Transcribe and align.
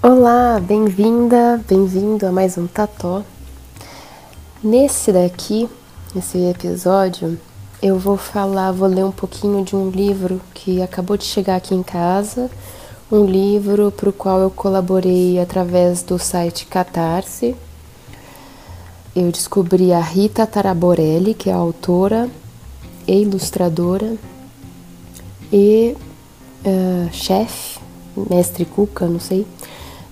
Olá, 0.00 0.60
bem-vinda, 0.60 1.60
bem-vindo 1.68 2.24
a 2.24 2.30
mais 2.30 2.56
um 2.56 2.68
Tató. 2.68 3.24
Nesse 4.62 5.10
daqui, 5.10 5.68
nesse 6.14 6.38
episódio, 6.38 7.36
eu 7.82 7.98
vou 7.98 8.16
falar, 8.16 8.70
vou 8.70 8.86
ler 8.86 9.04
um 9.04 9.10
pouquinho 9.10 9.64
de 9.64 9.74
um 9.74 9.90
livro 9.90 10.40
que 10.54 10.80
acabou 10.80 11.16
de 11.16 11.24
chegar 11.24 11.56
aqui 11.56 11.74
em 11.74 11.82
casa, 11.82 12.48
um 13.10 13.24
livro 13.24 13.90
para 13.90 14.08
o 14.08 14.12
qual 14.12 14.38
eu 14.38 14.52
colaborei 14.52 15.40
através 15.40 16.00
do 16.00 16.16
site 16.16 16.66
Catarse. 16.66 17.56
Eu 19.16 19.32
descobri 19.32 19.92
a 19.92 20.00
Rita 20.00 20.46
Taraborelli, 20.46 21.34
que 21.34 21.50
é 21.50 21.52
autora 21.52 22.30
e 23.04 23.22
ilustradora, 23.22 24.16
e 25.52 25.96
uh, 26.64 27.12
chefe, 27.12 27.80
mestre 28.30 28.64
Cuca, 28.64 29.04
não 29.08 29.18
sei, 29.18 29.44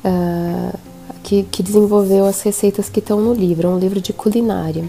uh, 0.05 0.78
que, 1.23 1.42
que 1.45 1.62
desenvolveu 1.62 2.27
as 2.27 2.41
receitas 2.42 2.88
que 2.88 3.00
estão 3.00 3.20
no 3.20 3.32
livro. 3.32 3.68
É 3.68 3.70
um 3.70 3.78
livro 3.78 4.00
de 4.00 4.12
culinária. 4.12 4.84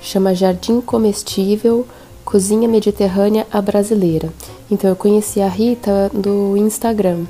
Chama 0.00 0.34
Jardim 0.34 0.80
Comestível 0.80 1.86
Cozinha 2.24 2.68
Mediterrânea 2.68 3.46
a 3.52 3.60
Brasileira. 3.60 4.32
Então 4.70 4.88
eu 4.88 4.96
conheci 4.96 5.40
a 5.40 5.48
Rita 5.48 6.10
do 6.12 6.56
Instagram. 6.56 7.24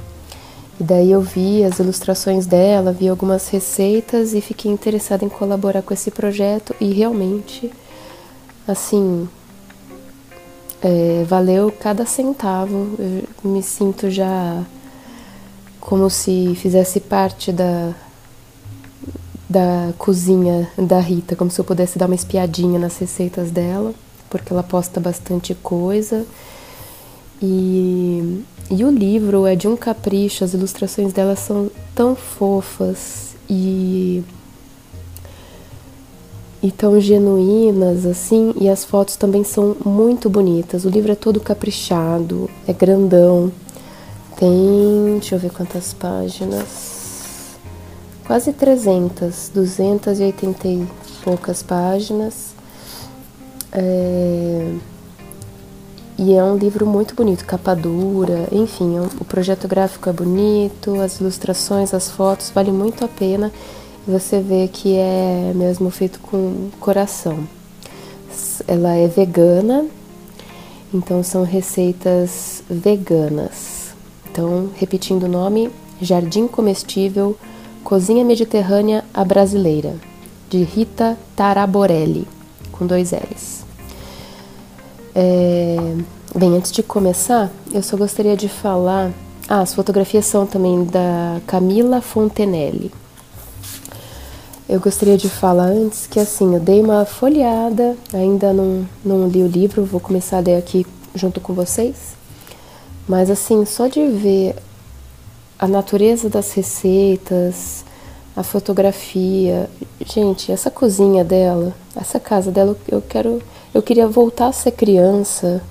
E 0.79 0.83
daí 0.83 1.11
eu 1.11 1.21
vi 1.21 1.63
as 1.65 1.79
ilustrações 1.79 2.47
dela, 2.47 2.93
vi 2.93 3.09
algumas 3.09 3.49
receitas 3.49 4.35
e 4.35 4.41
fiquei 4.41 4.71
interessada 4.71 5.25
em 5.25 5.29
colaborar 5.29 5.83
com 5.83 5.95
esse 5.95 6.11
projeto 6.11 6.75
e 6.81 6.93
realmente, 6.93 7.71
assim, 8.67 9.29
é, 10.83 11.25
valeu 11.29 11.73
cada 11.73 12.05
centavo. 12.05 12.91
Eu 12.99 13.51
me 13.51 13.63
sinto 13.63 14.11
já 14.11 14.65
como 15.85 16.09
se 16.09 16.55
fizesse 16.57 16.99
parte 16.99 17.53
da, 17.53 17.95
da 19.49 19.93
cozinha 19.99 20.69
da 20.77 20.99
Rita, 20.99 21.37
como 21.37 21.51
se 21.51 21.61
eu 21.61 21.65
pudesse 21.65 21.99
dar 21.99 22.07
uma 22.07 22.15
espiadinha 22.15 22.79
nas 22.79 22.97
receitas 22.99 23.51
dela, 23.51 23.95
porque 24.31 24.53
ela 24.53 24.63
posta 24.63 24.99
bastante 24.99 25.55
coisa. 25.55 26.27
E, 27.41 28.43
e 28.71 28.83
o 28.83 28.91
livro 28.91 29.47
é 29.47 29.55
de 29.55 29.69
um 29.69 29.77
capricho, 29.77 30.43
as 30.43 30.55
ilustrações 30.55 31.13
dela 31.13 31.37
são 31.37 31.71
tão 31.95 32.17
fofas 32.17 33.37
e 33.49 34.25
e 36.63 36.71
tão 36.73 36.99
genuínas 36.99 38.07
assim, 38.07 38.55
e 38.59 38.71
as 38.71 38.87
fotos 38.87 39.17
também 39.17 39.45
são 39.45 39.77
muito 39.85 40.31
bonitas. 40.31 40.87
O 40.87 40.89
livro 40.89 41.13
é 41.13 41.15
todo 41.15 41.39
caprichado, 41.39 42.49
é 42.67 42.73
grandão. 42.73 43.53
Tem, 44.37 45.19
deixa 45.19 45.35
eu 45.35 45.39
ver 45.39 45.51
quantas 45.51 45.93
páginas. 45.93 47.57
Quase 48.27 48.53
300, 48.53 49.51
280 49.55 50.69
e 50.69 50.87
poucas 51.23 51.63
páginas. 51.63 52.55
É... 53.73 54.75
E 56.17 56.33
é 56.33 56.45
um 56.45 56.57
livro 56.57 56.87
muito 56.87 57.15
bonito, 57.15 57.45
capa 57.45 57.75
dura, 57.75 58.49
enfim, 58.53 58.97
é 58.97 59.01
o 59.01 59.25
projeto 59.25 59.67
gráfico 59.67 60.09
é 60.09 60.13
bonito, 60.13 61.01
as 61.01 61.19
ilustrações, 61.19 61.93
as 61.93 62.09
fotos, 62.09 62.51
vale 62.55 62.71
muito 62.71 63.05
a 63.05 63.09
pena 63.09 63.51
você 64.07 64.41
vê 64.41 64.69
que 64.69 64.97
é 64.97 65.53
mesmo 65.55 65.91
feito 65.91 66.21
com 66.21 66.69
coração. 66.79 67.47
Ela 68.69 68.95
é 68.95 69.09
vegana, 69.09 69.87
então 70.93 71.23
são 71.23 71.43
receitas 71.43 72.63
veganas. 72.69 73.74
Então, 74.35 74.69
repetindo 74.75 75.27
o 75.27 75.29
nome, 75.29 75.71
Jardim 76.01 76.49
Comestível, 76.49 77.37
Cozinha 77.85 78.25
Mediterrânea 78.25 79.05
a 79.15 79.25
Brasileira, 79.25 79.95
de 80.51 80.65
Rita 80.65 81.17
Taraborelli, 81.37 82.27
com 82.73 82.85
dois 82.85 83.13
L's. 83.13 83.65
É... 85.15 85.77
Bem, 86.35 86.57
antes 86.57 86.73
de 86.73 86.83
começar, 86.83 87.49
eu 87.73 87.81
só 87.81 87.97
gostaria 87.97 88.37
de 88.37 88.49
falar. 88.49 89.13
Ah, 89.49 89.61
as 89.61 89.73
fotografias 89.73 90.27
são 90.27 90.45
também 90.45 90.85
da 90.85 91.41
Camila 91.47 92.01
Fontenelle. 92.01 92.91
Eu 94.69 94.81
gostaria 94.81 95.17
de 95.17 95.29
falar 95.29 95.67
antes 95.67 96.09
que 96.09 96.19
assim, 96.19 96.55
eu 96.55 96.61
dei 96.61 96.81
uma 96.81 97.05
folheada, 97.05 97.97
ainda 98.13 98.53
não, 98.53 98.85
não 99.05 99.29
li 99.29 99.45
o 99.45 99.47
livro, 99.47 99.85
vou 99.85 100.01
começar 100.01 100.39
a 100.39 100.41
ler 100.41 100.57
aqui 100.57 100.85
junto 101.15 101.41
com 101.41 101.55
vocês. 101.55 102.14
Mas 103.07 103.31
assim, 103.31 103.65
só 103.65 103.87
de 103.87 104.07
ver 104.09 104.57
a 105.59 105.69
natureza 105.69 106.29
das 106.29 106.53
receitas, 106.53 107.85
a 108.37 108.43
fotografia, 108.43 109.69
gente, 110.05 110.51
essa 110.51 110.71
cozinha 110.71 111.23
dela, 111.23 111.75
essa 111.95 112.19
casa 112.19 112.51
dela, 112.51 112.77
eu 112.89 113.01
quero, 113.01 113.41
eu 113.73 113.83
queria 113.83 114.09
voltar 114.09 114.49
a 114.49 114.53
ser 114.53 114.73
criança 114.73 115.63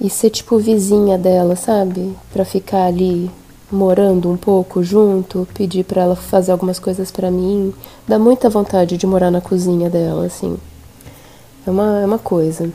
e 0.00 0.08
ser 0.08 0.30
tipo 0.30 0.58
vizinha 0.58 1.18
dela, 1.18 1.56
sabe? 1.56 2.16
Para 2.32 2.44
ficar 2.44 2.86
ali 2.86 3.30
morando 3.70 4.30
um 4.30 4.36
pouco 4.36 4.82
junto, 4.82 5.46
pedir 5.52 5.84
para 5.84 6.02
ela 6.02 6.16
fazer 6.16 6.52
algumas 6.52 6.78
coisas 6.78 7.10
para 7.10 7.30
mim, 7.30 7.74
dá 8.06 8.18
muita 8.18 8.48
vontade 8.48 8.96
de 8.96 9.06
morar 9.06 9.30
na 9.30 9.40
cozinha 9.40 9.90
dela, 9.90 10.24
assim. 10.24 10.56
É 11.66 11.70
uma, 11.70 12.00
é 12.00 12.06
uma 12.06 12.18
coisa. 12.18 12.72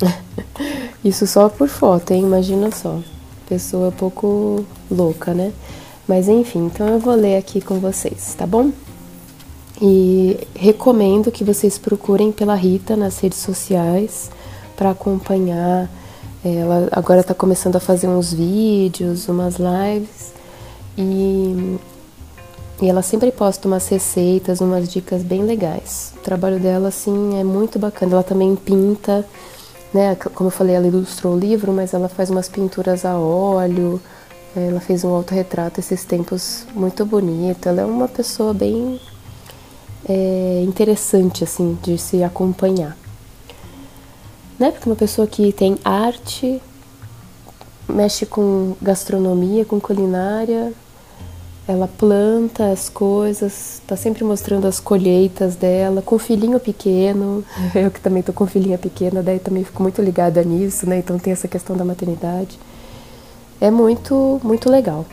Isso 1.08 1.26
só 1.26 1.48
por 1.48 1.68
foto, 1.68 2.12
hein? 2.12 2.22
Imagina 2.22 2.70
só. 2.70 2.98
Pessoa 3.48 3.90
pouco 3.90 4.64
louca, 4.90 5.32
né? 5.32 5.52
Mas 6.06 6.28
enfim, 6.28 6.66
então 6.66 6.88
eu 6.88 6.98
vou 6.98 7.14
ler 7.14 7.36
aqui 7.36 7.60
com 7.60 7.78
vocês, 7.78 8.34
tá 8.36 8.46
bom? 8.46 8.70
E 9.80 10.38
recomendo 10.54 11.30
que 11.30 11.44
vocês 11.44 11.78
procurem 11.78 12.32
pela 12.32 12.54
Rita 12.54 12.96
nas 12.96 13.18
redes 13.18 13.38
sociais 13.38 14.30
para 14.76 14.90
acompanhar 14.90 15.88
ela 16.44 16.88
agora 16.92 17.20
está 17.20 17.34
começando 17.34 17.76
a 17.76 17.80
fazer 17.80 18.06
uns 18.06 18.32
vídeos, 18.32 19.28
umas 19.28 19.56
lives 19.56 20.32
e, 20.96 21.78
e 22.80 22.88
ela 22.88 23.02
sempre 23.02 23.32
posta 23.32 23.66
umas 23.66 23.88
receitas, 23.88 24.60
umas 24.60 24.88
dicas 24.88 25.22
bem 25.22 25.42
legais. 25.42 26.12
O 26.16 26.20
trabalho 26.20 26.60
dela, 26.60 26.88
assim, 26.88 27.38
é 27.40 27.44
muito 27.44 27.78
bacana. 27.78 28.12
Ela 28.12 28.22
também 28.22 28.54
pinta, 28.54 29.26
né? 29.92 30.14
Como 30.16 30.48
eu 30.48 30.52
falei, 30.52 30.76
ela 30.76 30.86
ilustrou 30.86 31.34
o 31.34 31.38
livro, 31.38 31.72
mas 31.72 31.94
ela 31.94 32.08
faz 32.08 32.30
umas 32.30 32.48
pinturas 32.48 33.04
a 33.04 33.16
óleo. 33.18 34.00
Ela 34.56 34.80
fez 34.80 35.04
um 35.04 35.10
autorretrato 35.10 35.80
esses 35.80 36.04
tempos 36.04 36.66
muito 36.74 37.04
bonito. 37.06 37.68
Ela 37.68 37.82
é 37.82 37.84
uma 37.84 38.08
pessoa 38.08 38.52
bem 38.52 39.00
é, 40.08 40.62
interessante, 40.66 41.44
assim, 41.44 41.78
de 41.82 41.98
se 41.98 42.22
acompanhar 42.22 42.96
né? 44.58 44.70
Porque 44.72 44.88
uma 44.88 44.96
pessoa 44.96 45.26
que 45.26 45.52
tem 45.52 45.78
arte, 45.84 46.60
mexe 47.88 48.26
com 48.26 48.74
gastronomia, 48.82 49.64
com 49.64 49.80
culinária, 49.80 50.72
ela 51.68 51.86
planta 51.86 52.72
as 52.72 52.88
coisas, 52.88 53.82
tá 53.86 53.94
sempre 53.94 54.24
mostrando 54.24 54.66
as 54.66 54.80
colheitas 54.80 55.54
dela, 55.54 56.00
com 56.00 56.18
filhinho 56.18 56.58
pequeno. 56.58 57.44
Eu 57.76 57.90
que 57.90 58.00
também 58.00 58.22
tô 58.22 58.32
com 58.32 58.46
filhinha 58.46 58.78
pequena, 58.78 59.22
daí 59.22 59.38
também 59.38 59.62
fico 59.62 59.82
muito 59.82 60.00
ligada 60.00 60.42
nisso, 60.42 60.88
né? 60.88 60.98
Então 60.98 61.18
tem 61.18 61.30
essa 61.30 61.46
questão 61.46 61.76
da 61.76 61.84
maternidade. 61.84 62.58
É 63.60 63.70
muito, 63.70 64.40
muito 64.42 64.70
legal. 64.70 65.04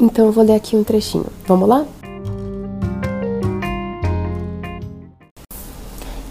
Então 0.00 0.24
eu 0.24 0.32
vou 0.32 0.42
ler 0.42 0.54
aqui 0.54 0.76
um 0.76 0.82
trechinho. 0.82 1.26
Vamos 1.46 1.68
lá? 1.68 1.84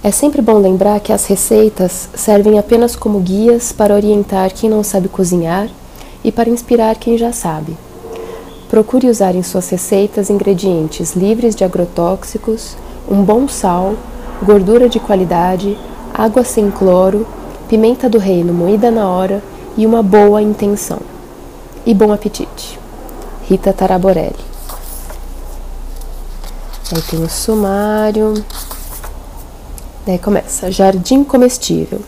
É 0.04 0.10
sempre 0.10 0.42
bom 0.42 0.58
lembrar 0.58 1.00
que 1.00 1.14
as 1.14 1.28
receitas 1.28 2.10
servem 2.16 2.58
apenas 2.58 2.96
como 2.96 3.20
guias 3.20 3.72
para 3.72 3.94
orientar 3.94 4.52
quem 4.54 4.72
não 4.72 4.84
sabe 4.84 5.08
cozinhar 5.08 5.70
e 6.24 6.32
para 6.32 6.50
inspirar 6.50 6.96
quem 6.96 7.16
já 7.16 7.32
sabe. 7.32 7.78
Procure 8.74 9.08
usar 9.08 9.36
em 9.36 9.44
suas 9.44 9.70
receitas 9.70 10.32
ingredientes 10.32 11.16
livres 11.16 11.56
de 11.56 11.64
agrotóxicos, 11.64 12.76
um 13.08 13.22
bom 13.24 13.48
sal, 13.48 13.94
gordura 14.42 14.90
de 14.90 15.00
qualidade, 15.00 15.78
água 16.12 16.44
sem 16.44 16.72
cloro, 16.72 17.24
pimenta 17.70 18.10
do 18.10 18.18
reino 18.18 18.52
moída 18.52 18.90
na 18.90 19.08
hora 19.08 19.44
e 19.78 19.86
uma 19.86 20.02
boa 20.02 20.42
intenção. 20.42 20.98
E 21.86 21.94
bom 21.94 22.12
apetite. 22.12 22.80
Rita 23.44 23.72
Taraborelli. 23.72 24.34
Aí 26.96 27.02
tem 27.04 27.24
o 27.24 27.30
sumário. 27.30 28.44
Daí 30.04 30.18
começa: 30.18 30.72
Jardim 30.72 31.24
Comestível. 31.24 32.02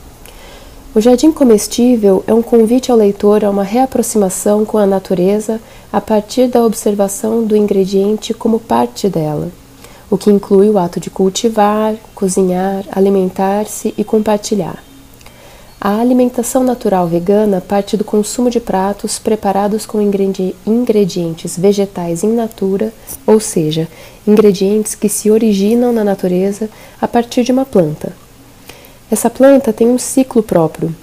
O 0.96 1.02
jardim 1.02 1.30
comestível 1.30 2.24
é 2.26 2.34
um 2.34 2.42
convite 2.42 2.90
ao 2.90 2.98
leitor 2.98 3.44
a 3.44 3.50
uma 3.50 3.64
reaproximação 3.64 4.64
com 4.64 4.78
a 4.78 4.86
natureza 4.86 5.60
a 5.92 6.00
partir 6.00 6.48
da 6.48 6.64
observação 6.64 7.44
do 7.44 7.54
ingrediente 7.54 8.34
como 8.34 8.62
parte 8.62 9.10
dela, 9.10 9.52
o 10.10 10.18
que 10.18 10.32
inclui 10.32 10.70
o 10.70 10.80
ato 10.80 10.98
de 10.98 11.10
cultivar, 11.10 11.96
cozinhar, 12.16 12.86
alimentar-se 12.90 13.94
e 13.98 14.06
compartilhar. 14.06 14.82
A 15.82 16.00
alimentação 16.00 16.64
natural 16.64 17.08
vegana 17.08 17.60
parte 17.60 17.98
do 17.98 18.06
consumo 18.06 18.50
de 18.50 18.62
pratos 18.62 19.20
preparados 19.20 19.86
com 19.86 20.00
ingredientes 20.02 21.58
vegetais 21.58 22.24
in 22.24 22.34
natura, 22.34 22.94
ou 23.28 23.42
seja, 23.42 23.86
ingredientes 24.26 24.96
que 24.96 25.10
se 25.10 25.30
originam 25.30 25.92
na 25.92 26.06
natureza 26.06 26.70
a 27.02 27.08
partir 27.08 27.44
de 27.44 27.52
uma 27.52 27.66
planta. 27.66 28.14
Essa 29.10 29.30
planta 29.30 29.72
tem 29.72 29.88
um 29.88 29.98
ciclo 29.98 30.42
próprio 30.42 30.94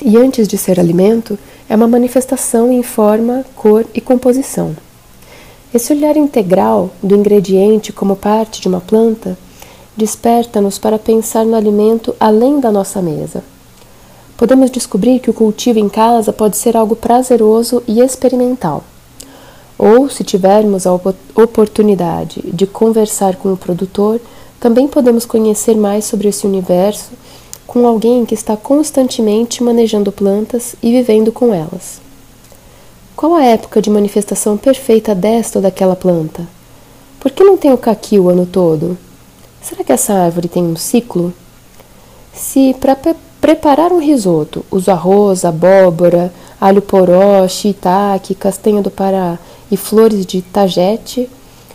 e, 0.00 0.16
antes 0.16 0.46
de 0.46 0.56
ser 0.56 0.78
alimento, 0.78 1.38
é 1.68 1.74
uma 1.74 1.88
manifestação 1.88 2.72
em 2.72 2.82
forma, 2.82 3.44
cor 3.54 3.84
e 3.94 4.00
composição. 4.00 4.76
Esse 5.74 5.92
olhar 5.92 6.16
integral 6.16 6.90
do 7.02 7.16
ingrediente 7.16 7.92
como 7.92 8.16
parte 8.16 8.60
de 8.60 8.68
uma 8.68 8.80
planta 8.80 9.36
desperta-nos 9.96 10.78
para 10.78 10.98
pensar 10.98 11.44
no 11.44 11.56
alimento 11.56 12.14
além 12.20 12.60
da 12.60 12.70
nossa 12.70 13.02
mesa 13.02 13.42
podemos 14.36 14.70
descobrir 14.70 15.18
que 15.18 15.30
o 15.30 15.34
cultivo 15.34 15.78
em 15.78 15.88
casa 15.88 16.32
pode 16.32 16.56
ser 16.56 16.76
algo 16.76 16.94
prazeroso 16.94 17.82
e 17.86 18.00
experimental. 18.00 18.84
Ou, 19.78 20.08
se 20.08 20.24
tivermos 20.24 20.86
a 20.86 20.92
oportunidade 20.92 22.42
de 22.52 22.66
conversar 22.66 23.36
com 23.36 23.52
o 23.52 23.56
produtor, 23.56 24.20
também 24.66 24.88
podemos 24.88 25.24
conhecer 25.24 25.76
mais 25.76 26.06
sobre 26.06 26.26
esse 26.26 26.44
universo 26.44 27.10
com 27.68 27.86
alguém 27.86 28.26
que 28.26 28.34
está 28.34 28.56
constantemente 28.56 29.62
manejando 29.62 30.10
plantas 30.10 30.74
e 30.82 30.90
vivendo 30.90 31.30
com 31.30 31.54
elas. 31.54 32.00
Qual 33.14 33.36
a 33.36 33.44
época 33.44 33.80
de 33.80 33.88
manifestação 33.88 34.56
perfeita 34.56 35.14
desta 35.14 35.60
ou 35.60 35.62
daquela 35.62 35.94
planta? 35.94 36.48
Por 37.20 37.30
que 37.30 37.44
não 37.44 37.56
tem 37.56 37.72
o 37.72 37.78
caqui 37.78 38.18
o 38.18 38.28
ano 38.28 38.44
todo? 38.44 38.98
Será 39.62 39.84
que 39.84 39.92
essa 39.92 40.12
árvore 40.12 40.48
tem 40.48 40.64
um 40.64 40.74
ciclo? 40.74 41.32
Se 42.34 42.74
para 42.80 42.96
Preparar 43.40 43.92
um 43.92 44.00
risoto. 44.00 44.64
Uso 44.68 44.90
arroz, 44.90 45.44
abóbora, 45.44 46.34
alho 46.60 46.82
poró, 46.82 47.46
shiitake, 47.46 48.34
castanha 48.34 48.82
do 48.82 48.90
Pará 48.90 49.38
e 49.70 49.76
flores 49.76 50.26
de 50.26 50.42
tagete. 50.42 51.30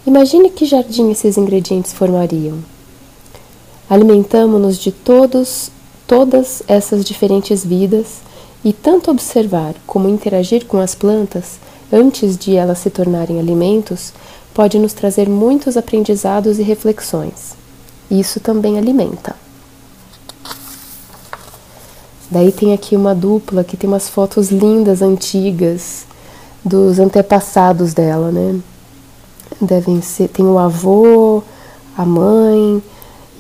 Imagine 0.06 0.50
que 0.50 0.66
jardim 0.66 1.10
esses 1.12 1.38
ingredientes 1.38 1.94
formariam. 1.94 2.71
Alimentamos-nos 3.92 4.78
de 4.78 4.90
todos, 4.90 5.70
todas 6.08 6.64
essas 6.66 7.04
diferentes 7.04 7.66
vidas 7.66 8.22
e 8.64 8.72
tanto 8.72 9.12
observar 9.12 9.76
como 9.86 10.08
interagir 10.08 10.66
com 10.66 10.80
as 10.80 10.96
plantas 10.96 11.60
antes 11.92 12.38
de 12.38 12.56
elas 12.56 12.78
se 12.78 12.90
tornarem 12.90 13.38
alimentos 13.38 14.14
pode 14.54 14.80
nos 14.80 14.94
trazer 14.94 15.28
muitos 15.28 15.76
aprendizados 15.76 16.58
e 16.58 16.64
reflexões. 16.64 17.54
Isso 18.10 18.40
também 18.40 18.78
alimenta. 18.78 19.36
Daí 22.30 22.54
tem 22.54 22.72
aqui 22.72 22.96
uma 22.96 23.14
dupla 23.14 23.62
que 23.62 23.76
tem 23.76 23.90
umas 23.90 24.08
fotos 24.08 24.52
lindas, 24.52 25.02
antigas, 25.02 26.06
dos 26.64 26.98
antepassados 26.98 27.94
dela, 27.94 28.32
né? 28.32 28.58
Devem 29.60 30.02
ser. 30.02 30.30
Tem 30.30 30.46
o 30.46 30.58
avô, 30.58 31.44
a 31.98 32.06
mãe, 32.06 32.82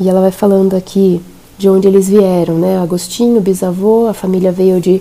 e 0.02 0.10
ela 0.10 0.20
vai 0.20 0.32
falando 0.32 0.76
aqui 0.76 1.22
de 1.60 1.70
onde 1.70 1.88
eles 1.88 2.10
vieram, 2.10 2.56
né? 2.58 2.80
Agostinho, 2.80 3.40
bisavô, 3.40 4.08
a 4.08 4.16
família 4.16 4.52
veio 4.52 4.82
de 4.82 5.00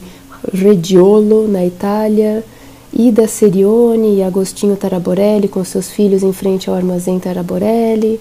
Rediolo, 0.52 1.49
na 1.49 1.64
Itália, 1.64 2.44
Ida 2.93 3.26
Serione 3.26 4.17
e 4.17 4.23
Agostinho 4.23 4.76
Taraborelli 4.76 5.49
com 5.49 5.64
seus 5.64 5.88
filhos 5.88 6.23
em 6.23 6.35
frente 6.35 6.69
ao 6.69 6.76
armazém 6.76 7.19
Taraborelli. 7.19 8.20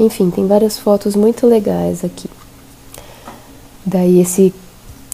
Enfim, 0.00 0.30
tem 0.30 0.46
várias 0.46 0.78
fotos 0.78 1.14
muito 1.14 1.46
legais 1.46 2.02
aqui. 2.02 2.28
Daí 3.84 4.18
esse 4.18 4.52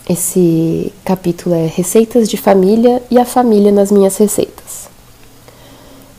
esse 0.09 0.93
capítulo 1.05 1.55
é 1.55 1.67
Receitas 1.67 2.29
de 2.29 2.37
Família 2.37 3.03
e 3.11 3.19
a 3.19 3.25
Família 3.25 3.73
nas 3.73 3.91
Minhas 3.91 4.17
Receitas. 4.17 4.89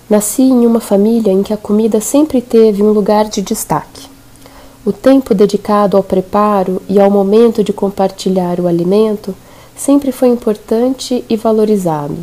Nasci 0.10 0.44
em 0.44 0.66
uma 0.66 0.82
família 0.82 1.32
em 1.32 1.44
que 1.44 1.54
a 1.54 1.58
comida 1.58 2.02
sempre 2.02 2.42
teve 2.42 2.84
um 2.84 2.92
lugar 2.92 3.30
de 3.30 3.42
destaque. 3.42 4.11
O 4.84 4.92
tempo 4.92 5.36
dedicado 5.36 5.96
ao 5.96 6.02
preparo 6.02 6.82
e 6.90 7.00
ao 7.00 7.12
momento 7.12 7.64
de 7.64 7.72
compartilhar 7.72 8.60
o 8.60 8.68
alimento 8.68 9.36
sempre 9.76 10.12
foi 10.12 10.30
importante 10.30 11.24
e 11.30 11.36
valorizado. 11.36 12.18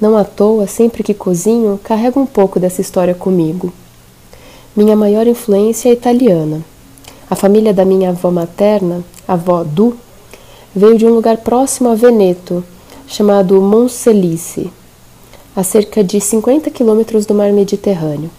Não 0.00 0.16
à 0.16 0.24
toa, 0.24 0.66
sempre 0.66 1.02
que 1.02 1.12
cozinho, 1.12 1.78
carrego 1.84 2.18
um 2.20 2.24
pouco 2.24 2.58
dessa 2.58 2.80
história 2.80 3.14
comigo. 3.14 3.70
Minha 4.74 4.96
maior 4.96 5.26
influência 5.26 5.90
é 5.90 5.92
italiana. 5.92 6.64
A 7.28 7.34
família 7.34 7.74
da 7.74 7.84
minha 7.84 8.10
avó 8.10 8.30
materna, 8.30 9.04
avó 9.26 9.62
Du, 9.62 9.94
veio 10.74 10.96
de 10.96 11.04
um 11.04 11.12
lugar 11.12 11.36
próximo 11.38 11.90
a 11.90 11.94
Veneto, 11.94 12.64
chamado 13.06 13.60
Monselice, 13.60 14.70
a 15.54 15.62
cerca 15.62 16.02
de 16.02 16.18
50 16.18 16.70
quilômetros 16.70 17.26
do 17.26 17.34
mar 17.34 17.52
Mediterrâneo. 17.52 18.30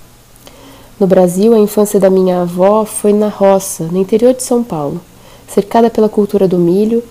No 0.99 1.07
Brasil, 1.07 1.53
a 1.53 1.59
infância 1.59 1.97
da 1.97 2.09
minha 2.09 2.41
avó 2.41 2.83
foi 2.83 3.13
na 3.13 3.29
roça, 3.29 3.85
no 3.85 3.97
interior 3.97 4.33
de 4.33 4.43
São 4.43 4.61
Paulo, 4.61 4.99
cercada 5.47 5.89
pela 5.89 6.09
cultura 6.09 6.45
do 6.45 6.57
milho, 6.57 7.01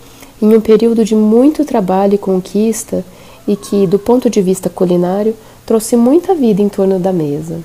em 0.42 0.54
um 0.54 0.60
período 0.60 1.06
de 1.06 1.14
muito 1.14 1.64
trabalho 1.64 2.14
e 2.14 2.18
conquista 2.18 3.02
e 3.46 3.56
que, 3.56 3.86
do 3.86 3.98
ponto 3.98 4.28
de 4.28 4.42
vista 4.42 4.68
culinário, 4.68 5.34
trouxe 5.64 5.96
muita 5.96 6.34
vida 6.34 6.60
em 6.60 6.68
torno 6.68 6.98
da 6.98 7.14
mesa. 7.14 7.60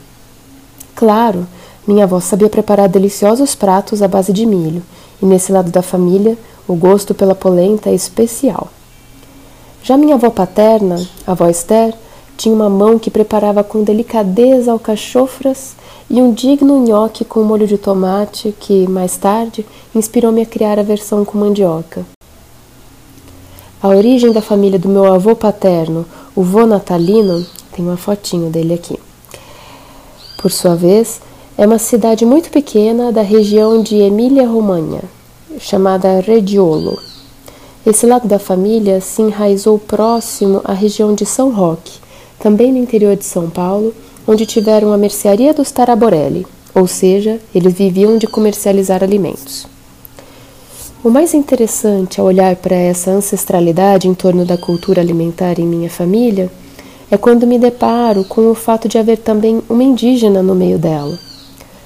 Claro, 0.96 1.46
minha 1.86 2.06
avó 2.06 2.22
sabia 2.22 2.48
preparar 2.48 2.88
deliciosos 2.88 3.54
pratos 3.54 4.02
à 4.02 4.08
base 4.08 4.32
de 4.32 4.46
milho, 4.46 4.82
e 5.22 5.26
nesse 5.26 5.52
lado 5.52 5.72
da 5.72 5.82
família, 5.82 6.38
o 6.66 6.74
gosto 6.74 7.14
pela 7.14 7.36
polenta 7.36 7.90
é 7.90 7.94
especial. 7.94 8.70
Já 9.84 9.98
minha 9.98 10.16
avó 10.16 10.30
paterna, 10.30 11.06
a 11.28 11.34
avó 11.34 11.50
Esther, 11.50 11.94
tinha 12.38 12.56
uma 12.56 12.70
mão 12.70 12.98
que 12.98 13.12
preparava 13.12 13.62
com 13.62 13.84
delicadeza 13.84 14.72
alcachofras 14.72 15.76
e 16.14 16.22
um 16.22 16.32
digno 16.32 16.78
nhoque 16.78 17.26
com 17.26 17.42
molho 17.42 17.66
de 17.66 17.76
tomate 17.76 18.54
que, 18.60 18.88
mais 18.88 19.18
tarde, 19.18 19.66
inspirou-me 19.96 20.44
a 20.44 20.46
criar 20.46 20.78
a 20.78 20.84
versão 20.84 21.26
com 21.26 21.40
mandioca. 21.40 22.06
A 23.82 23.88
origem 23.88 24.32
da 24.32 24.40
família 24.40 24.78
do 24.78 24.88
meu 24.88 25.12
avô 25.12 25.36
paterno, 25.36 26.06
o 26.36 26.44
vô 26.44 26.68
natalino, 26.68 27.44
tem 27.72 27.84
uma 27.84 27.98
fotinho 27.98 28.52
dele 28.52 28.76
aqui. 28.76 29.00
Por 30.40 30.52
sua 30.52 30.76
vez, 30.76 31.20
é 31.58 31.66
uma 31.66 31.80
cidade 31.80 32.28
muito 32.28 32.52
pequena 32.52 33.12
da 33.12 33.24
região 33.24 33.82
de 33.82 33.96
Emília-Romanha, 33.96 35.02
chamada 35.58 36.20
Rediolo. 36.20 36.96
Esse 37.84 38.06
lado 38.06 38.28
da 38.28 38.38
família 38.38 39.02
se 39.02 39.24
enraizou 39.24 39.80
próximo 39.80 40.62
à 40.64 40.74
região 40.74 41.16
de 41.16 41.26
São 41.26 41.52
Roque, 41.52 41.98
também 42.38 42.72
no 42.72 42.78
interior 42.78 43.16
de 43.16 43.26
São 43.26 43.50
Paulo, 43.50 43.96
onde 44.28 44.46
tiveram 44.46 44.94
a 44.94 44.98
mercearia 44.98 45.54
dos 45.54 45.72
Taraborelli, 45.72 46.46
ou 46.74 46.88
seja, 46.88 47.40
eles 47.54 47.74
viviam 47.74 48.18
de 48.18 48.28
comercializar 48.28 49.04
alimentos. 49.04 49.68
O 51.04 51.10
mais 51.10 51.34
interessante 51.34 52.22
ao 52.22 52.28
olhar 52.28 52.56
para 52.56 52.76
essa 52.76 53.12
ancestralidade 53.12 54.08
em 54.08 54.14
torno 54.14 54.46
da 54.46 54.58
cultura 54.58 55.02
alimentar 55.02 55.60
em 55.60 55.68
minha 55.68 55.90
família 55.90 56.50
é 57.12 57.18
quando 57.18 57.46
me 57.46 57.60
deparo 57.60 58.24
com 58.24 58.50
o 58.50 58.56
fato 58.56 58.88
de 58.88 58.98
haver 58.98 59.18
também 59.18 59.62
uma 59.70 59.84
indígena 59.84 60.42
no 60.42 60.56
meio 60.56 60.80
dela. 60.80 61.20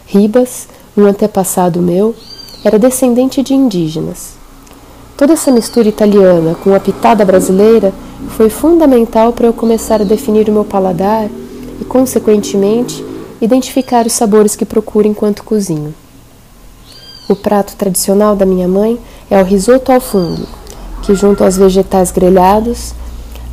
Ribas, 0.06 0.68
um 0.96 1.04
antepassado 1.06 1.82
meu, 1.82 2.16
era 2.64 2.78
descendente 2.78 3.42
de 3.42 3.54
indígenas. 3.54 4.36
Toda 5.18 5.34
essa 5.34 5.52
mistura 5.52 5.90
italiana 5.90 6.56
com 6.64 6.74
a 6.76 6.80
pitada 6.80 7.26
brasileira 7.26 7.92
foi 8.38 8.50
fundamental 8.50 9.34
para 9.34 9.48
eu 9.48 9.54
começar 9.54 10.00
a 10.00 10.06
definir 10.06 10.48
o 10.48 10.52
meu 10.52 10.64
paladar 10.64 11.28
e, 11.80 11.86
consequentemente, 11.86 13.04
identificar 13.42 14.06
os 14.06 14.14
sabores 14.14 14.56
que 14.56 14.66
procuro 14.66 15.08
enquanto 15.08 15.44
cozinho. 15.44 15.94
O 17.30 17.36
prato 17.36 17.76
tradicional 17.76 18.36
da 18.36 18.46
minha 18.46 18.68
mãe 18.68 19.00
é 19.30 19.42
o 19.42 19.46
risoto 19.46 19.92
ao 19.92 20.00
fungo, 20.00 20.48
que, 21.04 21.14
junto 21.14 21.44
aos 21.44 21.58
vegetais 21.58 22.12
grelhados, 22.12 22.94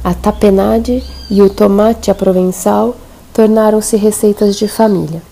a 0.03 0.15
tapenade 0.15 1.03
e 1.31 1.43
o 1.43 1.51
tomate 1.51 2.11
à 2.11 2.15
provençal, 2.15 2.95
tornaram-se 3.33 3.97
receitas 3.97 4.57
de 4.57 4.69
família. 4.69 5.23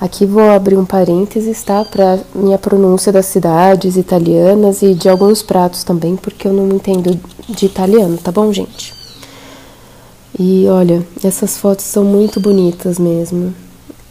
Aqui 0.00 0.26
vou 0.26 0.50
abrir 0.50 0.76
um 0.76 0.84
parênteses, 0.84 1.62
tá? 1.62 1.84
Para 1.84 2.18
minha 2.34 2.58
pronúncia 2.58 3.10
das 3.10 3.26
cidades 3.26 3.96
italianas 3.96 4.82
e 4.82 4.92
de 4.92 5.08
alguns 5.08 5.42
pratos 5.42 5.84
também, 5.84 6.16
porque 6.16 6.46
eu 6.46 6.52
não 6.52 6.68
entendo 6.68 7.18
de 7.48 7.64
italiano, 7.64 8.18
tá 8.18 8.30
bom, 8.30 8.52
gente? 8.52 8.92
E 10.38 10.66
olha, 10.68 11.06
essas 11.24 11.56
fotos 11.56 11.84
são 11.86 12.04
muito 12.04 12.38
bonitas 12.40 12.98
mesmo. 12.98 13.54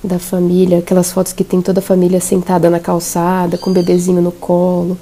Da 0.03 0.19
família, 0.19 0.79
aquelas 0.79 1.11
fotos 1.11 1.33
que 1.33 1.43
tem 1.43 1.61
toda 1.61 1.79
a 1.79 1.83
família 1.83 2.19
sentada 2.19 2.69
na 2.69 2.79
calçada, 2.79 3.57
com 3.57 3.69
o 3.69 3.73
bebezinho 3.73 4.21
no 4.21 4.31
colo. 4.31 4.97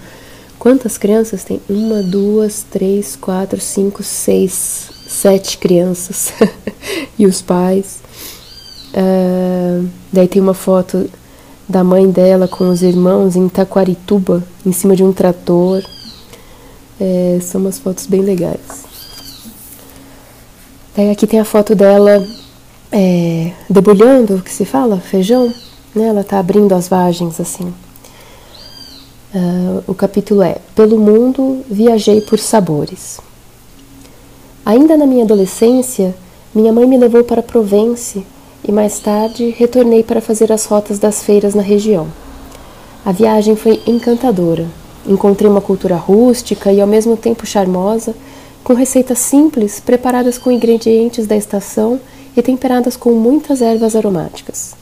Quantas 0.60 0.98
crianças 0.98 1.44
tem? 1.44 1.62
Uma, 1.70 2.02
duas, 2.02 2.66
três, 2.70 3.16
quatro, 3.16 3.60
cinco, 3.60 4.02
seis, 4.02 4.90
sete 5.08 5.58
crianças. 5.58 6.34
e 7.18 7.26
os 7.26 7.42
pais. 7.42 8.02
Uh, 8.94 9.88
daí 10.12 10.28
tem 10.28 10.42
uma 10.42 10.54
foto 10.54 11.10
da 11.68 11.84
mãe 11.84 12.10
dela 12.10 12.48
com 12.48 12.70
os 12.70 12.82
irmãos 12.82 13.36
em 13.36 13.48
Taquarituba, 13.50 14.44
em 14.66 14.72
cima 14.72 14.96
de 14.96 15.04
um 15.04 15.12
trator. 15.12 15.84
É, 17.00 17.40
são 17.42 17.60
umas 17.62 17.80
fotos 17.80 18.06
bem 18.06 18.22
legais. 18.22 18.93
Daí 20.96 21.10
aqui 21.10 21.26
tem 21.26 21.40
a 21.40 21.46
foto 21.46 21.74
dela 21.74 22.24
é, 22.92 23.52
debulhando, 23.68 24.36
o 24.36 24.42
que 24.42 24.52
se 24.52 24.64
fala? 24.64 24.98
Feijão. 24.98 25.52
Né? 25.96 26.08
Ela 26.08 26.22
está 26.22 26.40
abrindo 26.40 26.74
as 26.74 26.88
vagens 26.88 27.40
assim. 27.40 27.74
Uh, 29.34 29.84
o 29.88 29.96
capítulo 29.96 30.44
é 30.44 30.58
Pelo 30.76 31.00
mundo 31.00 31.64
viajei 31.70 32.22
por 32.22 32.38
sabores. 32.38 33.20
Ainda 34.64 34.96
na 34.96 35.08
minha 35.08 35.24
adolescência, 35.24 36.16
minha 36.54 36.72
mãe 36.72 36.86
me 36.86 36.98
levou 36.98 37.24
para 37.24 37.42
Provence 37.42 38.24
e 38.64 38.72
mais 38.72 39.00
tarde 39.00 39.50
retornei 39.58 40.04
para 40.04 40.22
fazer 40.22 40.52
as 40.52 40.66
rotas 40.66 41.00
das 41.00 41.24
feiras 41.24 41.56
na 41.56 41.64
região. 41.64 42.08
A 43.04 43.12
viagem 43.12 43.56
foi 43.56 43.82
encantadora. 43.88 44.68
Encontrei 45.06 45.50
uma 45.50 45.60
cultura 45.60 45.96
rústica 45.96 46.72
e 46.72 46.80
ao 46.80 46.88
mesmo 46.88 47.18
tempo 47.18 47.46
charmosa, 47.46 48.16
com 48.64 48.74
receitas 48.74 49.20
simples 49.20 49.80
preparadas 49.80 50.38
com 50.38 50.52
ingredientes 50.52 51.28
da 51.28 51.36
estação 51.36 52.00
e 52.36 52.42
temperadas 52.42 52.96
com 52.96 53.12
muitas 53.12 53.62
ervas 53.62 53.96
aromáticas. 53.96 54.76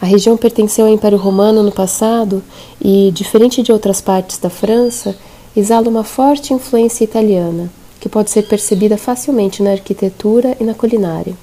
A 0.00 0.06
região 0.06 0.36
pertenceu 0.36 0.86
ao 0.86 0.92
Império 0.92 1.18
Romano 1.18 1.62
no 1.62 1.70
passado 1.70 2.42
e, 2.80 3.10
diferente 3.14 3.62
de 3.62 3.72
outras 3.72 4.00
partes 4.00 4.38
da 4.38 4.50
França, 4.50 5.16
exala 5.56 5.88
uma 5.88 6.04
forte 6.04 6.52
influência 6.52 7.04
italiana, 7.04 7.70
que 8.00 8.08
pode 8.08 8.30
ser 8.30 8.42
percebida 8.42 8.96
facilmente 8.96 9.62
na 9.62 9.70
arquitetura 9.70 10.56
e 10.60 10.64
na 10.64 10.74
culinária. 10.74 11.34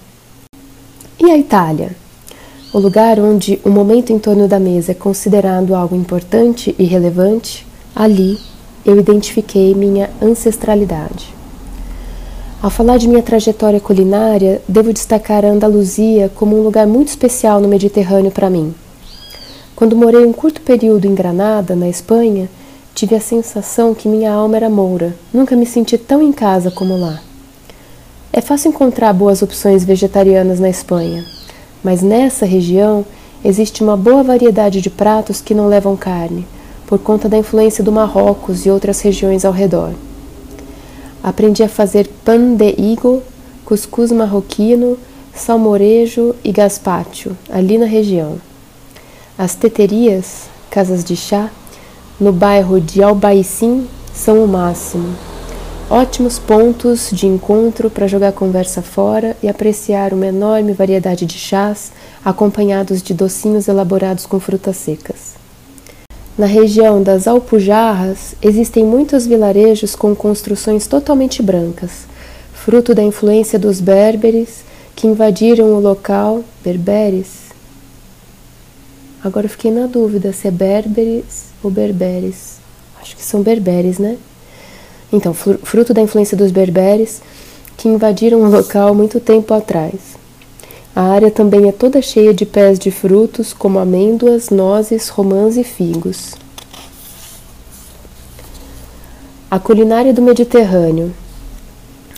E 1.19 1.31
a 1.31 1.37
Itália? 1.37 1.95
O 2.73 2.79
lugar 2.79 3.19
onde 3.19 3.59
o 3.63 3.69
momento 3.69 4.11
em 4.11 4.19
torno 4.19 4.47
da 4.47 4.59
mesa 4.59 4.91
é 4.91 4.95
considerado 4.95 5.75
algo 5.75 5.95
importante 5.95 6.75
e 6.77 6.83
relevante, 6.83 7.65
ali 7.95 8.37
eu 8.85 8.97
identifiquei 8.99 9.73
minha 9.75 10.09
ancestralidade. 10.21 11.40
Ao 12.61 12.69
falar 12.69 12.99
de 12.99 13.07
minha 13.07 13.23
trajetória 13.23 13.79
culinária, 13.79 14.61
devo 14.67 14.93
destacar 14.93 15.43
a 15.43 15.47
Andaluzia 15.47 16.29
como 16.35 16.55
um 16.55 16.61
lugar 16.61 16.85
muito 16.85 17.07
especial 17.07 17.59
no 17.59 17.67
Mediterrâneo 17.67 18.29
para 18.29 18.51
mim. 18.51 18.71
Quando 19.75 19.95
morei 19.95 20.23
um 20.23 20.31
curto 20.31 20.61
período 20.61 21.05
em 21.07 21.15
Granada, 21.15 21.75
na 21.75 21.89
Espanha, 21.89 22.47
tive 22.93 23.15
a 23.15 23.19
sensação 23.19 23.95
que 23.95 24.07
minha 24.07 24.31
alma 24.31 24.57
era 24.57 24.69
moura. 24.69 25.15
Nunca 25.33 25.55
me 25.55 25.65
senti 25.65 25.97
tão 25.97 26.21
em 26.21 26.31
casa 26.31 26.69
como 26.69 26.95
lá. 26.95 27.19
É 28.31 28.41
fácil 28.41 28.69
encontrar 28.69 29.11
boas 29.11 29.41
opções 29.41 29.83
vegetarianas 29.83 30.59
na 30.59 30.69
Espanha, 30.69 31.25
mas 31.83 32.03
nessa 32.03 32.45
região 32.45 33.03
existe 33.43 33.81
uma 33.81 33.97
boa 33.97 34.21
variedade 34.21 34.81
de 34.81 34.89
pratos 34.91 35.41
que 35.41 35.55
não 35.55 35.67
levam 35.67 35.97
carne, 35.97 36.45
por 36.85 36.99
conta 36.99 37.27
da 37.27 37.39
influência 37.39 37.83
do 37.83 37.91
Marrocos 37.91 38.67
e 38.67 38.69
outras 38.69 39.01
regiões 39.01 39.45
ao 39.45 39.51
redor. 39.51 39.95
Aprendi 41.23 41.63
a 41.63 41.69
fazer 41.69 42.07
pan 42.25 42.55
de 42.55 42.73
higo, 42.77 43.21
cuscuz 43.63 44.11
marroquino, 44.11 44.97
salmorejo 45.33 46.35
e 46.43 46.51
gazpacho, 46.51 47.37
ali 47.49 47.77
na 47.77 47.85
região. 47.85 48.37
As 49.37 49.55
teterias, 49.55 50.49
casas 50.69 51.03
de 51.03 51.15
chá, 51.15 51.49
no 52.19 52.31
bairro 52.31 52.81
de 52.81 53.01
Albaicim, 53.03 53.87
são 54.13 54.43
o 54.43 54.47
máximo. 54.47 55.15
Ótimos 55.89 56.39
pontos 56.39 57.09
de 57.11 57.27
encontro 57.27 57.89
para 57.89 58.07
jogar 58.07 58.31
conversa 58.31 58.81
fora 58.81 59.35
e 59.43 59.49
apreciar 59.49 60.13
uma 60.13 60.27
enorme 60.27 60.73
variedade 60.73 61.25
de 61.25 61.37
chás, 61.37 61.91
acompanhados 62.23 63.01
de 63.01 63.13
docinhos 63.13 63.67
elaborados 63.67 64.25
com 64.25 64.39
frutas 64.39 64.77
secas. 64.77 65.40
Na 66.41 66.47
região 66.47 67.03
das 67.03 67.27
Alpujarras 67.27 68.33
existem 68.41 68.83
muitos 68.83 69.27
vilarejos 69.27 69.95
com 69.95 70.15
construções 70.15 70.87
totalmente 70.87 71.39
brancas, 71.39 72.07
fruto 72.51 72.95
da 72.95 73.03
influência 73.03 73.59
dos 73.59 73.79
berberes 73.79 74.63
que 74.95 75.05
invadiram 75.05 75.75
o 75.75 75.79
local. 75.79 76.43
Berberes? 76.63 77.27
Agora 79.23 79.45
eu 79.45 79.51
fiquei 79.51 79.69
na 79.69 79.85
dúvida 79.85 80.33
se 80.33 80.47
é 80.47 80.51
berberes 80.51 81.49
ou 81.61 81.69
berberes. 81.69 82.57
Acho 82.99 83.15
que 83.15 83.23
são 83.23 83.43
berberes, 83.43 83.99
né? 83.99 84.17
Então, 85.13 85.35
fruto 85.35 85.93
da 85.93 86.01
influência 86.01 86.35
dos 86.35 86.49
berberes 86.49 87.21
que 87.77 87.87
invadiram 87.87 88.41
o 88.41 88.49
local 88.49 88.95
muito 88.95 89.19
tempo 89.19 89.53
atrás. 89.53 90.19
A 90.93 91.03
área 91.03 91.31
também 91.31 91.69
é 91.69 91.71
toda 91.71 92.01
cheia 92.01 92.33
de 92.33 92.45
pés 92.45 92.77
de 92.77 92.91
frutos 92.91 93.53
como 93.53 93.79
amêndoas, 93.79 94.49
nozes, 94.49 95.07
romãs 95.07 95.55
e 95.55 95.63
figos. 95.63 96.33
A 99.49 99.57
culinária 99.57 100.13
do 100.13 100.21
Mediterrâneo. 100.21 101.13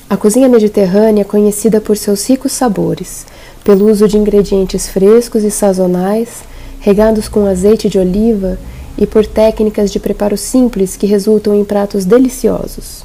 A 0.09 0.17
cozinha 0.17 0.49
mediterrânea 0.49 1.21
é 1.21 1.25
conhecida 1.25 1.79
por 1.79 1.97
seus 1.97 2.27
ricos 2.27 2.51
sabores, 2.51 3.25
pelo 3.63 3.89
uso 3.89 4.07
de 4.07 4.17
ingredientes 4.17 4.87
frescos 4.87 5.43
e 5.43 5.51
sazonais, 5.51 6.43
regados 6.79 7.27
com 7.27 7.45
azeite 7.45 7.87
de 7.87 7.97
oliva 7.97 8.59
e 8.97 9.07
por 9.07 9.25
técnicas 9.25 9.91
de 9.91 9.99
preparo 9.99 10.37
simples 10.37 10.95
que 10.95 11.07
resultam 11.07 11.55
em 11.55 11.63
pratos 11.63 12.05
deliciosos. 12.05 13.03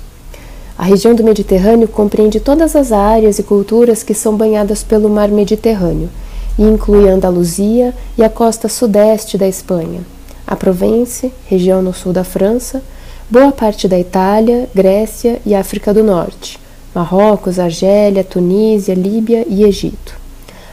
A 0.79 0.85
região 0.85 1.13
do 1.13 1.25
Mediterrâneo 1.25 1.89
compreende 1.89 2.39
todas 2.39 2.77
as 2.77 2.93
áreas 2.93 3.41
e 3.41 3.43
culturas 3.43 4.05
que 4.05 4.15
são 4.15 4.37
banhadas 4.37 4.85
pelo 4.85 5.09
mar 5.09 5.29
Mediterrâneo 5.29 6.09
e 6.57 6.63
inclui 6.63 7.09
a 7.09 7.15
Andaluzia 7.15 7.93
e 8.17 8.23
a 8.23 8.31
costa 8.31 8.69
sudeste 8.69 9.37
da 9.37 9.49
Espanha, 9.49 10.03
a 10.47 10.55
Provence, 10.55 11.33
região 11.47 11.83
no 11.83 11.93
sul 11.93 12.13
da 12.13 12.23
França, 12.23 12.81
boa 13.29 13.51
parte 13.51 13.89
da 13.89 13.99
Itália, 13.99 14.69
Grécia 14.73 15.41
e 15.45 15.53
África 15.53 15.93
do 15.93 16.05
Norte, 16.05 16.61
Marrocos, 16.95 17.59
Argélia, 17.59 18.23
Tunísia, 18.23 18.95
Líbia 18.95 19.45
e 19.49 19.65
Egito, 19.65 20.15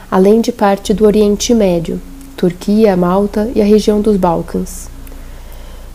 além 0.08 0.40
de 0.40 0.52
parte 0.52 0.94
do 0.94 1.04
Oriente 1.04 1.52
Médio, 1.52 2.00
Turquia, 2.36 2.96
Malta 2.96 3.50
e 3.56 3.60
a 3.60 3.64
região 3.64 4.00
dos 4.00 4.16
Balcãs. 4.16 4.88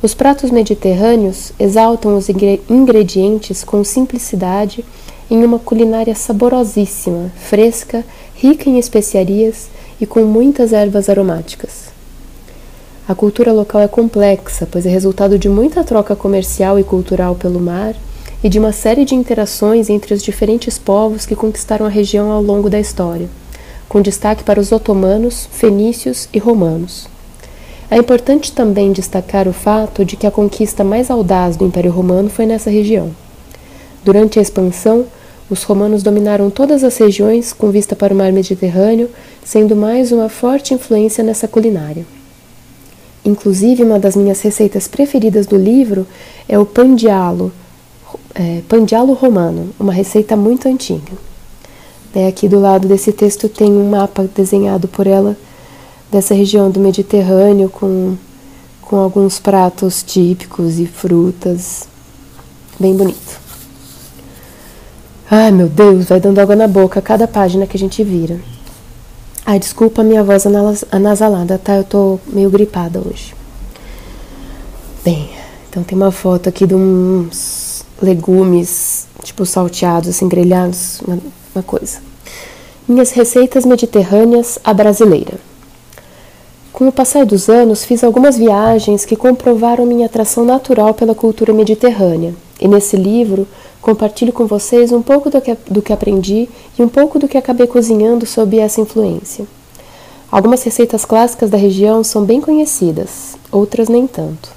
Os 0.03 0.15
pratos 0.15 0.49
mediterrâneos 0.49 1.51
exaltam 1.59 2.17
os 2.17 2.27
ingredientes 2.27 3.63
com 3.63 3.83
simplicidade 3.83 4.83
em 5.29 5.45
uma 5.45 5.59
culinária 5.59 6.15
saborosíssima, 6.15 7.31
fresca, 7.35 8.03
rica 8.33 8.67
em 8.67 8.79
especiarias 8.79 9.69
e 9.99 10.07
com 10.07 10.21
muitas 10.23 10.73
ervas 10.73 11.07
aromáticas. 11.07 11.91
A 13.07 13.13
cultura 13.13 13.53
local 13.53 13.79
é 13.79 13.87
complexa, 13.87 14.67
pois 14.71 14.87
é 14.87 14.89
resultado 14.89 15.37
de 15.37 15.47
muita 15.47 15.83
troca 15.83 16.15
comercial 16.15 16.79
e 16.79 16.83
cultural 16.83 17.35
pelo 17.35 17.59
mar 17.59 17.93
e 18.43 18.49
de 18.49 18.57
uma 18.57 18.71
série 18.71 19.05
de 19.05 19.13
interações 19.13 19.87
entre 19.87 20.15
os 20.15 20.23
diferentes 20.23 20.79
povos 20.79 21.27
que 21.27 21.35
conquistaram 21.35 21.85
a 21.85 21.89
região 21.89 22.31
ao 22.31 22.41
longo 22.41 22.71
da 22.71 22.79
história, 22.79 23.29
com 23.87 24.01
destaque 24.01 24.43
para 24.43 24.59
os 24.59 24.71
otomanos, 24.71 25.47
fenícios 25.51 26.27
e 26.33 26.39
romanos. 26.39 27.10
É 27.93 27.97
importante 27.97 28.53
também 28.53 28.93
destacar 28.93 29.49
o 29.49 29.53
fato 29.53 30.05
de 30.05 30.15
que 30.15 30.25
a 30.25 30.31
conquista 30.31 30.81
mais 30.81 31.11
audaz 31.11 31.57
do 31.57 31.65
Império 31.65 31.91
Romano 31.91 32.29
foi 32.29 32.45
nessa 32.45 32.69
região. 32.69 33.11
Durante 34.01 34.39
a 34.39 34.41
expansão, 34.41 35.05
os 35.49 35.63
romanos 35.63 36.01
dominaram 36.01 36.49
todas 36.49 36.85
as 36.85 36.95
regiões 36.95 37.51
com 37.51 37.69
vista 37.69 37.93
para 37.93 38.13
o 38.13 38.17
mar 38.17 38.31
Mediterrâneo, 38.31 39.09
sendo 39.43 39.75
mais 39.75 40.13
uma 40.13 40.29
forte 40.29 40.73
influência 40.73 41.21
nessa 41.21 41.49
culinária. 41.49 42.05
Inclusive, 43.25 43.83
uma 43.83 43.99
das 43.99 44.15
minhas 44.15 44.39
receitas 44.39 44.87
preferidas 44.87 45.45
do 45.45 45.57
livro 45.57 46.07
é 46.47 46.57
o 46.57 46.65
pandialo, 46.65 47.51
é, 48.33 48.61
pandialo 48.69 49.11
romano, 49.11 49.71
uma 49.77 49.91
receita 49.91 50.37
muito 50.37 50.65
antiga. 50.69 51.11
É, 52.15 52.25
aqui 52.27 52.47
do 52.47 52.57
lado 52.57 52.87
desse 52.87 53.11
texto 53.11 53.49
tem 53.49 53.69
um 53.69 53.89
mapa 53.89 54.29
desenhado 54.33 54.87
por 54.87 55.07
ela 55.07 55.35
dessa 56.11 56.33
região 56.33 56.69
do 56.69 56.79
Mediterrâneo 56.79 57.69
com, 57.69 58.17
com 58.81 58.97
alguns 58.97 59.39
pratos 59.39 60.03
típicos 60.03 60.77
e 60.77 60.85
frutas. 60.85 61.87
Bem 62.79 62.95
bonito. 62.95 63.39
Ai 65.29 65.49
meu 65.49 65.69
Deus, 65.69 66.07
vai 66.07 66.19
dando 66.19 66.39
água 66.39 66.55
na 66.55 66.67
boca 66.67 66.99
a 66.99 67.01
cada 67.01 67.25
página 67.27 67.65
que 67.65 67.77
a 67.77 67.79
gente 67.79 68.03
vira. 68.03 68.37
Ai, 69.45 69.57
desculpa 69.57 70.01
a 70.01 70.03
minha 70.03 70.23
voz 70.23 70.45
anasalada, 70.91 71.57
tá? 71.57 71.75
Eu 71.75 71.83
tô 71.83 72.19
meio 72.27 72.49
gripada 72.49 72.99
hoje. 72.99 73.33
Bem, 75.03 75.31
então 75.69 75.83
tem 75.83 75.97
uma 75.97 76.11
foto 76.11 76.47
aqui 76.47 76.67
de 76.67 76.75
uns 76.75 77.83
legumes, 78.01 79.07
tipo 79.23 79.45
salteados, 79.45 80.09
assim, 80.09 80.27
grelhados, 80.27 81.01
uma, 81.01 81.17
uma 81.55 81.63
coisa. 81.63 81.99
Minhas 82.87 83.11
receitas 83.11 83.65
mediterrâneas 83.65 84.59
à 84.63 84.73
brasileira. 84.73 85.50
Com 86.73 86.87
o 86.87 86.91
passar 86.91 87.25
dos 87.25 87.49
anos, 87.49 87.83
fiz 87.83 88.01
algumas 88.01 88.37
viagens 88.37 89.03
que 89.03 89.17
comprovaram 89.17 89.85
minha 89.85 90.05
atração 90.05 90.45
natural 90.45 90.93
pela 90.93 91.13
cultura 91.13 91.53
mediterrânea. 91.53 92.33
E 92.61 92.67
nesse 92.67 92.95
livro, 92.95 93.45
compartilho 93.81 94.31
com 94.31 94.45
vocês 94.45 94.91
um 94.91 95.01
pouco 95.01 95.29
do 95.29 95.41
que, 95.41 95.57
do 95.69 95.81
que 95.81 95.91
aprendi 95.91 96.47
e 96.79 96.81
um 96.81 96.87
pouco 96.87 97.19
do 97.19 97.27
que 97.27 97.37
acabei 97.37 97.67
cozinhando 97.67 98.25
sob 98.25 98.57
essa 98.57 98.79
influência. 98.79 99.45
Algumas 100.31 100.63
receitas 100.63 101.03
clássicas 101.03 101.49
da 101.49 101.57
região 101.57 102.05
são 102.05 102.23
bem 102.23 102.39
conhecidas, 102.39 103.35
outras 103.51 103.89
nem 103.89 104.07
tanto. 104.07 104.49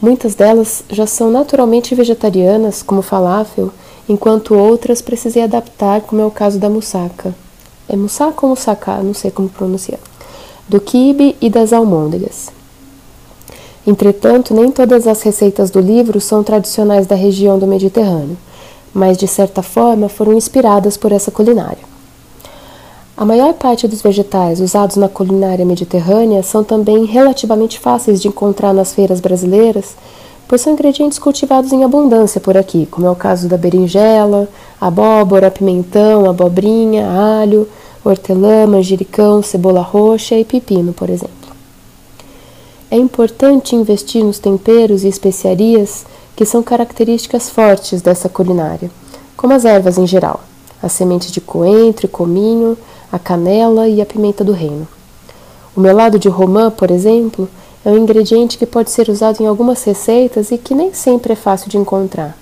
Muitas 0.00 0.34
delas 0.34 0.82
já 0.90 1.06
são 1.06 1.30
naturalmente 1.30 1.94
vegetarianas, 1.94 2.82
como 2.82 3.00
falafel, 3.00 3.70
enquanto 4.08 4.56
outras 4.56 5.00
precisei 5.00 5.44
adaptar, 5.44 6.00
como 6.00 6.20
é 6.20 6.26
o 6.26 6.32
caso 6.32 6.58
da 6.58 6.68
moussaka. 6.68 7.32
É 7.88 7.94
moussaka 7.94 8.40
ou 8.42 8.48
moussaka? 8.48 8.96
Não 8.96 9.14
sei 9.14 9.30
como 9.30 9.48
pronunciar. 9.48 10.00
Do 10.72 10.80
quibe 10.80 11.36
e 11.38 11.50
das 11.50 11.70
almôndegas. 11.70 12.50
Entretanto, 13.86 14.54
nem 14.54 14.70
todas 14.70 15.06
as 15.06 15.20
receitas 15.20 15.70
do 15.70 15.78
livro 15.78 16.18
são 16.18 16.42
tradicionais 16.42 17.06
da 17.06 17.14
região 17.14 17.58
do 17.58 17.66
Mediterrâneo, 17.66 18.38
mas 18.94 19.18
de 19.18 19.28
certa 19.28 19.60
forma 19.62 20.08
foram 20.08 20.32
inspiradas 20.32 20.96
por 20.96 21.12
essa 21.12 21.30
culinária. 21.30 21.84
A 23.14 23.22
maior 23.22 23.52
parte 23.52 23.86
dos 23.86 24.00
vegetais 24.00 24.60
usados 24.60 24.96
na 24.96 25.10
culinária 25.10 25.66
mediterrânea 25.66 26.42
são 26.42 26.64
também 26.64 27.04
relativamente 27.04 27.78
fáceis 27.78 28.18
de 28.18 28.28
encontrar 28.28 28.72
nas 28.72 28.94
feiras 28.94 29.20
brasileiras, 29.20 29.94
pois 30.48 30.62
são 30.62 30.72
ingredientes 30.72 31.18
cultivados 31.18 31.70
em 31.70 31.84
abundância 31.84 32.40
por 32.40 32.56
aqui, 32.56 32.88
como 32.90 33.06
é 33.06 33.10
o 33.10 33.14
caso 33.14 33.46
da 33.46 33.58
berinjela, 33.58 34.48
abóbora, 34.80 35.50
pimentão, 35.50 36.30
abobrinha, 36.30 37.10
alho, 37.10 37.68
hortelã, 38.04 38.66
manjericão, 38.66 39.42
cebola 39.42 39.80
roxa 39.80 40.36
e 40.36 40.44
pepino, 40.44 40.92
por 40.92 41.08
exemplo. 41.08 41.52
É 42.90 42.96
importante 42.96 43.74
investir 43.74 44.22
nos 44.24 44.38
temperos 44.38 45.04
e 45.04 45.08
especiarias 45.08 46.04
que 46.36 46.44
são 46.44 46.62
características 46.62 47.48
fortes 47.48 48.02
dessa 48.02 48.28
culinária, 48.28 48.90
como 49.36 49.54
as 49.54 49.64
ervas 49.64 49.96
em 49.96 50.06
geral, 50.06 50.40
as 50.82 50.92
sementes 50.92 51.32
de 51.32 51.40
coentro 51.40 52.06
e 52.06 52.08
cominho, 52.08 52.76
a 53.10 53.18
canela 53.18 53.88
e 53.88 54.00
a 54.00 54.06
pimenta 54.06 54.42
do 54.42 54.52
reino. 54.52 54.86
O 55.74 55.80
melado 55.80 56.18
de 56.18 56.28
romã, 56.28 56.70
por 56.70 56.90
exemplo, 56.90 57.48
é 57.84 57.90
um 57.90 57.98
ingrediente 57.98 58.58
que 58.58 58.66
pode 58.66 58.90
ser 58.90 59.08
usado 59.08 59.40
em 59.40 59.46
algumas 59.46 59.82
receitas 59.84 60.50
e 60.50 60.58
que 60.58 60.74
nem 60.74 60.92
sempre 60.92 61.32
é 61.32 61.36
fácil 61.36 61.70
de 61.70 61.78
encontrar, 61.78 62.36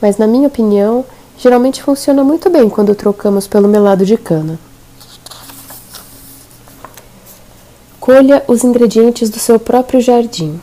mas, 0.00 0.18
na 0.18 0.26
minha 0.26 0.48
opinião, 0.48 1.04
geralmente 1.38 1.82
funciona 1.82 2.24
muito 2.24 2.50
bem 2.50 2.68
quando 2.68 2.94
trocamos 2.94 3.46
pelo 3.46 3.68
melado 3.68 4.04
de 4.04 4.16
cana. 4.16 4.58
Colha 8.02 8.42
os 8.48 8.64
ingredientes 8.64 9.30
do 9.30 9.38
seu 9.38 9.60
próprio 9.60 10.00
jardim. 10.00 10.60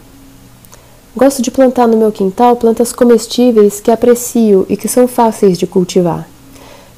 Gosto 1.15 1.41
de 1.41 1.50
plantar 1.50 1.88
no 1.88 1.96
meu 1.96 2.12
quintal 2.12 2.58
plantas 2.58 2.91
comestíveis 2.91 3.79
que 3.79 3.89
aprecio 3.89 4.65
e 4.67 4.75
que 4.75 4.89
são 4.89 5.08
fáceis 5.08 5.58
de 5.58 5.65
cultivar, 5.65 6.27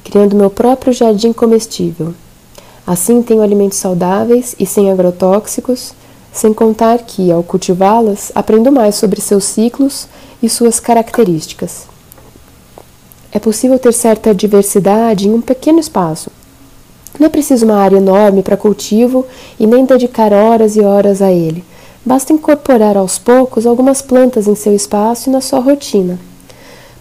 criando 0.02 0.34
meu 0.34 0.50
próprio 0.50 0.92
jardim 0.92 1.32
comestível. 1.32 2.12
Assim, 2.84 3.22
tenho 3.22 3.40
alimentos 3.40 3.78
saudáveis 3.78 4.56
e 4.58 4.66
sem 4.66 4.90
agrotóxicos, 4.90 5.94
sem 6.32 6.52
contar 6.52 6.98
que, 7.04 7.30
ao 7.30 7.44
cultivá-las, 7.44 8.32
aprendo 8.34 8.72
mais 8.72 8.96
sobre 8.96 9.20
seus 9.20 9.44
ciclos 9.44 10.08
e 10.42 10.48
suas 10.48 10.80
características. 10.80 11.86
É 13.30 13.38
possível 13.38 13.78
ter 13.78 13.92
certa 13.92 14.34
diversidade 14.34 15.28
em 15.28 15.34
um 15.34 15.40
pequeno 15.40 15.78
espaço. 15.78 16.32
Não 17.18 17.26
é 17.26 17.28
preciso 17.28 17.64
uma 17.64 17.76
área 17.76 17.96
enorme 17.96 18.42
para 18.42 18.56
cultivo 18.56 19.26
e 19.58 19.66
nem 19.66 19.84
dedicar 19.84 20.32
horas 20.32 20.76
e 20.76 20.80
horas 20.80 21.20
a 21.20 21.30
ele. 21.30 21.64
Basta 22.04 22.32
incorporar 22.32 22.96
aos 22.96 23.18
poucos 23.18 23.66
algumas 23.66 24.02
plantas 24.02 24.48
em 24.48 24.54
seu 24.54 24.74
espaço 24.74 25.28
e 25.28 25.32
na 25.32 25.40
sua 25.40 25.60
rotina. 25.60 26.18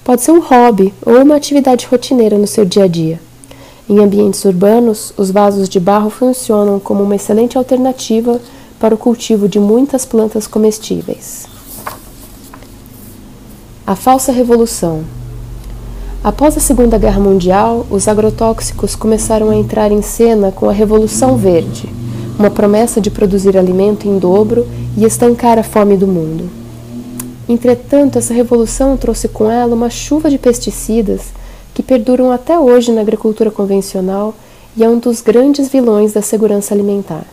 Pode 0.04 0.22
ser 0.22 0.32
um 0.32 0.42
hobby 0.42 0.94
ou 1.06 1.22
uma 1.22 1.36
atividade 1.36 1.88
rotineira 1.88 2.38
no 2.38 2.48
seu 2.48 2.66
dia 2.66 2.84
a 2.84 2.88
dia. 2.88 3.20
Em 3.90 4.00
ambientes 4.00 4.46
urbanos, 4.46 5.14
os 5.18 5.32
vasos 5.32 5.68
de 5.68 5.80
barro 5.80 6.10
funcionam 6.10 6.80
como 6.80 7.04
uma 7.04 7.16
excelente 7.16 7.58
alternativa 7.58 8.40
para 8.80 8.96
o 8.96 8.98
cultivo 8.98 9.48
de 9.48 9.60
muitas 9.60 10.06
plantas 10.06 10.48
comestíveis. 10.48 11.46
A 13.86 13.96
falsa 13.96 14.32
revolução. 14.32 15.04
Após 16.24 16.56
a 16.56 16.60
Segunda 16.60 17.00
Guerra 17.00 17.20
Mundial, 17.20 17.84
os 17.90 18.08
agrotóxicos 18.08 18.96
começaram 18.96 19.50
a 19.50 19.56
entrar 19.56 19.92
em 19.92 20.04
cena 20.04 20.52
com 20.52 20.70
a 20.70 20.72
Revolução 20.72 21.36
Verde, 21.36 21.90
uma 22.38 22.52
promessa 22.52 23.02
de 23.02 23.10
produzir 23.10 23.58
alimento 23.58 24.08
em 24.08 24.20
dobro 24.20 24.68
e 24.96 25.04
estancar 25.04 25.58
a 25.58 25.64
fome 25.64 25.98
do 25.98 26.06
mundo. 26.06 26.48
Entretanto, 27.50 28.20
essa 28.20 28.36
revolução 28.36 28.96
trouxe 28.98 29.28
com 29.30 29.50
ela 29.50 29.74
uma 29.74 29.90
chuva 29.90 30.30
de 30.30 30.38
pesticidas 30.38 31.22
que 31.74 31.82
perduram 31.82 32.32
até 32.32 32.60
hoje 32.60 32.92
na 32.92 33.02
agricultura 33.02 33.50
convencional 33.50 34.36
e 34.78 34.84
é 34.84 34.88
um 34.88 35.00
dos 35.00 35.22
grandes 35.22 35.70
vilões 35.70 36.14
da 36.14 36.22
segurança 36.22 36.72
alimentar. 36.72 37.26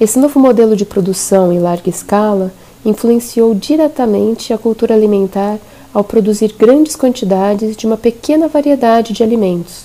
Esse 0.00 0.18
novo 0.18 0.40
modelo 0.40 0.74
de 0.74 0.84
produção 0.84 1.52
em 1.52 1.60
larga 1.60 1.88
escala 1.88 2.52
influenciou 2.84 3.54
diretamente 3.54 4.52
a 4.52 4.58
cultura 4.58 4.92
alimentar 4.92 5.60
ao 5.96 6.04
produzir 6.04 6.52
grandes 6.58 6.94
quantidades 6.94 7.74
de 7.74 7.86
uma 7.86 7.96
pequena 7.96 8.48
variedade 8.48 9.14
de 9.14 9.22
alimentos, 9.22 9.84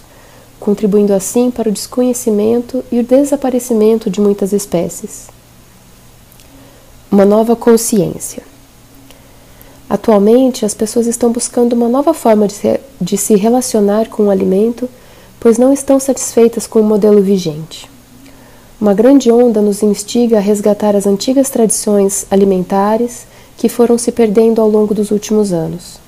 contribuindo 0.60 1.13
assim 1.13 1.50
para 1.50 1.69
o 1.69 1.71
desconhecimento 1.71 2.84
e 2.91 3.00
o 3.00 3.04
desaparecimento 3.04 4.10
de 4.10 4.19
muitas 4.19 4.52
espécies. 4.52 5.28
Uma 7.10 7.24
nova 7.24 7.56
consciência. 7.56 8.43
Atualmente, 9.89 10.65
as 10.65 10.74
pessoas 10.74 11.08
estão 11.08 11.32
buscando 11.32 11.71
uma 11.71 11.88
nova 11.88 12.13
forma 12.13 12.45
de 12.45 12.54
se, 12.56 12.82
de 13.00 13.15
se 13.15 13.36
relacionar 13.36 14.10
com 14.10 14.24
o 14.24 14.30
alimento, 14.30 14.89
pois 15.39 15.58
não 15.58 15.71
estão 15.71 15.97
satisfeitas 15.97 16.67
com 16.67 16.82
o 16.82 16.84
modelo 16.84 17.21
vigente. 17.21 17.89
Uma 18.82 18.93
grande 18.93 19.32
onda 19.32 19.62
nos 19.62 19.82
instiga 19.82 20.39
a 20.39 20.41
resgatar 20.41 20.93
as 20.93 21.08
antigas 21.08 21.50
tradições 21.50 22.26
alimentares 22.30 23.26
que 23.62 23.69
foram 23.69 23.95
se 23.95 24.12
perdendo 24.12 24.60
ao 24.60 24.67
longo 24.67 24.91
dos 24.91 25.12
últimos 25.12 25.54
anos. 25.54 26.00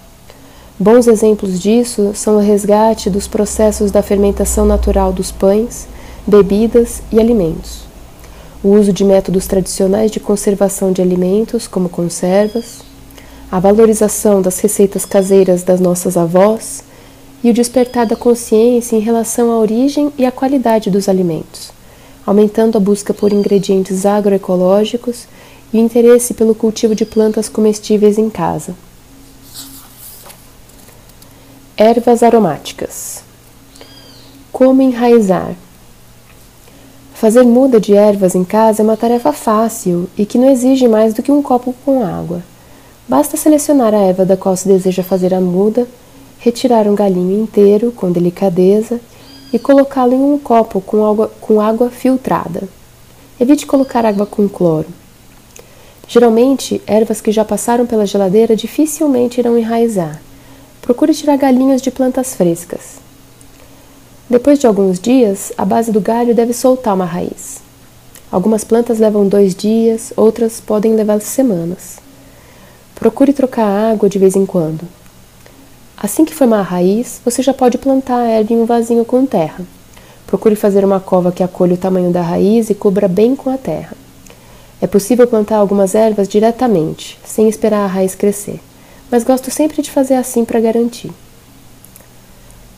Bons 0.80 1.06
exemplos 1.06 1.60
disso 1.60 2.12
são 2.16 2.38
o 2.38 2.40
resgate 2.40 3.12
dos 3.12 3.28
processos 3.28 3.92
da 3.92 4.02
fermentação 4.02 4.66
natural 4.66 5.14
dos 5.14 5.32
pães, 5.32 5.88
bebidas 6.26 7.04
e 7.12 7.20
alimentos, 7.20 7.82
o 8.64 8.70
uso 8.70 8.92
de 8.92 9.06
métodos 9.06 9.46
tradicionais 9.46 10.10
de 10.10 10.20
conservação 10.20 10.92
de 10.92 11.00
alimentos, 11.00 11.68
como 11.68 11.90
conservas, 11.90 12.80
a 13.52 13.60
valorização 13.60 14.42
das 14.42 14.58
receitas 14.58 15.06
caseiras 15.06 15.62
das 15.62 15.80
nossas 15.80 16.18
avós. 16.18 16.84
E 17.44 17.52
o 17.52 17.54
despertar 17.54 18.08
da 18.08 18.16
consciência 18.16 18.96
em 18.96 19.02
relação 19.02 19.52
à 19.52 19.60
origem 19.60 20.12
e 20.18 20.26
à 20.26 20.32
qualidade 20.32 20.90
dos 20.90 21.10
alimentos, 21.10 21.72
aumentando 22.26 22.78
a 22.78 22.82
busca 22.82 23.14
por 23.14 23.34
ingredientes 23.34 24.06
agroecológicos 24.06 25.28
e 25.74 25.80
interesse 25.80 26.34
pelo 26.36 26.54
cultivo 26.54 26.94
de 26.94 27.06
plantas 27.06 27.50
comestíveis 27.50 28.18
em 28.18 28.30
casa. 28.30 28.76
Ervas 31.76 32.22
aromáticas. 32.22 33.24
Como 34.52 34.82
enraizar? 34.82 35.56
Fazer 37.16 37.44
muda 37.44 37.80
de 37.80 37.96
ervas 37.96 38.36
em 38.36 38.44
casa 38.44 38.82
é 38.82 38.84
uma 38.84 38.96
tarefa 38.96 39.34
fácil 39.34 40.08
e 40.16 40.26
que 40.26 40.38
não 40.38 40.50
exige 40.50 40.88
mais 40.88 41.14
do 41.14 41.24
que 41.24 41.32
um 41.32 41.42
copo 41.42 41.74
com 41.84 42.06
água. 42.06 42.44
Basta 43.08 43.36
selecionar 43.36 43.94
a 43.94 43.98
erva 43.98 44.26
da 44.26 44.38
qual 44.38 44.56
se 44.56 44.68
deseja 44.68 45.04
fazer 45.04 45.34
a 45.34 45.42
muda, 45.42 45.88
retirar 46.38 46.88
um 46.88 46.96
galinho 46.96 47.42
inteiro 47.42 47.92
com 47.92 48.12
delicadeza 48.12 49.00
e 49.52 49.58
colocá-lo 49.58 50.14
em 50.14 50.22
um 50.22 50.38
copo 50.38 50.82
com 50.82 51.06
água, 51.06 51.32
com 51.42 51.60
água 51.60 51.90
filtrada. 51.90 52.68
Evite 53.40 53.66
colocar 53.66 54.06
água 54.06 54.26
com 54.26 54.48
cloro. 54.48 54.88
Geralmente, 56.08 56.82
ervas 56.86 57.22
que 57.22 57.32
já 57.32 57.46
passaram 57.46 57.86
pela 57.86 58.06
geladeira 58.06 58.56
dificilmente 58.56 59.40
irão 59.40 59.58
enraizar. 59.58 60.22
Procure 60.82 61.14
tirar 61.14 61.38
galinhos 61.38 61.82
de 61.82 61.90
plantas 61.90 62.36
frescas. 62.36 63.02
Depois 64.30 64.60
de 64.60 64.68
alguns 64.68 65.00
dias, 65.00 65.52
a 65.58 65.64
base 65.64 65.92
do 65.92 66.02
galho 66.02 66.36
deve 66.36 66.54
soltar 66.54 66.94
uma 66.94 67.06
raiz. 67.06 67.62
Algumas 68.32 68.64
plantas 68.64 69.00
levam 69.00 69.28
dois 69.28 69.54
dias, 69.54 70.12
outras 70.18 70.60
podem 70.60 70.96
levar 70.96 71.22
semanas. 71.22 71.98
Procure 72.96 73.32
trocar 73.32 73.66
a 73.66 73.92
água 73.92 74.10
de 74.10 74.18
vez 74.18 74.36
em 74.36 74.46
quando. 74.46 74.88
Assim 75.96 76.26
que 76.26 76.34
formar 76.34 76.60
a 76.60 76.64
raiz, 76.64 77.22
você 77.24 77.42
já 77.42 77.54
pode 77.54 77.78
plantar 77.78 78.18
a 78.18 78.28
erva 78.28 78.54
em 78.54 78.58
um 78.58 78.66
vasinho 78.66 79.06
com 79.06 79.26
terra. 79.26 79.64
Procure 80.28 80.56
fazer 80.56 80.84
uma 80.84 81.00
cova 81.00 81.32
que 81.32 81.44
acolha 81.44 81.76
o 81.76 81.78
tamanho 81.78 82.12
da 82.12 82.22
raiz 82.22 82.70
e 82.70 82.76
cubra 82.76 83.08
bem 83.08 83.36
com 83.36 83.50
a 83.50 83.58
terra. 83.58 83.96
É 84.84 84.88
possível 84.88 85.26
plantar 85.26 85.56
algumas 85.56 85.96
ervas 85.96 86.28
diretamente, 86.28 87.18
sem 87.24 87.48
esperar 87.48 87.86
a 87.86 87.88
raiz 87.88 88.16
crescer, 88.16 88.60
mas 89.10 89.24
gosto 89.24 89.50
sempre 89.50 89.82
de 89.82 89.90
fazer 89.90 90.16
assim 90.16 90.44
para 90.44 90.60
garantir. 90.60 91.10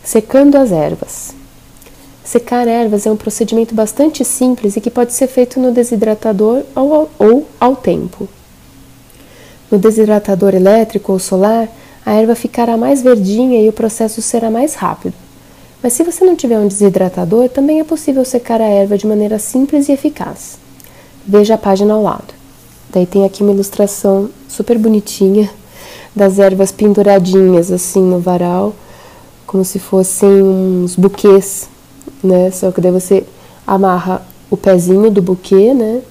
Secando 0.04 0.56
as 0.56 0.72
ervas. 0.72 1.34
Secar 2.24 2.68
ervas 2.68 3.08
é 3.08 3.12
um 3.12 3.18
procedimento 3.18 3.74
bastante 3.74 4.24
simples 4.24 4.78
e 4.78 4.82
que 4.82 4.92
pode 4.92 5.14
ser 5.14 5.26
feito 5.26 5.60
no 5.60 5.72
desidratador 5.72 6.62
ou, 6.76 7.48
ao 7.60 7.76
tempo. 7.76 8.30
No 9.72 9.80
desidratador 9.80 10.54
elétrico 10.54 11.12
ou 11.12 11.18
solar, 11.18 11.68
a 12.06 12.14
erva 12.14 12.36
ficará 12.36 12.78
mais 12.78 13.02
verdinha 13.02 13.60
e 13.60 13.68
o 13.68 13.74
processo 13.74 14.22
será 14.22 14.52
mais 14.52 14.76
rápido. 14.76 15.16
Mas 15.82 15.94
se 15.94 16.04
você 16.04 16.24
não 16.24 16.36
tiver 16.36 16.60
um 16.60 16.68
desidratador, 16.68 17.50
também 17.50 17.80
é 17.80 17.84
possível 17.84 18.24
secar 18.24 18.62
a 18.62 18.68
erva 18.68 18.96
de 18.96 19.08
maneira 19.08 19.40
simples 19.40 19.90
e 19.90 19.92
eficaz. 19.92 20.64
Veja 21.28 21.56
a 21.56 21.58
página 21.58 21.94
ao 21.94 22.04
lado. 22.04 22.34
Daí 22.94 23.06
tem 23.06 23.26
aqui 23.26 23.44
uma 23.44 23.52
ilustração 23.52 24.30
super 24.48 24.78
bonitinha 24.78 25.50
das 26.16 26.40
ervas 26.40 26.72
penduradinhas 26.72 27.72
assim 27.72 28.02
no 28.02 28.20
varal, 28.20 28.74
como 29.46 29.66
se 29.66 29.80
fossem 29.80 30.42
uns 30.42 30.96
buquês, 30.96 31.68
né? 32.24 32.52
Só 32.52 32.72
que 32.72 32.80
daí 32.80 32.92
você 32.92 33.26
amarra 33.68 34.22
o 34.50 34.56
pezinho 34.56 35.12
do 35.12 35.22
buquê, 35.22 35.74
né? 35.74 36.02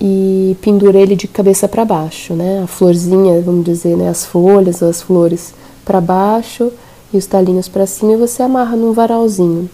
E 0.00 0.56
pendura 0.62 0.98
ele 0.98 1.14
de 1.14 1.28
cabeça 1.28 1.68
para 1.68 1.84
baixo, 1.84 2.32
né? 2.32 2.62
A 2.64 2.66
florzinha, 2.66 3.42
vamos 3.42 3.64
dizer, 3.64 3.96
né? 3.96 4.08
As 4.08 4.24
folhas, 4.24 4.82
as 4.82 5.02
flores 5.02 5.52
para 5.84 6.00
baixo 6.00 6.72
e 7.12 7.18
os 7.18 7.26
talinhos 7.26 7.68
para 7.68 7.86
cima 7.86 8.12
e 8.12 8.16
você 8.16 8.42
amarra 8.42 8.76
num 8.76 8.92
varalzinho. 8.92 9.68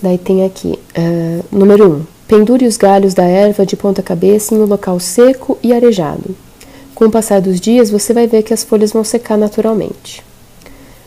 Daí 0.00 0.16
tem 0.16 0.44
aqui, 0.44 0.78
uh, 0.96 1.44
número 1.50 1.90
1. 1.90 1.92
Um, 1.94 2.13
pendure 2.26 2.66
os 2.66 2.76
galhos 2.76 3.14
da 3.14 3.24
erva 3.24 3.66
de 3.66 3.76
ponta 3.76 4.02
cabeça 4.02 4.54
em 4.54 4.58
um 4.58 4.64
local 4.66 4.98
seco 4.98 5.58
e 5.62 5.72
arejado. 5.72 6.34
Com 6.94 7.06
o 7.06 7.10
passar 7.10 7.40
dos 7.40 7.60
dias, 7.60 7.90
você 7.90 8.12
vai 8.12 8.26
ver 8.26 8.42
que 8.42 8.54
as 8.54 8.64
folhas 8.64 8.92
vão 8.92 9.04
secar 9.04 9.36
naturalmente. 9.36 10.22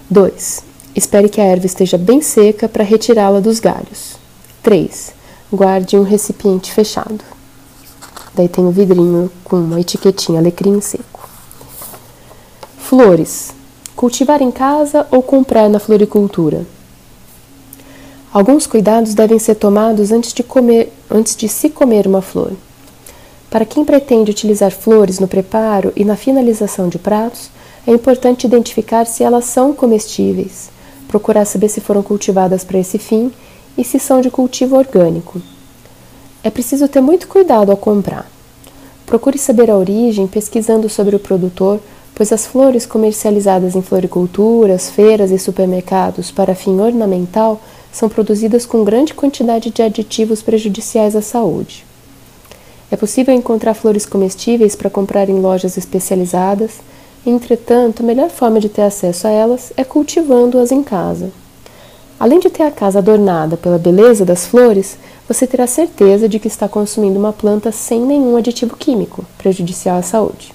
2. 0.10 0.63
Espere 0.95 1.30
que 1.30 1.39
a 1.39 1.45
erva 1.45 1.65
esteja 1.65 1.97
bem 1.97 2.21
seca 2.21 2.67
para 2.67 2.84
retirá-la 2.84 3.39
dos 3.39 3.60
galhos. 3.60 4.17
3. 4.63 5.13
Guarde 5.51 5.97
um 5.97 6.03
recipiente 6.03 6.73
fechado. 6.73 7.19
Daí 8.34 8.47
tem 8.47 8.65
um 8.65 8.71
vidrinho 8.71 9.32
com 9.43 9.58
uma 9.58 9.80
etiquetinha 9.80 10.39
alecrim 10.39 10.80
seco. 10.82 11.27
Flores. 12.77 13.51
Cultivar 13.95 14.41
em 14.41 14.51
casa 14.51 15.08
ou 15.10 15.23
comprar 15.23 15.69
na 15.69 15.80
floricultura? 15.80 16.65
Alguns 18.32 18.67
cuidados 18.67 19.13
devem 19.13 19.39
ser 19.39 19.56
tomados 19.56 20.12
antes 20.12 20.34
de, 20.34 20.43
comer, 20.43 20.93
antes 21.10 21.36
de 21.36 21.48
se 21.48 21.70
comer 21.70 22.08
uma 22.08 22.22
flor. 22.22 22.52
Para 23.50 23.65
quem 23.65 23.86
pretende 23.86 24.32
utilizar 24.32 24.72
flores 24.72 25.20
no 25.20 25.28
preparo 25.28 25.93
e 25.96 26.04
na 26.04 26.15
finalização 26.15 26.89
de 26.89 27.00
pratos, 27.00 27.50
é 27.86 27.91
importante 27.91 28.46
identificar 28.46 29.06
se 29.06 29.24
elas 29.24 29.46
são 29.46 29.74
comestíveis, 29.74 30.70
procurar 31.08 31.46
saber 31.46 31.70
se 31.70 31.80
foram 31.80 32.04
cultivadas 32.04 32.63
para 32.63 32.80
esse 32.80 32.98
fim 32.98 33.32
e 33.78 33.84
se 33.84 34.00
são 34.00 34.20
de 34.22 34.30
cultivo 34.30 34.76
orgânico. 34.76 35.41
É 36.43 36.50
preciso 36.50 36.88
ter 36.88 37.02
muito 37.02 37.28
cuidado 37.28 37.72
ao 37.72 37.78
comprar. 37.78 38.30
Procure 39.06 39.38
saber 39.38 39.72
a 39.72 39.78
origem 39.78 40.28
pesquisando 40.28 40.89
sobre 40.89 41.15
o 41.15 41.20
produtor 41.20 41.80
pois 42.17 42.34
as 42.34 42.48
flores 42.48 42.84
comercializadas 42.84 43.76
em 43.76 43.82
floriculturas, 43.84 44.89
feiras 44.89 45.30
e 45.30 45.38
supermercados 45.38 46.32
para 46.32 46.56
fim 46.56 46.80
ornamental 46.80 47.62
são 47.97 48.07
produzidas 48.07 48.63
com 48.63 48.83
grande 48.83 49.13
quantidade 49.15 49.71
de 49.71 49.81
aditivos 49.81 50.43
prejudiciais 50.43 51.15
à 51.15 51.21
saúde. 51.21 51.83
É 52.91 52.95
possível 52.95 53.33
encontrar 53.33 53.73
flores 53.73 54.05
comestíveis 54.05 54.75
para 54.75 54.89
comprar 54.89 55.27
em 55.29 55.41
lojas 55.41 55.77
especializadas, 55.77 56.73
entretanto, 57.25 58.03
a 58.03 58.05
melhor 58.05 58.29
forma 58.29 58.60
de 58.60 58.69
ter 58.69 58.83
acesso 58.83 59.27
a 59.27 59.31
elas 59.31 59.73
é 59.75 59.83
cultivando-as 59.83 60.71
em 60.71 60.83
casa. 60.83 61.31
Além 62.19 62.39
de 62.39 62.51
ter 62.51 62.63
a 62.63 62.71
casa 62.71 62.99
adornada 62.99 63.57
pela 63.57 63.79
beleza 63.79 64.23
das 64.23 64.45
flores, 64.45 64.97
você 65.27 65.47
terá 65.47 65.65
certeza 65.65 66.29
de 66.29 66.39
que 66.39 66.47
está 66.47 66.69
consumindo 66.69 67.17
uma 67.17 67.33
planta 67.33 67.71
sem 67.71 68.01
nenhum 68.01 68.38
aditivo 68.38 68.77
químico 68.77 69.25
prejudicial 69.39 69.97
à 69.97 70.03
saúde. 70.03 70.53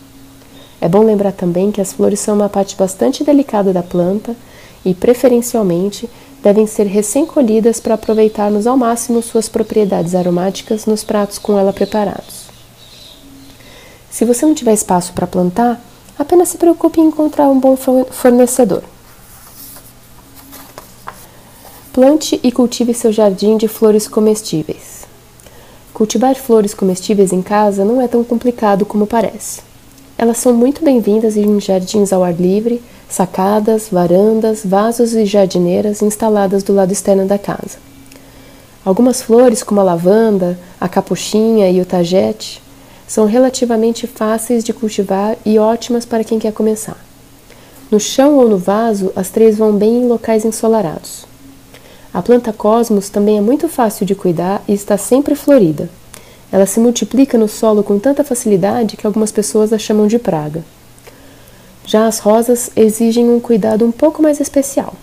É 0.81 0.89
bom 0.89 1.03
lembrar 1.03 1.33
também 1.33 1.73
que 1.73 1.81
as 1.81 1.93
flores 1.93 2.21
são 2.21 2.37
uma 2.37 2.49
parte 2.49 2.77
bastante 2.77 3.25
delicada 3.25 3.73
da 3.73 3.83
planta 3.83 4.35
e, 4.85 4.95
preferencialmente, 4.95 6.09
devem 6.43 6.67
ser 6.67 6.87
recém-colhidas 6.87 7.79
para 7.79 7.95
aproveitarmos 7.95 8.67
ao 8.67 8.77
máximo 8.77 9.23
suas 9.23 9.49
propriedades 9.49 10.15
aromáticas 10.15 10.87
nos 10.87 11.05
pratos 11.05 11.39
com 11.39 11.59
ela 11.59 11.73
preparados. 11.73 12.47
Se 14.11 14.25
você 14.25 14.45
não 14.45 14.55
tiver 14.55 14.75
espaço 14.75 15.13
para 15.13 15.27
plantar, 15.27 15.81
apenas 16.19 16.49
se 16.49 16.59
preocupe 16.59 17.01
em 17.01 17.07
encontrar 17.07 17.49
um 17.49 17.59
bom 17.59 17.77
fornecedor. 17.77 18.83
Plante 21.93 22.41
e 22.43 22.51
cultive 22.51 22.93
seu 22.93 23.13
jardim 23.13 23.57
de 23.57 23.69
flores 23.69 24.09
comestíveis. 24.09 25.07
Cultivar 25.95 26.35
flores 26.35 26.75
comestíveis 26.75 27.33
em 27.33 27.43
casa 27.43 27.85
não 27.85 28.01
é 28.01 28.09
tão 28.09 28.25
complicado 28.25 28.85
como 28.85 29.07
parece. 29.07 29.72
Elas 30.23 30.39
são 30.39 30.55
muito 30.55 30.85
bem-vindas 30.85 31.37
em 31.37 31.59
jardins 31.59 32.13
ao 32.13 32.23
ar 32.23 32.33
livre, 32.33 32.81
sacadas, 33.09 33.89
varandas, 33.91 34.65
vasos 34.65 35.15
e 35.15 35.27
jardineiras 35.27 36.01
instaladas 36.01 36.63
do 36.63 36.73
lado 36.73 36.93
externo 36.93 37.27
da 37.27 37.37
casa. 37.37 37.79
Algumas 38.85 39.21
flores, 39.21 39.65
como 39.65 39.81
a 39.81 39.83
lavanda, 39.83 40.57
a 40.81 40.89
capuchinha 40.89 41.69
e 41.69 41.81
o 41.81 41.85
tagete, 41.85 42.63
são 43.05 43.27
relativamente 43.27 44.07
fáceis 44.07 44.63
de 44.63 44.73
cultivar 44.73 45.37
e 45.45 45.59
ótimas 45.59 46.05
para 46.05 46.23
quem 46.23 46.39
quer 46.39 46.53
começar. 46.53 47.05
No 47.91 47.99
chão 47.99 48.37
ou 48.37 48.49
no 48.49 48.59
vaso, 48.59 49.11
as 49.17 49.29
três 49.29 49.59
vão 49.59 49.73
bem 49.73 50.05
em 50.05 50.07
locais 50.07 50.45
ensolarados. 50.45 51.27
A 52.15 52.23
planta 52.23 52.53
cosmos 52.53 53.11
também 53.11 53.39
é 53.39 53.41
muito 53.41 53.69
fácil 53.69 54.07
de 54.07 54.15
cuidar 54.15 54.63
e 54.69 54.73
está 54.73 54.97
sempre 54.97 55.35
florida. 55.35 55.91
Ela 56.53 56.67
se 56.67 56.79
multiplica 56.79 57.39
no 57.39 57.49
solo 57.49 57.83
com 57.83 57.99
tanta 57.99 58.23
facilidade 58.23 58.99
que 58.99 59.07
algumas 59.07 59.33
pessoas 59.33 59.73
a 59.73 59.79
chamam 59.79 60.07
de 60.07 60.19
praga. 60.19 60.63
Já 61.87 62.07
as 62.07 62.19
rosas 62.19 62.71
exigem 62.77 63.31
um 63.31 63.41
cuidado 63.41 63.87
um 63.87 63.91
pouco 63.91 64.23
mais 64.23 64.39
especial. 64.39 64.95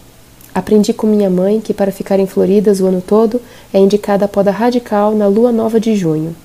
Aprendi 0.54 0.94
com 0.94 1.08
minha 1.08 1.30
mãe 1.30 1.60
que 1.60 1.74
para 1.74 1.92
ficarem 1.92 2.28
floridas 2.28 2.80
o 2.80 2.86
ano 2.86 3.02
todo 3.02 3.42
é 3.74 3.80
indicada 3.80 4.26
a 4.26 4.28
poda 4.28 4.52
radical 4.52 5.16
na 5.16 5.28
lua 5.28 5.52
nova 5.52 5.80
de 5.80 5.96
junho. 5.96 6.36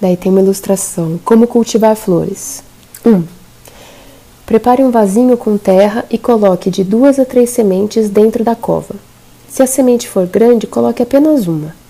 Daí 0.00 0.16
tem 0.16 0.32
uma 0.32 0.40
ilustração: 0.40 1.20
Como 1.24 1.46
cultivar 1.46 1.96
flores. 1.96 2.62
1. 3.04 3.10
Um, 3.10 3.24
prepare 4.46 4.82
um 4.82 4.90
vasinho 4.90 5.36
com 5.36 5.58
terra 5.58 6.04
e 6.10 6.16
coloque 6.16 6.70
de 6.70 6.82
duas 6.82 7.18
a 7.18 7.24
três 7.24 7.50
sementes 7.50 8.08
dentro 8.08 8.42
da 8.42 8.54
cova. 8.54 8.94
Se 9.48 9.62
a 9.62 9.66
semente 9.66 10.08
for 10.08 10.26
grande, 10.26 10.66
coloque 10.66 11.02
apenas 11.02 11.46
uma. 11.46 11.83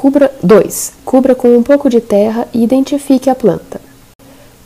Cubra 0.00 0.32
2. 0.42 0.92
Cubra 1.04 1.34
com 1.34 1.54
um 1.54 1.62
pouco 1.62 1.90
de 1.90 2.00
terra 2.00 2.48
e 2.54 2.64
identifique 2.64 3.28
a 3.28 3.34
planta. 3.34 3.78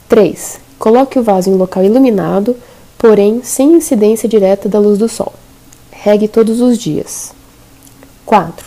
3. 0.08 0.60
Coloque 0.78 1.18
o 1.18 1.24
vaso 1.24 1.50
em 1.50 1.56
local 1.56 1.82
iluminado, 1.82 2.54
porém 2.96 3.42
sem 3.42 3.72
incidência 3.72 4.28
direta 4.28 4.68
da 4.68 4.78
luz 4.78 4.96
do 4.96 5.08
sol. 5.08 5.32
Regue 5.90 6.28
todos 6.28 6.60
os 6.60 6.78
dias. 6.78 7.32
4. 8.24 8.64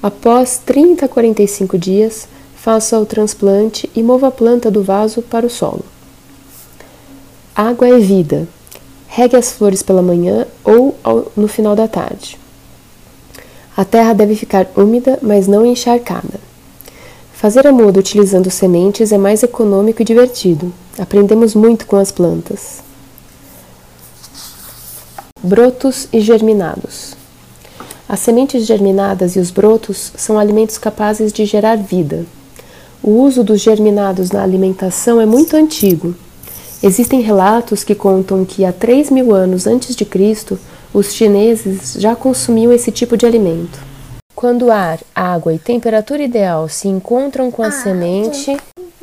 Após 0.00 0.58
30 0.64 1.06
a 1.06 1.08
45 1.08 1.76
dias, 1.76 2.28
faça 2.54 2.96
o 2.96 3.04
transplante 3.04 3.90
e 3.92 4.00
mova 4.00 4.28
a 4.28 4.30
planta 4.30 4.70
do 4.70 4.84
vaso 4.84 5.20
para 5.22 5.44
o 5.44 5.50
solo. 5.50 5.84
Água 7.52 7.88
é 7.88 7.98
vida. 7.98 8.46
Regue 9.08 9.34
as 9.34 9.50
flores 9.50 9.82
pela 9.82 10.02
manhã 10.02 10.46
ou 10.62 10.96
no 11.36 11.48
final 11.48 11.74
da 11.74 11.88
tarde. 11.88 12.38
A 13.76 13.84
terra 13.84 14.12
deve 14.12 14.34
ficar 14.34 14.66
úmida, 14.76 15.18
mas 15.22 15.46
não 15.46 15.64
encharcada. 15.64 16.40
Fazer 17.32 17.66
a 17.66 17.72
muda 17.72 18.00
utilizando 18.00 18.50
sementes 18.50 19.12
é 19.12 19.18
mais 19.18 19.42
econômico 19.42 20.02
e 20.02 20.04
divertido. 20.04 20.72
Aprendemos 20.98 21.54
muito 21.54 21.86
com 21.86 21.96
as 21.96 22.12
plantas. 22.12 22.82
Brotos 25.42 26.06
e 26.12 26.20
germinados. 26.20 27.16
As 28.06 28.20
sementes 28.20 28.66
germinadas 28.66 29.36
e 29.36 29.38
os 29.38 29.50
brotos 29.50 30.12
são 30.16 30.38
alimentos 30.38 30.76
capazes 30.76 31.32
de 31.32 31.46
gerar 31.46 31.76
vida. 31.76 32.26
O 33.02 33.22
uso 33.22 33.42
dos 33.42 33.62
germinados 33.62 34.30
na 34.30 34.42
alimentação 34.42 35.18
é 35.18 35.24
muito 35.24 35.56
antigo. 35.56 36.14
Existem 36.82 37.22
relatos 37.22 37.82
que 37.82 37.94
contam 37.94 38.44
que 38.44 38.64
há 38.64 38.72
3 38.72 39.10
mil 39.10 39.34
anos 39.34 39.66
antes 39.66 39.96
de 39.96 40.04
Cristo, 40.04 40.58
os 40.92 41.14
chineses 41.14 41.94
já 41.98 42.16
consumiam 42.16 42.72
esse 42.72 42.90
tipo 42.90 43.16
de 43.16 43.26
alimento. 43.26 43.78
Quando 44.34 44.70
ar, 44.70 44.98
água 45.14 45.52
e 45.52 45.58
temperatura 45.58 46.22
ideal 46.22 46.68
se 46.68 46.88
encontram 46.88 47.50
com 47.50 47.62
a 47.62 47.70
semente, 47.70 48.56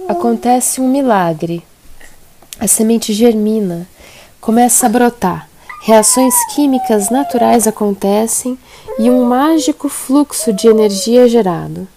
acontece 0.08 0.82
um 0.82 0.89
milagre. 0.89 1.63
A 2.60 2.67
semente 2.67 3.13
germina, 3.13 3.88
começa 4.41 4.88
a 4.88 4.89
brotar, 4.89 5.47
reações 5.84 6.34
químicas 6.56 7.10
naturais 7.10 7.67
acontecem 7.67 8.58
e 8.97 9.10
um 9.10 9.23
mágico 9.26 9.88
fluxo 9.88 10.52
de 10.52 10.67
energia 10.67 11.26
é 11.26 11.28
gerado. 11.28 11.88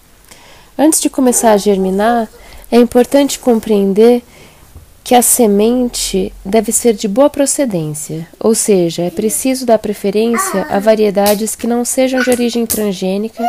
Antes 0.77 1.01
de 1.01 1.09
começar 1.09 1.51
a 1.51 1.57
germinar, 1.57 2.29
é 2.71 2.77
importante 2.77 3.39
compreender 3.39 4.23
que 5.03 5.15
a 5.15 5.21
semente 5.21 6.31
deve 6.45 6.71
ser 6.71 6.93
de 6.93 7.07
boa 7.07 7.29
procedência, 7.29 8.27
ou 8.39 8.53
seja, 8.53 9.03
é 9.03 9.09
preciso 9.09 9.65
dar 9.65 9.79
preferência 9.79 10.65
a 10.69 10.79
variedades 10.79 11.55
que 11.55 11.67
não 11.67 11.83
sejam 11.83 12.21
de 12.21 12.29
origem 12.29 12.65
transgênica 12.65 13.43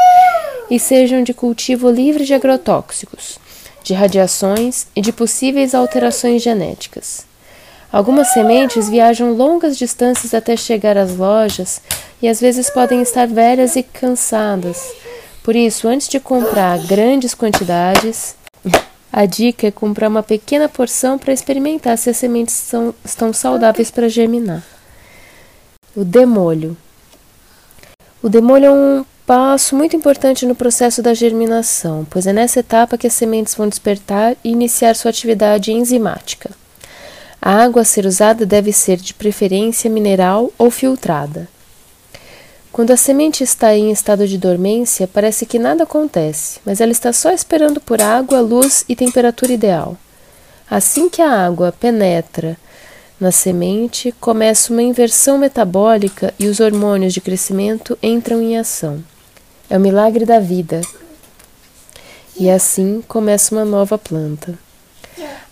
e 0.70 0.78
sejam 0.78 1.22
de 1.22 1.34
cultivo 1.34 1.90
livre 1.90 2.24
de 2.24 2.34
agrotóxicos, 2.34 3.38
de 3.84 3.92
radiações 3.94 4.86
e 4.96 5.00
de 5.00 5.12
possíveis 5.12 5.74
alterações 5.74 6.42
genéticas. 6.42 7.26
Algumas 7.92 8.28
sementes 8.28 8.88
viajam 8.88 9.34
longas 9.34 9.76
distâncias 9.76 10.32
até 10.32 10.56
chegar 10.56 10.96
às 10.96 11.14
lojas 11.14 11.82
e 12.22 12.28
às 12.28 12.40
vezes 12.40 12.70
podem 12.70 13.02
estar 13.02 13.26
velhas 13.26 13.76
e 13.76 13.82
cansadas, 13.82 14.82
Por 15.42 15.56
isso, 15.56 15.88
antes 15.88 16.08
de 16.08 16.20
comprar 16.20 16.78
grandes 16.86 17.34
quantidades, 17.34 18.36
a 19.12 19.26
dica 19.26 19.66
é 19.66 19.70
comprar 19.70 20.08
uma 20.08 20.22
pequena 20.22 20.70
porção 20.70 21.18
para 21.18 21.34
experimentar 21.34 21.98
se 21.98 22.08
as 22.08 22.16
sementes 22.16 22.54
são, 22.54 22.94
estão 23.04 23.30
saudáveis 23.30 23.90
para 23.90 24.08
germinar. 24.08 24.64
O 25.94 26.02
demolho. 26.02 26.74
O 28.22 28.28
demolho 28.30 28.64
é 28.64 28.70
um 28.70 29.04
passo 29.26 29.76
muito 29.76 29.94
importante 29.94 30.46
no 30.46 30.54
processo 30.54 31.02
da 31.02 31.12
germinação, 31.12 32.06
pois 32.08 32.26
é 32.26 32.32
nessa 32.32 32.60
etapa 32.60 32.96
que 32.96 33.06
as 33.06 33.12
sementes 33.12 33.54
vão 33.54 33.68
despertar 33.68 34.34
e 34.42 34.50
iniciar 34.50 34.96
sua 34.96 35.10
atividade 35.10 35.72
enzimática. 35.72 36.50
A 37.40 37.62
água 37.62 37.82
a 37.82 37.84
ser 37.84 38.06
usada 38.06 38.46
deve 38.46 38.72
ser 38.72 38.96
de 38.96 39.12
preferência 39.12 39.90
mineral 39.90 40.50
ou 40.56 40.70
filtrada. 40.70 41.48
Quando 42.72 42.90
a 42.90 42.96
semente 42.96 43.44
está 43.44 43.76
em 43.76 43.92
estado 43.92 44.26
de 44.26 44.38
dormência, 44.38 45.06
parece 45.06 45.44
que 45.44 45.58
nada 45.58 45.84
acontece, 45.84 46.58
mas 46.64 46.80
ela 46.80 46.90
está 46.90 47.12
só 47.12 47.30
esperando 47.30 47.80
por 47.80 48.00
água, 48.00 48.40
luz 48.40 48.84
e 48.88 48.96
temperatura 48.96 49.52
ideal. 49.52 49.96
Assim 50.70 51.08
que 51.10 51.20
a 51.20 51.30
água 51.30 51.70
penetra 51.70 52.56
na 53.22 53.30
semente, 53.30 54.12
começa 54.18 54.72
uma 54.72 54.82
inversão 54.82 55.38
metabólica 55.38 56.34
e 56.40 56.48
os 56.48 56.58
hormônios 56.58 57.14
de 57.14 57.20
crescimento 57.20 57.96
entram 58.02 58.42
em 58.42 58.58
ação. 58.58 59.00
É 59.70 59.76
o 59.76 59.80
milagre 59.80 60.26
da 60.26 60.40
vida. 60.40 60.80
E 62.36 62.50
assim 62.50 63.00
começa 63.06 63.54
uma 63.54 63.64
nova 63.64 63.96
planta. 63.96 64.58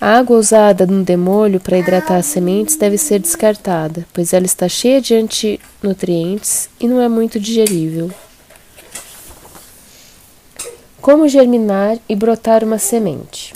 A 0.01 0.19
água 0.19 0.39
usada 0.39 0.87
no 0.87 1.05
demolho 1.05 1.61
para 1.61 1.79
hidratar 1.79 2.17
as 2.17 2.27
sementes 2.27 2.77
deve 2.77 2.97
ser 2.97 3.19
descartada, 3.19 4.07
pois 4.13 4.33
ela 4.33 4.47
está 4.47 4.69
cheia 4.69 5.01
de 5.01 5.15
antinutrientes 5.15 6.71
e 6.81 6.89
não 6.89 7.01
é 7.01 7.09
muito 7.09 7.39
digerível. 7.39 8.11
Como 11.01 11.29
germinar 11.29 11.99
e 12.09 12.15
brotar 12.15 12.65
uma 12.65 12.79
semente? 12.79 13.53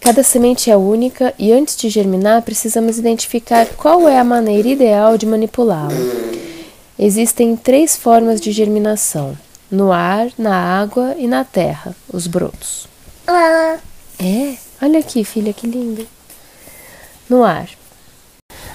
Cada 0.00 0.22
semente 0.22 0.70
é 0.70 0.76
única 0.76 1.32
e 1.38 1.50
antes 1.50 1.76
de 1.76 1.88
germinar 1.88 2.42
precisamos 2.42 2.98
identificar 2.98 3.66
qual 3.68 4.06
é 4.06 4.18
a 4.18 4.24
maneira 4.24 4.68
ideal 4.68 5.16
de 5.16 5.24
manipulá-la. 5.24 5.94
Existem 6.98 7.56
três 7.56 7.96
formas 7.96 8.38
de 8.38 8.52
germinação: 8.52 9.36
no 9.70 9.90
ar, 9.90 10.28
na 10.36 10.54
água 10.54 11.14
e 11.18 11.26
na 11.26 11.42
terra, 11.42 11.96
os 12.12 12.26
brotos. 12.26 12.86
É, 14.18 14.54
olha 14.82 15.00
aqui, 15.00 15.24
filha, 15.24 15.52
que 15.52 15.66
lindo. 15.66 16.06
No 17.28 17.42
ar. 17.42 17.68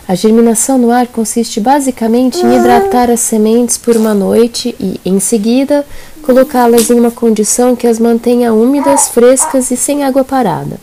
A 0.08 0.15
germinação 0.15 0.78
no 0.78 0.91
ar 0.91 1.06
consiste 1.06 1.60
basicamente 1.60 2.39
em 2.43 2.58
hidratar 2.58 3.12
as 3.12 3.19
sementes 3.19 3.78
por 3.78 3.95
uma 3.95 4.13
noite 4.13 4.75
e, 4.80 4.99
em 5.06 5.19
seguida, 5.19 5.86
colocá-las 6.23 6.89
em 6.89 6.99
uma 6.99 7.12
condição 7.12 7.75
que 7.75 7.86
as 7.86 7.99
mantenha 7.99 8.52
úmidas, 8.52 9.10
frescas 9.10 9.69
e 9.69 9.78
sem 9.78 10.04
água 10.04 10.23
parada. 10.23 10.80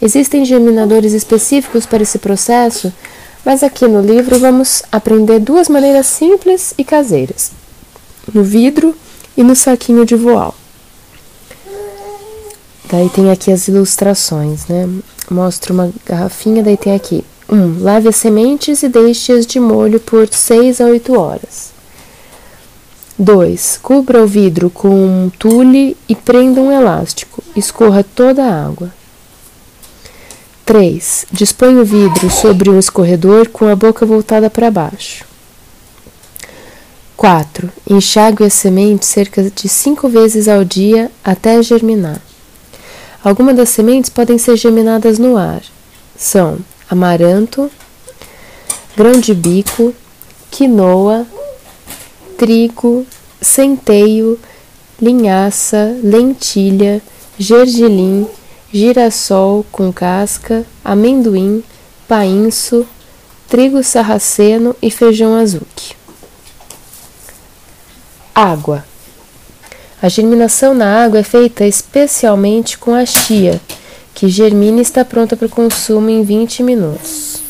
Existem 0.00 0.44
germinadores 0.44 1.12
específicos 1.12 1.86
para 1.86 2.02
esse 2.02 2.18
processo, 2.18 2.92
mas 3.44 3.62
aqui 3.62 3.88
no 3.88 4.00
livro 4.00 4.38
vamos 4.38 4.82
aprender 4.92 5.40
duas 5.40 5.68
maneiras 5.68 6.06
simples 6.06 6.72
e 6.78 6.84
caseiras: 6.84 7.50
no 8.32 8.44
vidro 8.44 8.94
e 9.36 9.42
no 9.42 9.56
saquinho 9.56 10.04
de 10.04 10.14
voal. 10.14 10.54
Daí 12.88 13.08
tem 13.10 13.30
aqui 13.30 13.50
as 13.50 13.66
ilustrações, 13.68 14.66
né? 14.66 14.88
Mostra 15.30 15.72
uma 15.72 15.92
garrafinha, 16.04 16.62
daí 16.62 16.76
tem 16.76 16.94
aqui. 16.94 17.24
1. 17.48 17.54
Um, 17.56 17.82
lave 17.82 18.08
as 18.08 18.16
sementes 18.16 18.82
e 18.82 18.88
deixe-as 18.88 19.46
de 19.46 19.58
molho 19.58 20.00
por 20.00 20.28
6 20.28 20.80
a 20.80 20.86
8 20.86 21.18
horas. 21.18 21.72
2. 23.18 23.78
Cubra 23.82 24.22
o 24.22 24.26
vidro 24.26 24.68
com 24.68 24.88
um 24.88 25.30
tule 25.30 25.96
e 26.08 26.14
prenda 26.14 26.60
um 26.60 26.70
elástico. 26.70 27.42
Escorra 27.56 28.04
toda 28.04 28.44
a 28.44 28.66
água. 28.66 28.92
3. 30.64 31.26
Dispõe 31.32 31.76
o 31.78 31.84
vidro 31.84 32.28
sobre 32.30 32.68
um 32.68 32.78
escorredor 32.78 33.48
com 33.48 33.66
a 33.68 33.76
boca 33.76 34.04
voltada 34.04 34.50
para 34.50 34.70
baixo. 34.70 35.24
4. 37.16 37.70
Enxague 37.88 38.44
as 38.44 38.52
sementes 38.52 39.08
cerca 39.08 39.42
de 39.42 39.68
5 39.68 40.08
vezes 40.08 40.48
ao 40.48 40.62
dia 40.64 41.10
até 41.24 41.62
germinar. 41.62 42.20
Algumas 43.26 43.56
das 43.56 43.70
sementes 43.70 44.08
podem 44.08 44.38
ser 44.38 44.56
germinadas 44.56 45.18
no 45.18 45.36
ar. 45.36 45.60
São 46.16 46.58
amaranto, 46.88 47.68
grão 48.96 49.18
de 49.18 49.34
bico, 49.34 49.92
quinoa, 50.48 51.26
trigo, 52.38 53.04
centeio, 53.40 54.38
linhaça, 55.02 55.98
lentilha, 56.04 57.02
gergelim, 57.36 58.28
girassol 58.72 59.66
com 59.72 59.92
casca, 59.92 60.64
amendoim, 60.84 61.64
painço, 62.06 62.86
trigo 63.48 63.82
sarraceno 63.82 64.76
e 64.80 64.88
feijão 64.88 65.34
azuki. 65.34 65.96
Água. 68.32 68.84
A 70.00 70.10
germinação 70.10 70.74
na 70.74 71.04
água 71.04 71.20
é 71.20 71.22
feita 71.22 71.64
especialmente 71.64 72.76
com 72.76 72.94
a 72.94 73.06
chia, 73.06 73.58
que 74.14 74.28
germina 74.28 74.78
e 74.78 74.82
está 74.82 75.04
pronta 75.06 75.36
para 75.36 75.46
o 75.46 75.50
consumo 75.50 76.10
em 76.10 76.22
20 76.22 76.62
minutos. 76.62 77.40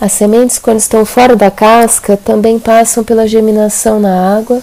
As 0.00 0.12
sementes, 0.12 0.58
quando 0.58 0.78
estão 0.78 1.04
fora 1.04 1.34
da 1.34 1.50
casca, 1.50 2.16
também 2.16 2.60
passam 2.60 3.02
pela 3.02 3.26
germinação 3.26 3.98
na 3.98 4.38
água. 4.38 4.62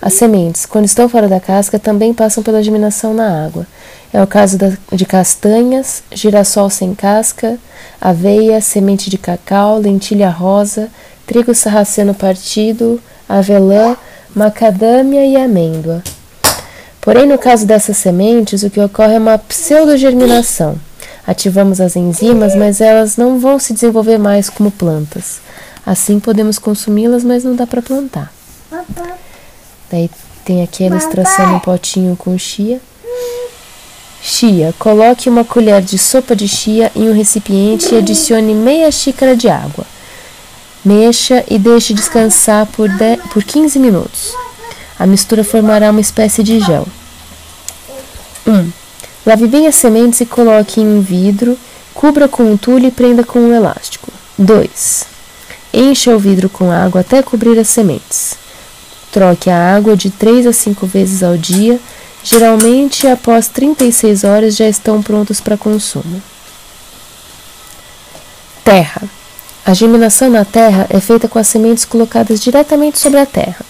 As 0.00 0.14
sementes, 0.14 0.64
quando 0.64 0.84
estão 0.84 1.08
fora 1.08 1.26
da 1.26 1.40
casca, 1.40 1.76
também 1.76 2.14
passam 2.14 2.40
pela 2.40 2.62
germinação 2.62 3.12
na 3.12 3.44
água. 3.44 3.66
É 4.12 4.22
o 4.22 4.26
caso 4.28 4.56
de 4.92 5.04
castanhas, 5.04 6.04
girassol 6.12 6.70
sem 6.70 6.94
casca, 6.94 7.58
aveia, 8.00 8.60
semente 8.60 9.10
de 9.10 9.18
cacau, 9.18 9.78
lentilha 9.78 10.30
rosa, 10.30 10.88
trigo 11.26 11.52
sarraceno 11.52 12.14
partido, 12.14 13.02
avelã, 13.28 13.96
macadâmia 14.34 15.24
e 15.24 15.36
amêndoa. 15.36 16.02
Porém, 17.00 17.26
no 17.26 17.38
caso 17.38 17.66
dessas 17.66 17.96
sementes, 17.96 18.62
o 18.62 18.70
que 18.70 18.80
ocorre 18.80 19.14
é 19.14 19.18
uma 19.18 19.38
pseudogerminação. 19.38 20.78
Ativamos 21.26 21.80
as 21.80 21.96
enzimas, 21.96 22.54
mas 22.54 22.80
elas 22.80 23.16
não 23.16 23.38
vão 23.38 23.58
se 23.58 23.72
desenvolver 23.72 24.18
mais 24.18 24.48
como 24.48 24.70
plantas. 24.70 25.40
Assim 25.84 26.20
podemos 26.20 26.58
consumi-las, 26.58 27.24
mas 27.24 27.44
não 27.44 27.54
dá 27.54 27.66
para 27.66 27.82
plantar. 27.82 28.32
Daí 29.90 30.10
tem 30.44 30.62
aqui 30.62 30.84
a 30.84 30.86
ilustração 30.88 31.52
no 31.52 31.60
potinho 31.60 32.16
com 32.16 32.36
chia. 32.36 32.80
Chia. 34.20 34.74
Coloque 34.78 35.28
uma 35.28 35.44
colher 35.44 35.80
de 35.80 35.96
sopa 35.96 36.34
de 36.34 36.48
chia 36.48 36.90
em 36.94 37.08
um 37.08 37.12
recipiente 37.12 37.94
e 37.94 37.98
adicione 37.98 38.54
meia 38.54 38.90
xícara 38.90 39.36
de 39.36 39.48
água. 39.48 39.86
Mexa 40.84 41.44
e 41.48 41.58
deixe 41.58 41.92
descansar 41.92 42.66
por, 42.66 42.88
por 43.32 43.42
15 43.42 43.78
minutos. 43.78 44.32
A 44.98 45.06
mistura 45.06 45.44
formará 45.44 45.90
uma 45.90 46.00
espécie 46.00 46.42
de 46.42 46.60
gel. 46.60 46.86
1. 48.46 48.52
Um, 48.52 48.72
lave 49.24 49.46
bem 49.46 49.66
as 49.66 49.76
sementes 49.76 50.20
e 50.20 50.26
coloque 50.26 50.80
em 50.80 50.86
um 50.86 51.00
vidro, 51.00 51.58
cubra 51.94 52.28
com 52.28 52.44
um 52.44 52.56
tule 52.56 52.88
e 52.88 52.90
prenda 52.90 53.22
com 53.22 53.38
um 53.38 53.54
elástico. 53.54 54.10
2. 54.38 55.04
Encha 55.72 56.14
o 56.14 56.18
vidro 56.18 56.48
com 56.48 56.70
água 56.70 57.02
até 57.02 57.22
cobrir 57.22 57.58
as 57.58 57.68
sementes. 57.68 58.36
Troque 59.12 59.50
a 59.50 59.74
água 59.76 59.96
de 59.96 60.10
3 60.10 60.46
a 60.46 60.52
5 60.52 60.86
vezes 60.86 61.22
ao 61.22 61.36
dia. 61.36 61.78
Geralmente, 62.22 63.06
após 63.06 63.48
36 63.48 64.24
horas 64.24 64.56
já 64.56 64.68
estão 64.68 65.02
prontos 65.02 65.40
para 65.40 65.56
consumo. 65.56 66.22
Terra. 68.64 69.17
A 69.68 69.74
germinação 69.74 70.30
na 70.30 70.46
terra 70.46 70.86
é 70.88 70.98
feita 70.98 71.28
com 71.28 71.38
as 71.38 71.46
sementes 71.46 71.84
colocadas 71.84 72.40
diretamente 72.40 72.98
sobre 72.98 73.20
a 73.20 73.26
terra. 73.26 73.60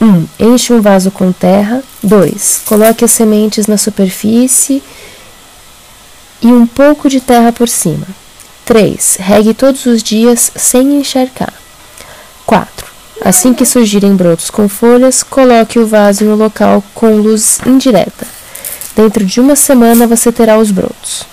1. 0.00 0.06
Um, 0.06 0.28
enche 0.38 0.72
um 0.72 0.80
vaso 0.80 1.10
com 1.10 1.32
terra. 1.32 1.82
2. 2.04 2.62
Coloque 2.66 3.04
as 3.04 3.10
sementes 3.10 3.66
na 3.66 3.76
superfície 3.76 4.80
e 6.40 6.46
um 6.46 6.68
pouco 6.68 7.08
de 7.08 7.20
terra 7.20 7.50
por 7.50 7.68
cima. 7.68 8.06
3. 8.64 9.16
Regue 9.18 9.54
todos 9.54 9.86
os 9.86 10.04
dias 10.04 10.52
sem 10.54 11.00
encharcar. 11.00 11.52
4. 12.46 12.86
Assim 13.24 13.52
que 13.52 13.66
surgirem 13.66 14.14
brotos 14.14 14.50
com 14.50 14.68
folhas, 14.68 15.24
coloque 15.24 15.80
o 15.80 15.86
vaso 15.88 16.24
um 16.24 16.36
local 16.36 16.80
com 16.94 17.16
luz 17.16 17.58
indireta. 17.66 18.24
Dentro 18.94 19.24
de 19.24 19.40
uma 19.40 19.56
semana 19.56 20.06
você 20.06 20.30
terá 20.30 20.56
os 20.58 20.70
brotos. 20.70 21.26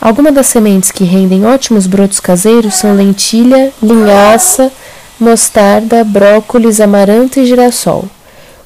Algumas 0.00 0.32
das 0.32 0.46
sementes 0.46 0.90
que 0.90 1.04
rendem 1.04 1.44
ótimos 1.44 1.86
brotos 1.86 2.20
caseiros 2.20 2.74
são 2.74 2.94
lentilha, 2.94 3.70
linhaça, 3.82 4.72
mostarda, 5.20 6.02
brócolis, 6.02 6.80
amaranto 6.80 7.38
e 7.38 7.44
girassol. 7.44 8.06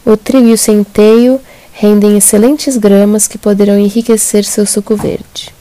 O 0.06 0.16
trigo 0.16 0.46
e 0.46 0.52
o 0.52 0.58
centeio 0.58 1.40
rendem 1.72 2.16
excelentes 2.16 2.76
gramas 2.76 3.26
que 3.26 3.36
poderão 3.36 3.76
enriquecer 3.76 4.44
seu 4.44 4.64
suco 4.64 4.94
verde. 4.94 5.52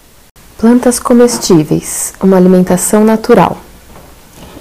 Plantas 0.60 1.00
comestíveis, 1.00 2.14
uma 2.22 2.38
alimentação 2.38 3.04
natural. 3.04 3.58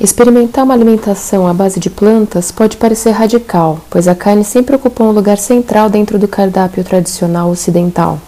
Experimentar 0.01 0.65
uma 0.65 0.73
alimentação 0.73 1.47
à 1.47 1.53
base 1.53 1.79
de 1.79 1.91
plantas 1.91 2.51
pode 2.51 2.79
parecer 2.79 3.11
radical, 3.11 3.79
pois 3.91 4.09
a 4.09 4.15
carne 4.15 4.45
sempre 4.45 4.75
ocupou 4.77 5.09
um 5.09 5.13
lugar 5.13 5.37
central 5.37 5.91
dentro 5.91 6.19
do 6.19 6.27
cardápio 6.27 6.83
tradicional 6.83 7.51
ocidental. 7.51 8.19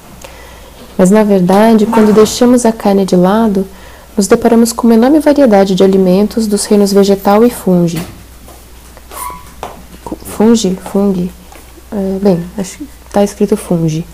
Mas, 0.96 1.10
na 1.10 1.24
verdade, 1.24 1.86
quando 1.86 2.12
deixamos 2.12 2.64
a 2.64 2.72
carne 2.72 3.04
de 3.04 3.16
lado, 3.16 3.66
nos 4.16 4.26
deparamos 4.26 4.72
com 4.72 4.86
uma 4.86 4.94
enorme 4.94 5.18
variedade 5.18 5.74
de 5.74 5.82
alimentos 5.82 6.46
dos 6.46 6.64
reinos 6.66 6.92
vegetal 6.92 7.44
e 7.44 7.50
fungi. 7.50 8.00
Fungi? 10.24 10.78
Fungi? 10.92 11.30
É, 11.92 12.18
bem, 12.20 12.44
acho 12.58 12.78
que 12.78 12.88
está 13.06 13.22
escrito 13.22 13.56
fungi. 13.56 14.04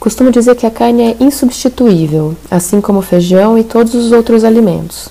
Costumo 0.00 0.30
dizer 0.30 0.54
que 0.54 0.66
a 0.66 0.70
carne 0.70 1.02
é 1.02 1.16
insubstituível, 1.18 2.36
assim 2.50 2.80
como 2.80 3.00
o 3.00 3.02
feijão 3.02 3.58
e 3.58 3.64
todos 3.64 3.94
os 3.94 4.12
outros 4.12 4.44
alimentos. 4.44 5.08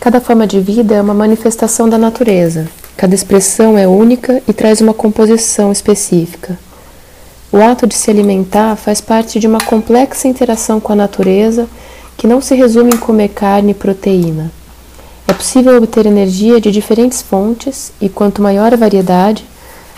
Cada 0.00 0.20
forma 0.20 0.46
de 0.46 0.60
vida 0.60 0.94
é 0.94 1.02
uma 1.02 1.12
manifestação 1.12 1.88
da 1.88 1.98
natureza. 1.98 2.68
Cada 2.96 3.14
expressão 3.14 3.76
é 3.76 3.86
única 3.86 4.42
e 4.48 4.52
traz 4.52 4.80
uma 4.80 4.94
composição 4.94 5.70
específica. 5.70 6.58
O 7.50 7.56
ato 7.56 7.86
de 7.86 7.94
se 7.94 8.10
alimentar 8.10 8.76
faz 8.76 9.00
parte 9.00 9.40
de 9.40 9.46
uma 9.46 9.58
complexa 9.58 10.28
interação 10.28 10.78
com 10.78 10.92
a 10.92 10.96
natureza 10.96 11.66
que 12.16 12.26
não 12.26 12.40
se 12.42 12.54
resume 12.54 12.90
em 12.94 12.98
comer 12.98 13.28
carne 13.28 13.70
e 13.70 13.74
proteína. 13.74 14.50
É 15.26 15.32
possível 15.32 15.76
obter 15.76 16.04
energia 16.04 16.60
de 16.60 16.70
diferentes 16.70 17.22
fontes 17.22 17.92
e 18.00 18.08
quanto 18.08 18.42
maior 18.42 18.74
a 18.74 18.76
variedade, 18.76 19.46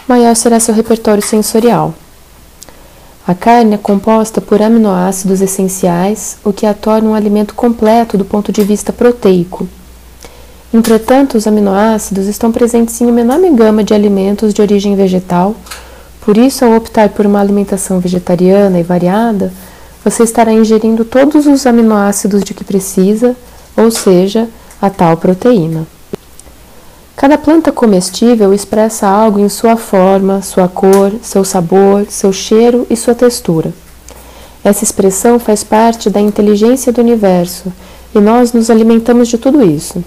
maior 0.06 0.34
será 0.36 0.60
seu 0.60 0.74
repertório 0.74 1.22
sensorial. 1.22 1.94
A 3.26 3.34
carne 3.34 3.74
é 3.74 3.78
composta 3.78 4.40
por 4.40 4.60
aminoácidos 4.62 5.40
essenciais, 5.40 6.36
o 6.44 6.52
que 6.52 6.66
a 6.66 6.74
torna 6.74 7.10
um 7.10 7.14
alimento 7.14 7.54
completo 7.54 8.16
do 8.16 8.24
ponto 8.24 8.52
de 8.52 8.62
vista 8.62 8.92
proteico. 8.92 9.68
Entretanto, 10.72 11.36
os 11.36 11.46
aminoácidos 11.46 12.26
estão 12.26 12.52
presentes 12.52 13.00
em 13.00 13.06
uma 13.06 13.20
enorme 13.20 13.50
gama 13.50 13.82
de 13.82 13.92
alimentos 13.92 14.54
de 14.54 14.62
origem 14.62 14.94
vegetal, 14.94 15.54
por 16.20 16.36
isso, 16.36 16.64
ao 16.64 16.74
optar 16.74 17.08
por 17.10 17.24
uma 17.24 17.40
alimentação 17.40 17.98
vegetariana 17.98 18.78
e 18.78 18.82
variada, 18.82 19.52
você 20.04 20.22
estará 20.22 20.52
ingerindo 20.52 21.04
todos 21.04 21.46
os 21.46 21.66
aminoácidos 21.66 22.42
de 22.42 22.54
que 22.54 22.64
precisa, 22.64 23.36
ou 23.76 23.90
seja, 23.90 24.48
a 24.80 24.90
tal 24.90 25.16
proteína. 25.16 25.86
Cada 27.16 27.36
planta 27.36 27.70
comestível 27.70 28.54
expressa 28.54 29.06
algo 29.06 29.38
em 29.40 29.48
sua 29.48 29.76
forma, 29.76 30.40
sua 30.40 30.68
cor, 30.68 31.12
seu 31.22 31.44
sabor, 31.44 32.06
seu 32.08 32.32
cheiro 32.32 32.86
e 32.88 32.96
sua 32.96 33.14
textura. 33.14 33.74
Essa 34.64 34.84
expressão 34.84 35.38
faz 35.38 35.62
parte 35.62 36.08
da 36.08 36.20
inteligência 36.20 36.92
do 36.92 37.00
universo 37.00 37.72
e 38.14 38.20
nós 38.20 38.52
nos 38.52 38.70
alimentamos 38.70 39.28
de 39.28 39.36
tudo 39.36 39.62
isso. 39.62 40.02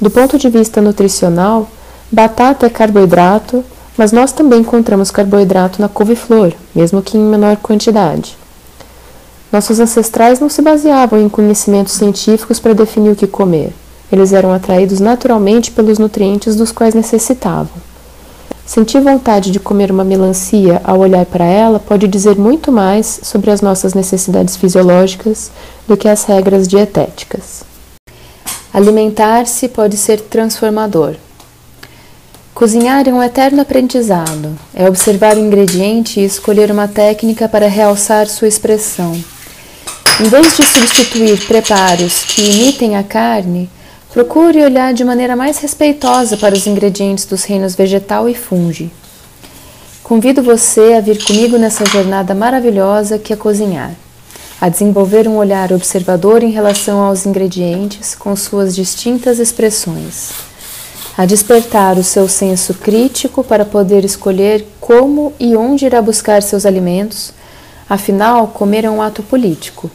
Do 0.00 0.10
ponto 0.10 0.38
de 0.38 0.48
vista 0.48 0.80
nutricional, 0.80 1.70
batata 2.10 2.66
é 2.66 2.70
carboidrato, 2.70 3.64
mas 3.96 4.12
nós 4.12 4.32
também 4.32 4.60
encontramos 4.60 5.10
carboidrato 5.10 5.80
na 5.80 5.88
couve-flor, 5.88 6.52
mesmo 6.74 7.02
que 7.02 7.16
em 7.16 7.20
menor 7.20 7.56
quantidade. 7.56 8.36
Nossos 9.52 9.78
ancestrais 9.78 10.40
não 10.40 10.48
se 10.48 10.62
baseavam 10.62 11.20
em 11.20 11.28
conhecimentos 11.28 11.92
científicos 11.92 12.58
para 12.58 12.72
definir 12.72 13.10
o 13.10 13.16
que 13.16 13.26
comer. 13.26 13.72
Eles 14.10 14.32
eram 14.32 14.52
atraídos 14.52 14.98
naturalmente 14.98 15.70
pelos 15.70 15.98
nutrientes 15.98 16.56
dos 16.56 16.72
quais 16.72 16.94
necessitavam. 16.94 17.92
Sentir 18.64 19.00
vontade 19.00 19.50
de 19.50 19.60
comer 19.60 19.90
uma 19.90 20.04
melancia 20.04 20.80
ao 20.84 21.00
olhar 21.00 21.26
para 21.26 21.44
ela 21.44 21.78
pode 21.78 22.08
dizer 22.08 22.36
muito 22.36 22.72
mais 22.72 23.20
sobre 23.22 23.50
as 23.50 23.60
nossas 23.60 23.92
necessidades 23.92 24.56
fisiológicas 24.56 25.50
do 25.86 25.96
que 25.96 26.08
as 26.08 26.24
regras 26.24 26.66
dietéticas. 26.66 27.64
Alimentar-se 28.72 29.68
pode 29.68 29.98
ser 29.98 30.20
transformador. 30.20 31.16
Cozinhar 32.54 33.08
é 33.08 33.12
um 33.12 33.22
eterno 33.22 33.62
aprendizado. 33.62 34.56
É 34.74 34.86
observar 34.86 35.36
o 35.36 35.40
ingrediente 35.40 36.20
e 36.20 36.24
escolher 36.24 36.70
uma 36.70 36.86
técnica 36.86 37.48
para 37.48 37.66
realçar 37.66 38.28
sua 38.28 38.46
expressão. 38.46 39.12
Em 40.20 40.28
vez 40.28 40.56
de 40.56 40.62
substituir 40.64 41.46
preparos 41.46 42.22
que 42.24 42.42
imitem 42.42 42.94
a 42.96 43.02
carne, 43.02 43.70
procure 44.12 44.62
olhar 44.62 44.92
de 44.92 45.02
maneira 45.02 45.34
mais 45.34 45.58
respeitosa 45.58 46.36
para 46.36 46.54
os 46.54 46.66
ingredientes 46.66 47.24
dos 47.24 47.44
reinos 47.44 47.74
vegetal 47.74 48.28
e 48.28 48.34
fungi. 48.34 48.92
Convido 50.02 50.42
você 50.42 50.92
a 50.92 51.00
vir 51.00 51.24
comigo 51.24 51.56
nessa 51.56 51.86
jornada 51.86 52.34
maravilhosa 52.34 53.18
que 53.18 53.32
é 53.32 53.36
cozinhar 53.36 53.92
a 54.60 54.68
desenvolver 54.68 55.26
um 55.26 55.38
olhar 55.38 55.72
observador 55.72 56.40
em 56.44 56.52
relação 56.52 57.00
aos 57.00 57.26
ingredientes 57.26 58.14
com 58.14 58.36
suas 58.36 58.76
distintas 58.76 59.40
expressões, 59.40 60.30
a 61.16 61.26
despertar 61.26 61.98
o 61.98 62.02
seu 62.02 62.28
senso 62.28 62.74
crítico 62.74 63.44
para 63.44 63.64
poder 63.64 64.04
escolher 64.04 64.66
como 64.80 65.32
e 65.38 65.54
onde 65.56 65.84
irá 65.84 66.00
buscar 66.00 66.42
seus 66.42 66.64
alimentos. 66.64 67.32
Afinal, 67.88 68.48
comer 68.48 68.84
é 68.84 68.90
um 68.90 69.02
ato 69.02 69.22
político, 69.22 69.90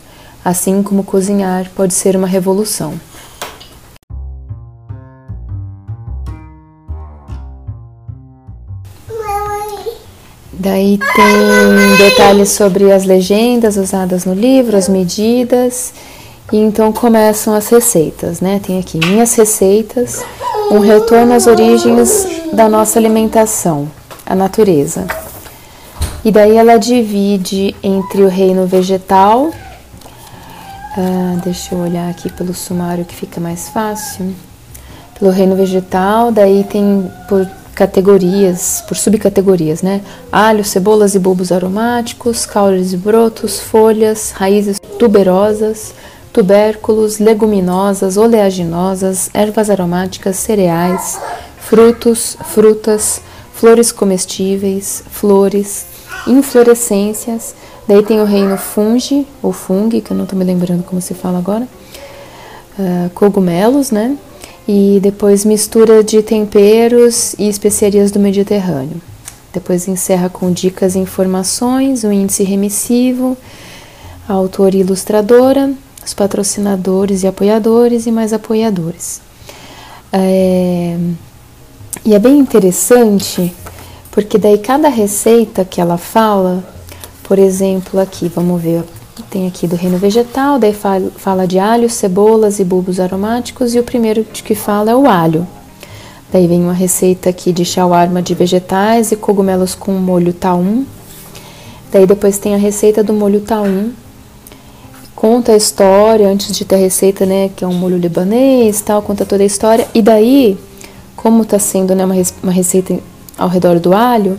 assim 0.45 0.83
como 0.83 1.03
cozinhar 1.03 1.69
pode 1.75 1.93
ser 1.93 2.15
uma 2.15 2.27
revolução. 2.27 2.93
Daí 10.59 10.97
tem 10.97 11.97
detalhes 11.97 12.49
sobre 12.49 12.91
as 12.91 13.05
legendas 13.05 13.77
usadas 13.77 14.25
no 14.25 14.33
livro, 14.33 14.75
as 14.75 14.89
medidas, 14.89 15.93
e 16.51 16.57
então 16.57 16.91
começam 16.91 17.53
as 17.53 17.69
receitas, 17.69 18.41
né? 18.41 18.59
Tem 18.61 18.79
aqui 18.79 18.97
minhas 18.97 19.35
receitas, 19.35 20.23
um 20.71 20.79
retorno 20.79 21.33
às 21.33 21.47
origens 21.47 22.27
da 22.53 22.67
nossa 22.67 22.99
alimentação, 22.99 23.89
a 24.25 24.35
natureza. 24.35 25.05
E 26.25 26.31
daí 26.31 26.57
ela 26.57 26.77
divide 26.77 27.75
entre 27.81 28.21
o 28.21 28.27
reino 28.27 28.65
vegetal, 28.65 29.51
ah, 30.97 31.39
deixa 31.43 31.75
eu 31.75 31.79
olhar 31.79 32.09
aqui 32.09 32.31
pelo 32.31 32.53
sumário 32.53 33.05
que 33.05 33.15
fica 33.15 33.39
mais 33.39 33.69
fácil. 33.69 34.33
Pelo 35.17 35.31
reino 35.31 35.55
vegetal, 35.55 36.31
daí 36.31 36.63
tem 36.63 37.09
por 37.29 37.47
categorias, 37.73 38.83
por 38.87 38.97
subcategorias, 38.97 39.83
né? 39.83 40.01
Alho, 40.31 40.63
cebolas 40.63 41.13
e 41.13 41.19
bulbos 41.19 41.51
aromáticos, 41.51 42.45
caules 42.45 42.93
e 42.93 42.97
brotos, 42.97 43.59
folhas, 43.59 44.31
raízes 44.31 44.79
tuberosas, 44.97 45.93
tubérculos, 46.37 47.17
leguminosas, 47.17 48.15
oleaginosas, 48.15 49.27
ervas 49.33 49.71
aromáticas, 49.71 50.35
cereais, 50.35 51.19
frutos, 51.57 52.37
frutas, 52.53 53.19
flores 53.55 53.91
comestíveis, 53.91 55.01
flores, 55.09 55.87
inflorescências. 56.27 57.55
Daí 57.87 58.03
tem 58.03 58.21
o 58.21 58.23
reino 58.23 58.55
fungi, 58.55 59.25
ou 59.41 59.51
fungi, 59.51 59.99
que 59.99 60.11
eu 60.11 60.15
não 60.15 60.25
estou 60.25 60.37
me 60.37 60.45
lembrando 60.45 60.83
como 60.83 61.01
se 61.01 61.15
fala 61.15 61.39
agora. 61.39 61.67
Uh, 62.77 63.09
cogumelos, 63.15 63.89
né? 63.89 64.15
e 64.67 64.99
depois 65.01 65.43
mistura 65.43 66.03
de 66.03 66.21
temperos 66.21 67.33
e 67.39 67.49
especiarias 67.49 68.11
do 68.11 68.19
Mediterrâneo. 68.19 69.01
Depois 69.51 69.87
encerra 69.87 70.29
com 70.29 70.51
dicas 70.51 70.93
e 70.93 70.99
informações, 70.99 72.03
o 72.03 72.11
índice 72.11 72.43
remissivo, 72.43 73.35
a 74.29 74.33
autora 74.33 74.75
e 74.75 74.81
ilustradora, 74.81 75.73
os 76.07 76.13
patrocinadores 76.13 77.23
e 77.23 77.27
apoiadores 77.27 78.07
e 78.07 78.11
mais 78.11 78.31
apoiadores. 78.31 79.21
É, 80.11 80.97
e 82.05 82.15
é 82.15 82.19
bem 82.19 82.39
interessante 82.39 83.53
porque 84.09 84.37
daí 84.37 84.57
cada 84.57 84.87
receita 84.87 85.65
que 85.65 85.81
ela 85.81 85.97
fala, 85.97 86.63
por 87.23 87.37
exemplo, 87.37 87.99
aqui, 87.99 88.31
vamos 88.33 88.61
ver 88.61 88.83
tem 89.29 89.47
aqui 89.47 89.67
do 89.67 89.75
reino 89.75 89.97
vegetal, 89.97 90.57
daí 90.57 90.73
fala 90.73 91.45
de 91.47 91.59
alho, 91.59 91.89
cebolas 91.89 92.59
e 92.59 92.63
bulbos 92.63 92.99
aromáticos, 92.99 93.75
e 93.75 93.79
o 93.79 93.83
primeiro 93.83 94.23
que 94.23 94.55
fala 94.55 94.91
é 94.91 94.95
o 94.95 95.07
alho. 95.07 95.45
Daí 96.31 96.47
vem 96.47 96.61
uma 96.61 96.73
receita 96.73 97.29
aqui 97.29 97.51
de 97.51 97.65
shawarma 97.65 98.21
de 98.21 98.33
vegetais 98.33 99.11
e 99.11 99.15
cogumelos 99.15 99.75
com 99.75 99.91
molho 99.93 100.33
taum. 100.33 100.85
Daí 101.91 102.05
depois 102.05 102.37
tem 102.37 102.53
a 102.53 102.57
receita 102.57 103.03
do 103.03 103.11
molho 103.11 103.41
taum. 103.41 103.91
Conta 105.17 105.53
a 105.53 105.57
história 105.57 106.29
antes 106.29 106.55
de 106.55 106.63
ter 106.63 106.75
a 106.75 106.77
receita, 106.77 107.25
né, 107.25 107.49
que 107.55 107.63
é 107.63 107.67
um 107.67 107.73
molho 107.73 107.97
libanês, 107.97 108.81
tal, 108.81 109.01
conta 109.01 109.25
toda 109.25 109.41
a 109.41 109.47
história. 109.47 109.87
E 109.91 109.99
daí, 109.99 110.55
como 111.15 111.41
está 111.41 111.57
sendo, 111.57 111.95
né, 111.95 112.05
uma, 112.05 112.13
uma 112.43 112.51
receita 112.51 112.99
ao 113.35 113.49
redor 113.49 113.79
do 113.79 113.95
alho, 113.95 114.37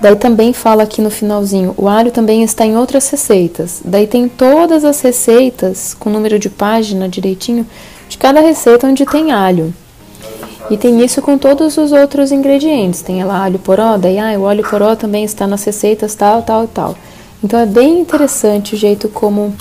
Daí 0.00 0.14
também 0.14 0.52
fala 0.52 0.84
aqui 0.84 1.02
no 1.02 1.10
finalzinho, 1.10 1.74
o 1.76 1.88
alho 1.88 2.12
também 2.12 2.44
está 2.44 2.64
em 2.64 2.76
outras 2.76 3.10
receitas. 3.10 3.80
Daí 3.84 4.06
tem 4.06 4.28
todas 4.28 4.84
as 4.84 5.00
receitas 5.00 5.92
com 5.98 6.08
número 6.08 6.38
de 6.38 6.48
página 6.48 7.08
direitinho 7.08 7.66
de 8.08 8.16
cada 8.16 8.38
receita 8.40 8.86
onde 8.86 9.04
tem 9.04 9.32
alho. 9.32 9.74
E 10.70 10.76
tem 10.76 11.02
isso 11.02 11.20
com 11.20 11.36
todos 11.36 11.76
os 11.78 11.90
outros 11.90 12.30
ingredientes. 12.30 13.02
Tem 13.02 13.24
lá 13.24 13.42
alho 13.42 13.58
poró, 13.58 13.96
daí 13.96 14.18
ah, 14.20 14.38
o 14.38 14.42
óleo 14.42 14.64
poró 14.68 14.94
também 14.94 15.24
está 15.24 15.48
nas 15.48 15.64
receitas 15.64 16.14
tal, 16.14 16.42
tal, 16.42 16.68
tal. 16.68 16.94
Então 17.42 17.58
é 17.58 17.66
bem 17.66 17.98
interessante 17.98 18.74
o 18.74 18.78
jeito 18.78 19.08
como 19.08 19.52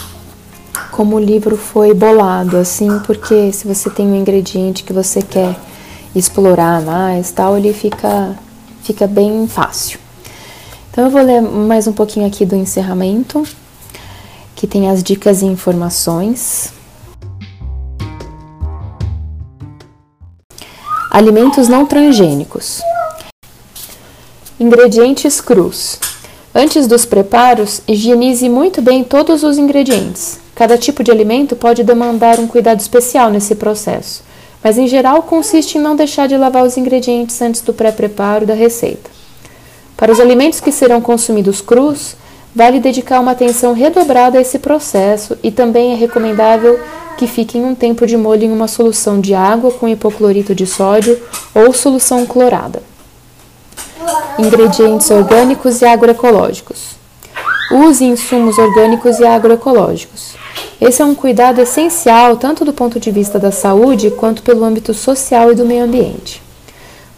como 0.91 1.15
o 1.15 1.19
livro 1.19 1.57
foi 1.57 1.93
bolado, 1.93 2.57
assim, 2.57 2.99
porque 3.05 3.51
se 3.51 3.67
você 3.67 3.89
tem 3.89 4.07
um 4.07 4.15
ingrediente 4.15 4.83
que 4.83 4.93
você 4.93 5.21
quer 5.21 5.55
explorar 6.15 6.81
mais, 6.81 7.31
tal, 7.31 7.57
ele 7.57 7.73
fica 7.73 8.35
fica 8.81 9.05
bem 9.05 9.47
fácil. 9.47 9.99
Então 10.89 11.05
eu 11.05 11.11
vou 11.11 11.21
ler 11.21 11.41
mais 11.41 11.85
um 11.87 11.93
pouquinho 11.93 12.25
aqui 12.25 12.45
do 12.45 12.55
encerramento, 12.55 13.43
que 14.55 14.65
tem 14.65 14.89
as 14.89 15.03
dicas 15.03 15.41
e 15.41 15.45
informações. 15.45 16.73
Alimentos 21.11 21.67
não 21.67 21.85
transgênicos. 21.85 22.81
Ingredientes 24.59 25.39
crus. 25.39 25.99
Antes 26.53 26.87
dos 26.87 27.05
preparos, 27.05 27.81
higienize 27.87 28.49
muito 28.49 28.81
bem 28.81 29.03
todos 29.03 29.43
os 29.43 29.59
ingredientes. 29.59 30.39
Cada 30.57 30.75
tipo 30.75 31.03
de 31.03 31.11
alimento 31.11 31.55
pode 31.55 31.83
demandar 31.83 32.39
um 32.39 32.47
cuidado 32.47 32.79
especial 32.79 33.29
nesse 33.29 33.53
processo, 33.53 34.23
mas 34.63 34.75
em 34.75 34.87
geral 34.87 35.21
consiste 35.21 35.77
em 35.77 35.81
não 35.81 35.95
deixar 35.95 36.27
de 36.27 36.35
lavar 36.35 36.63
os 36.63 36.77
ingredientes 36.77 37.39
antes 37.43 37.61
do 37.61 37.71
pré-preparo 37.71 38.43
da 38.43 38.55
receita. 38.55 39.07
Para 39.95 40.11
os 40.11 40.19
alimentos 40.19 40.59
que 40.59 40.71
serão 40.71 40.99
consumidos 40.99 41.61
crus, 41.61 42.15
vale 42.55 42.79
dedicar 42.79 43.19
uma 43.19 43.33
atenção 43.33 43.71
redobrada 43.71 44.39
a 44.39 44.41
esse 44.41 44.57
processo 44.57 45.37
e 45.43 45.51
também 45.51 45.93
é 45.93 45.95
recomendável 45.95 46.79
que 47.19 47.27
fiquem 47.27 47.63
um 47.63 47.75
tempo 47.75 48.07
de 48.07 48.17
molho 48.17 48.45
em 48.45 48.51
uma 48.51 48.67
solução 48.67 49.21
de 49.21 49.35
água 49.35 49.71
com 49.71 49.87
hipoclorito 49.87 50.55
de 50.55 50.65
sódio 50.65 51.21
ou 51.53 51.71
solução 51.71 52.25
clorada. 52.25 52.81
Ingredientes 54.39 55.11
orgânicos 55.11 55.83
e 55.83 55.85
agroecológicos. 55.85 56.95
Use 57.71 58.03
insumos 58.03 58.57
orgânicos 58.57 59.19
e 59.19 59.23
agroecológicos. 59.23 60.35
Esse 60.79 61.01
é 61.01 61.05
um 61.05 61.15
cuidado 61.15 61.59
essencial 61.59 62.37
tanto 62.37 62.63
do 62.63 62.71
ponto 62.71 62.99
de 62.99 63.09
vista 63.09 63.39
da 63.39 63.51
saúde 63.51 64.11
quanto 64.11 64.43
pelo 64.43 64.63
âmbito 64.63 64.93
social 64.93 65.51
e 65.51 65.55
do 65.55 65.65
meio 65.65 65.83
ambiente. 65.83 66.39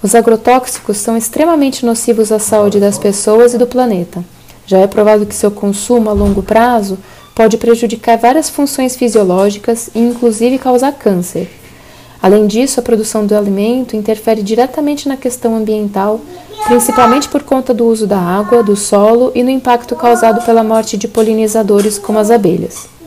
Os 0.01 0.15
agrotóxicos 0.15 0.95
são 0.95 1.17
extremamente 1.17 1.85
nocivos 1.85 2.31
à 2.31 2.39
saúde 2.39 2.79
das 2.79 2.97
pessoas 2.97 3.53
e 3.53 3.57
do 3.57 3.67
planeta. 3.67 4.23
Já 4.65 4.77
é 4.77 4.87
provado 4.87 5.25
que 5.25 5.35
seu 5.35 5.51
consumo 5.51 6.09
a 6.09 6.13
longo 6.13 6.41
prazo 6.41 6.97
pode 7.35 7.57
prejudicar 7.57 8.17
várias 8.17 8.49
funções 8.49 8.95
fisiológicas 8.95 9.89
e, 9.93 9.99
inclusive, 9.99 10.57
causar 10.57 10.93
câncer. 10.93 11.49
Além 12.21 12.47
disso, 12.47 12.79
a 12.79 12.83
produção 12.83 13.25
do 13.25 13.35
alimento 13.35 13.93
interfere 13.93 14.41
diretamente 14.41 15.09
na 15.09 15.17
questão 15.17 15.53
ambiental, 15.55 16.21
principalmente 16.65 17.27
por 17.27 17.43
conta 17.43 17.73
do 17.73 17.85
uso 17.85 18.07
da 18.07 18.19
água, 18.19 18.63
do 18.63 18.77
solo 18.77 19.33
e 19.35 19.43
no 19.43 19.49
impacto 19.49 19.97
causado 19.97 20.45
pela 20.45 20.63
morte 20.63 20.95
de 20.95 21.09
polinizadores 21.09 21.99
como 21.99 22.19
as 22.19 22.31
abelhas. 22.31 22.98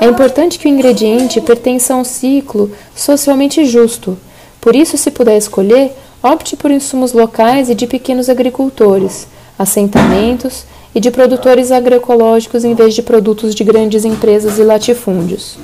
É 0.00 0.06
importante 0.06 0.58
que 0.58 0.66
o 0.66 0.68
ingrediente 0.68 1.40
pertença 1.40 1.94
a 1.94 1.96
um 1.96 2.04
ciclo 2.04 2.70
socialmente 2.94 3.64
justo. 3.64 4.18
Por 4.60 4.76
isso, 4.76 4.98
se 4.98 5.10
puder 5.10 5.36
escolher, 5.36 5.92
opte 6.22 6.56
por 6.56 6.70
insumos 6.70 7.12
locais 7.12 7.70
e 7.70 7.74
de 7.74 7.86
pequenos 7.86 8.28
agricultores, 8.28 9.26
assentamentos 9.58 10.64
e 10.94 11.00
de 11.00 11.10
produtores 11.10 11.70
agroecológicos 11.70 12.64
em 12.64 12.74
vez 12.74 12.94
de 12.94 13.02
produtos 13.02 13.54
de 13.54 13.64
grandes 13.64 14.04
empresas 14.04 14.58
e 14.58 14.62
latifúndios. 14.62 15.58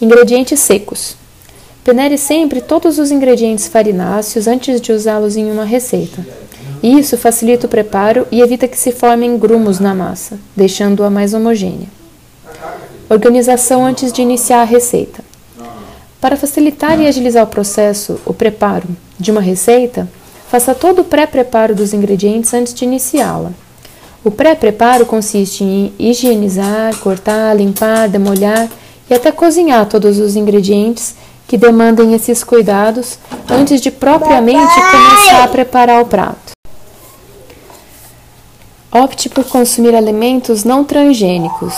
Ingredientes 0.00 0.60
secos. 0.60 1.16
Peneire 1.84 2.16
sempre 2.16 2.60
todos 2.60 2.98
os 2.98 3.10
ingredientes 3.10 3.66
farináceos 3.66 4.46
antes 4.46 4.80
de 4.80 4.92
usá-los 4.92 5.36
em 5.36 5.50
uma 5.50 5.64
receita. 5.64 6.24
Isso 6.82 7.16
facilita 7.16 7.66
o 7.66 7.70
preparo 7.70 8.26
e 8.30 8.40
evita 8.40 8.68
que 8.68 8.78
se 8.78 8.92
formem 8.92 9.36
grumos 9.38 9.80
na 9.80 9.94
massa, 9.94 10.38
deixando-a 10.56 11.10
mais 11.10 11.34
homogênea. 11.34 12.01
Organização 13.08 13.84
antes 13.84 14.12
de 14.12 14.22
iniciar 14.22 14.62
a 14.62 14.64
receita. 14.64 15.22
Para 16.20 16.36
facilitar 16.36 17.00
e 17.00 17.06
agilizar 17.06 17.44
o 17.44 17.48
processo, 17.48 18.20
o 18.24 18.32
preparo 18.32 18.88
de 19.18 19.30
uma 19.30 19.40
receita, 19.40 20.08
faça 20.48 20.74
todo 20.74 21.00
o 21.00 21.04
pré-preparo 21.04 21.74
dos 21.74 21.92
ingredientes 21.92 22.54
antes 22.54 22.72
de 22.72 22.84
iniciá-la. 22.84 23.52
O 24.24 24.30
pré-preparo 24.30 25.04
consiste 25.04 25.64
em 25.64 25.92
higienizar, 25.98 26.96
cortar, 26.98 27.54
limpar, 27.56 28.08
demolhar 28.08 28.68
e 29.10 29.14
até 29.14 29.32
cozinhar 29.32 29.86
todos 29.86 30.18
os 30.18 30.36
ingredientes 30.36 31.16
que 31.48 31.58
demandem 31.58 32.14
esses 32.14 32.44
cuidados 32.44 33.18
antes 33.50 33.80
de 33.80 33.90
propriamente 33.90 34.74
começar 34.74 35.42
a 35.42 35.48
preparar 35.48 36.02
o 36.02 36.06
prato. 36.06 36.52
Opte 38.92 39.28
por 39.28 39.44
consumir 39.44 39.94
alimentos 39.94 40.64
não 40.64 40.84
transgênicos. 40.84 41.74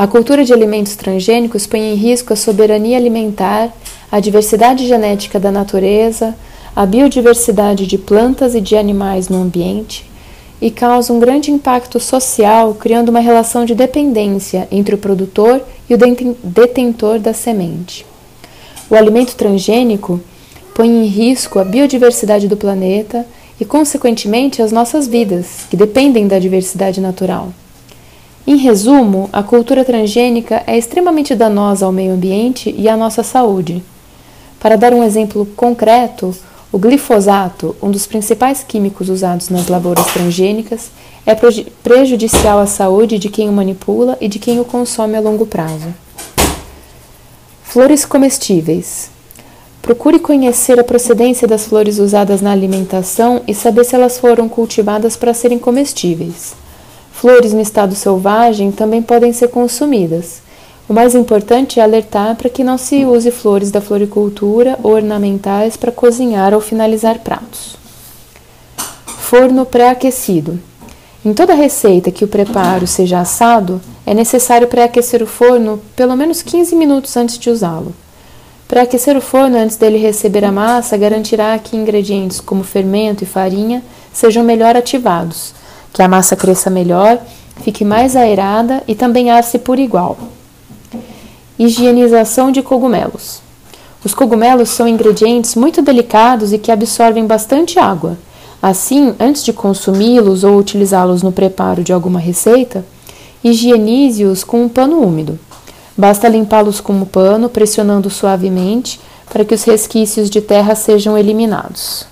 A 0.00 0.06
cultura 0.06 0.46
de 0.46 0.54
alimentos 0.54 0.96
transgênicos 0.96 1.66
põe 1.66 1.92
em 1.92 1.94
risco 1.94 2.32
a 2.32 2.36
soberania 2.36 2.96
alimentar, 2.96 3.70
a 4.10 4.18
diversidade 4.18 4.88
genética 4.88 5.38
da 5.38 5.52
natureza, 5.52 6.34
a 6.74 6.86
biodiversidade 6.86 7.86
de 7.86 7.98
plantas 7.98 8.54
e 8.54 8.62
de 8.62 8.76
animais 8.76 9.28
no 9.28 9.42
ambiente 9.42 10.10
e 10.58 10.70
causa 10.70 11.12
um 11.12 11.20
grande 11.20 11.50
impacto 11.50 12.00
social, 12.00 12.72
criando 12.72 13.10
uma 13.10 13.20
relação 13.20 13.66
de 13.66 13.74
dependência 13.74 14.66
entre 14.72 14.94
o 14.94 14.98
produtor 14.98 15.60
e 15.86 15.92
o 15.92 15.98
detentor 16.42 17.18
da 17.18 17.34
semente. 17.34 18.06
O 18.88 18.94
alimento 18.94 19.36
transgênico 19.36 20.18
põe 20.74 20.88
em 20.88 21.04
risco 21.04 21.58
a 21.58 21.64
biodiversidade 21.64 22.48
do 22.48 22.56
planeta 22.56 23.26
e, 23.60 23.66
consequentemente, 23.66 24.62
as 24.62 24.72
nossas 24.72 25.06
vidas, 25.06 25.66
que 25.68 25.76
dependem 25.76 26.26
da 26.26 26.38
diversidade 26.38 27.02
natural. 27.02 27.52
Em 28.46 28.56
resumo, 28.56 29.28
a 29.32 29.42
cultura 29.42 29.84
transgênica 29.84 30.62
é 30.66 30.76
extremamente 30.76 31.34
danosa 31.34 31.86
ao 31.86 31.92
meio 31.92 32.14
ambiente 32.14 32.74
e 32.76 32.88
à 32.88 32.96
nossa 32.96 33.22
saúde. 33.22 33.82
Para 34.58 34.76
dar 34.76 34.92
um 34.92 35.04
exemplo 35.04 35.46
concreto, 35.56 36.34
o 36.72 36.78
glifosato, 36.78 37.76
um 37.82 37.90
dos 37.90 38.06
principais 38.06 38.62
químicos 38.62 39.08
usados 39.08 39.48
nas 39.48 39.68
lavouras 39.68 40.06
transgênicas, 40.06 40.90
é 41.26 41.34
prejudicial 41.82 42.58
à 42.58 42.66
saúde 42.66 43.18
de 43.18 43.28
quem 43.28 43.48
o 43.48 43.52
manipula 43.52 44.16
e 44.20 44.28
de 44.28 44.38
quem 44.38 44.58
o 44.58 44.64
consome 44.64 45.16
a 45.16 45.20
longo 45.20 45.46
prazo. 45.46 45.94
Flores 47.62 48.04
comestíveis. 48.04 49.10
Procure 49.82 50.18
conhecer 50.18 50.78
a 50.78 50.84
procedência 50.84 51.46
das 51.46 51.66
flores 51.66 51.98
usadas 51.98 52.40
na 52.40 52.52
alimentação 52.52 53.42
e 53.46 53.54
saber 53.54 53.84
se 53.84 53.94
elas 53.94 54.18
foram 54.18 54.48
cultivadas 54.48 55.16
para 55.16 55.34
serem 55.34 55.58
comestíveis. 55.58 56.54
Flores 57.12 57.52
no 57.52 57.60
estado 57.60 57.94
selvagem 57.94 58.72
também 58.72 59.02
podem 59.02 59.32
ser 59.32 59.48
consumidas. 59.48 60.40
O 60.88 60.92
mais 60.92 61.14
importante 61.14 61.78
é 61.78 61.82
alertar 61.82 62.34
para 62.34 62.50
que 62.50 62.64
não 62.64 62.76
se 62.76 63.04
use 63.04 63.30
flores 63.30 63.70
da 63.70 63.80
floricultura 63.80 64.78
ou 64.82 64.92
ornamentais 64.92 65.76
para 65.76 65.92
cozinhar 65.92 66.52
ou 66.52 66.60
finalizar 66.60 67.20
pratos. 67.20 67.76
Forno 69.06 69.64
pré-aquecido. 69.64 70.58
Em 71.24 71.34
toda 71.34 71.54
receita 71.54 72.10
que 72.10 72.24
o 72.24 72.28
preparo 72.28 72.86
seja 72.86 73.20
assado, 73.20 73.80
é 74.06 74.14
necessário 74.14 74.66
pré-aquecer 74.66 75.22
o 75.22 75.26
forno 75.26 75.80
pelo 75.94 76.16
menos 76.16 76.42
15 76.42 76.74
minutos 76.74 77.16
antes 77.16 77.38
de 77.38 77.50
usá-lo. 77.50 77.94
Pré-aquecer 78.66 79.16
o 79.16 79.20
forno 79.20 79.58
antes 79.58 79.76
dele 79.76 79.98
receber 79.98 80.44
a 80.44 80.50
massa 80.50 80.96
garantirá 80.96 81.58
que 81.58 81.76
ingredientes 81.76 82.40
como 82.40 82.64
fermento 82.64 83.22
e 83.22 83.26
farinha 83.26 83.82
sejam 84.12 84.42
melhor 84.42 84.76
ativados, 84.76 85.52
que 85.92 86.02
a 86.02 86.08
massa 86.08 86.36
cresça 86.36 86.70
melhor, 86.70 87.18
fique 87.62 87.84
mais 87.84 88.16
aerada 88.16 88.82
e 88.86 88.94
também 88.94 89.30
asse 89.30 89.58
por 89.58 89.78
igual. 89.78 90.18
Higienização 91.58 92.50
de 92.50 92.62
cogumelos. 92.62 93.42
Os 94.02 94.14
cogumelos 94.14 94.70
são 94.70 94.88
ingredientes 94.88 95.54
muito 95.54 95.82
delicados 95.82 96.52
e 96.52 96.58
que 96.58 96.72
absorvem 96.72 97.26
bastante 97.26 97.78
água. 97.78 98.16
Assim, 98.62 99.14
antes 99.20 99.44
de 99.44 99.52
consumi-los 99.52 100.42
ou 100.44 100.56
utilizá-los 100.56 101.22
no 101.22 101.32
preparo 101.32 101.82
de 101.82 101.92
alguma 101.92 102.18
receita, 102.18 102.84
higienize-os 103.44 104.42
com 104.44 104.62
um 104.62 104.68
pano 104.68 105.00
úmido. 105.00 105.38
Basta 105.96 106.28
limpá-los 106.28 106.80
com 106.80 106.94
um 106.94 107.04
pano, 107.04 107.48
pressionando 107.48 108.08
suavemente 108.08 109.00
para 109.30 109.44
que 109.44 109.54
os 109.54 109.64
resquícios 109.64 110.30
de 110.30 110.40
terra 110.40 110.74
sejam 110.74 111.16
eliminados. 111.16 112.06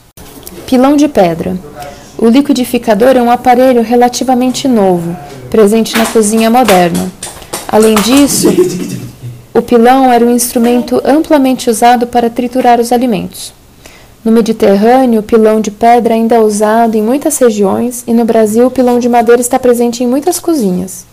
Pilão 0.67 0.97
de 0.97 1.09
pedra. 1.09 1.59
O 2.21 2.27
liquidificador 2.27 3.17
é 3.17 3.23
um 3.23 3.31
aparelho 3.31 3.81
relativamente 3.81 4.67
novo, 4.67 5.17
presente 5.49 5.97
na 5.97 6.05
cozinha 6.05 6.51
moderna. 6.51 7.13
Além 7.69 7.95
disso, 7.95 8.49
o 9.55 9.63
pilão 9.63 10.13
era 10.13 10.27
um 10.27 10.35
instrumento 10.35 11.01
amplamente 11.05 11.71
usado 11.71 12.09
para 12.09 12.29
triturar 12.29 12.81
os 12.81 12.91
alimentos. 12.91 13.55
No 14.25 14.33
Mediterrâneo, 14.33 15.21
o 15.21 15.23
pilão 15.23 15.61
de 15.61 15.71
pedra 15.71 16.15
ainda 16.15 16.35
é 16.35 16.41
usado 16.41 16.97
em 16.97 17.03
muitas 17.03 17.39
regiões 17.39 18.03
e 18.05 18.13
no 18.13 18.25
Brasil, 18.25 18.67
o 18.67 18.71
pilão 18.71 18.99
de 18.99 19.09
madeira 19.09 19.41
está 19.41 19.57
presente 19.57 20.03
em 20.03 20.07
muitas 20.09 20.41
cozinhas. 20.41 21.07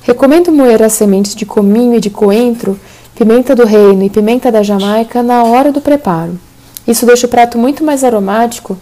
Recomendo 0.00 0.50
moer 0.50 0.82
as 0.82 0.94
sementes 0.94 1.34
de 1.34 1.44
cominho 1.44 1.96
e 1.96 2.00
de 2.00 2.08
coentro, 2.08 2.80
pimenta 3.14 3.54
do 3.54 3.66
reino 3.66 4.02
e 4.02 4.08
pimenta 4.08 4.50
da 4.50 4.62
Jamaica 4.62 5.22
na 5.22 5.44
hora 5.44 5.70
do 5.70 5.82
preparo. 5.82 6.40
Isso 6.86 7.04
deixa 7.04 7.26
o 7.26 7.30
prato 7.30 7.58
muito 7.58 7.84
mais 7.84 8.02
aromático 8.02 8.78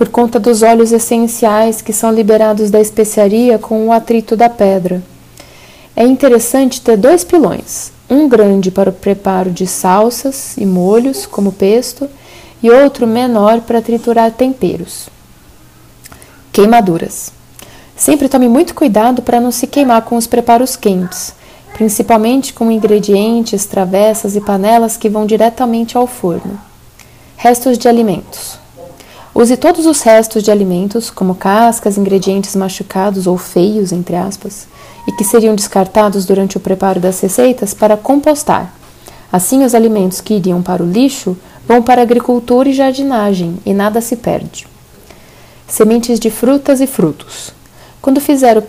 por 0.00 0.08
conta 0.08 0.40
dos 0.40 0.62
óleos 0.62 0.92
essenciais 0.92 1.82
que 1.82 1.92
são 1.92 2.10
liberados 2.10 2.70
da 2.70 2.80
especiaria 2.80 3.58
com 3.58 3.86
o 3.86 3.92
atrito 3.92 4.34
da 4.34 4.48
pedra. 4.48 5.02
é 5.94 6.06
interessante 6.06 6.80
ter 6.80 6.96
dois 6.96 7.22
pilões, 7.22 7.92
um 8.08 8.26
grande 8.26 8.70
para 8.70 8.88
o 8.88 8.94
preparo 8.94 9.50
de 9.50 9.66
salsas 9.66 10.56
e 10.56 10.64
molhos, 10.64 11.26
como 11.26 11.52
pesto, 11.52 12.08
e 12.62 12.70
outro 12.70 13.06
menor 13.06 13.60
para 13.60 13.82
triturar 13.82 14.32
temperos. 14.32 15.10
Queimaduras. 16.50 17.30
Sempre 17.94 18.26
tome 18.26 18.48
muito 18.48 18.74
cuidado 18.74 19.20
para 19.20 19.38
não 19.38 19.50
se 19.50 19.66
queimar 19.66 20.00
com 20.00 20.16
os 20.16 20.26
preparos 20.26 20.76
quentes, 20.76 21.34
principalmente 21.74 22.54
com 22.54 22.70
ingredientes, 22.70 23.66
travessas 23.66 24.34
e 24.34 24.40
panelas 24.40 24.96
que 24.96 25.10
vão 25.10 25.26
diretamente 25.26 25.94
ao 25.94 26.06
forno. 26.06 26.58
Restos 27.36 27.76
de 27.76 27.86
alimentos. 27.86 28.59
Use 29.34 29.56
todos 29.56 29.86
os 29.86 30.02
restos 30.02 30.42
de 30.42 30.50
alimentos, 30.50 31.08
como 31.08 31.36
cascas, 31.36 31.96
ingredientes 31.96 32.56
machucados 32.56 33.26
ou 33.28 33.38
feios, 33.38 33.92
entre 33.92 34.16
aspas, 34.16 34.66
e 35.06 35.12
que 35.12 35.22
seriam 35.22 35.54
descartados 35.54 36.26
durante 36.26 36.56
o 36.56 36.60
preparo 36.60 36.98
das 36.98 37.20
receitas, 37.20 37.72
para 37.72 37.96
compostar. 37.96 38.74
Assim, 39.32 39.64
os 39.64 39.74
alimentos 39.74 40.20
que 40.20 40.34
iriam 40.34 40.60
para 40.60 40.82
o 40.82 40.90
lixo 40.90 41.36
vão 41.66 41.80
para 41.80 42.02
agricultura 42.02 42.68
e 42.68 42.72
jardinagem 42.72 43.58
e 43.64 43.72
nada 43.72 44.00
se 44.00 44.16
perde. 44.16 44.66
Sementes 45.68 46.18
de 46.18 46.30
frutas 46.30 46.80
e 46.80 46.86
frutos. 46.86 47.52
Quando 48.02 48.20
fizer 48.20 48.58
o 48.58 48.62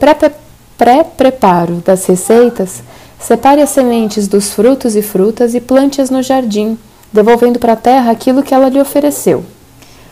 pré-preparo 0.77 1.77
das 1.83 2.05
receitas, 2.05 2.83
separe 3.19 3.61
as 3.63 3.71
sementes 3.71 4.27
dos 4.27 4.51
frutos 4.51 4.95
e 4.95 5.01
frutas 5.01 5.55
e 5.55 5.59
plante-as 5.59 6.11
no 6.11 6.21
jardim, 6.21 6.77
devolvendo 7.11 7.57
para 7.57 7.73
a 7.73 7.77
terra 7.77 8.11
aquilo 8.11 8.43
que 8.43 8.53
ela 8.53 8.69
lhe 8.69 8.79
ofereceu. 8.79 9.43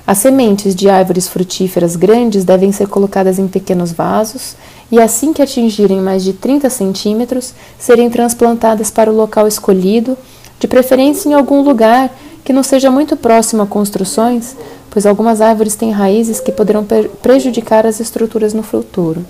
As 0.10 0.18
sementes 0.18 0.74
de 0.74 0.90
árvores 0.90 1.28
frutíferas 1.28 1.96
grandes 1.96 2.44
devem 2.44 2.72
ser 2.72 2.88
colocadas 2.88 3.38
em 3.38 3.48
pequenos 3.48 3.92
vasos 3.92 4.56
e, 4.92 5.00
assim 5.00 5.32
que 5.32 5.40
atingirem 5.40 6.02
mais 6.02 6.24
de 6.24 6.34
30 6.34 6.68
centímetros, 6.68 7.54
serem 7.78 8.10
transplantadas 8.10 8.90
para 8.90 9.12
o 9.12 9.16
local 9.16 9.48
escolhido, 9.48 10.18
de 10.60 10.68
preferência 10.68 11.30
em 11.30 11.36
algum 11.36 11.62
lugar 11.62 12.10
que 12.44 12.52
não 12.52 12.64
seja 12.64 12.90
muito 12.90 13.16
próximo 13.16 13.62
a 13.62 13.68
construções, 13.68 14.56
pois 14.90 15.06
algumas 15.06 15.42
árvores 15.42 15.76
têm 15.76 15.92
raízes 15.92 16.40
que 16.40 16.52
poderão 16.52 16.84
prejudicar 17.22 17.86
as 17.86 18.00
estruturas 18.00 18.52
no 18.52 18.64
futuro. 18.64 19.24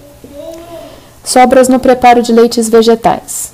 Sobras 1.26 1.68
no 1.68 1.82
preparo 1.82 2.22
de 2.22 2.32
leites 2.32 2.70
vegetais. 2.70 3.52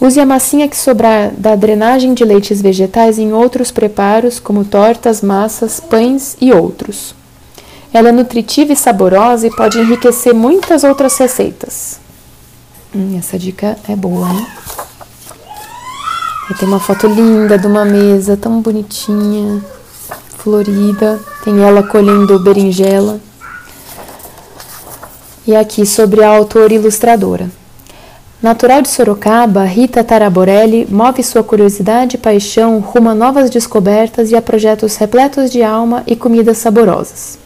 Use 0.00 0.18
a 0.18 0.24
massinha 0.24 0.66
que 0.66 0.76
sobrar 0.76 1.30
da 1.36 1.54
drenagem 1.54 2.14
de 2.14 2.24
leites 2.24 2.62
vegetais 2.62 3.18
em 3.18 3.34
outros 3.34 3.70
preparos, 3.70 4.40
como 4.40 4.64
tortas, 4.64 5.20
massas, 5.20 5.78
pães 5.78 6.38
e 6.40 6.52
outros. 6.52 7.14
Ela 7.92 8.08
é 8.08 8.12
nutritiva 8.12 8.72
e 8.72 8.76
saborosa 8.76 9.46
e 9.46 9.50
pode 9.50 9.78
enriquecer 9.78 10.32
muitas 10.32 10.84
outras 10.84 11.18
receitas. 11.18 12.00
Hum, 12.94 13.18
essa 13.18 13.38
dica 13.38 13.76
é 13.86 13.94
boa, 13.94 14.28
hein? 14.30 14.46
Aí 16.48 16.56
tem 16.56 16.66
uma 16.66 16.80
foto 16.80 17.06
linda 17.06 17.58
de 17.58 17.66
uma 17.66 17.84
mesa 17.84 18.36
tão 18.36 18.62
bonitinha, 18.62 19.62
florida. 20.38 21.20
Tem 21.44 21.62
ela 21.62 21.82
colhendo 21.82 22.38
berinjela. 22.40 23.20
E 25.46 25.54
aqui 25.54 25.84
sobre 25.84 26.24
a 26.24 26.28
autora 26.28 26.72
ilustradora. 26.72 27.50
Natural 28.42 28.80
de 28.80 28.88
Sorocaba, 28.88 29.64
Rita 29.64 30.02
Taraborelli 30.02 30.86
move 30.90 31.22
sua 31.22 31.44
curiosidade 31.44 32.16
e 32.16 32.18
paixão 32.18 32.78
rumo 32.78 33.10
a 33.10 33.14
novas 33.14 33.50
descobertas 33.50 34.30
e 34.30 34.36
a 34.36 34.40
projetos 34.40 34.96
repletos 34.96 35.50
de 35.50 35.62
alma 35.62 36.02
e 36.06 36.16
comidas 36.16 36.56
saborosas. 36.56 37.38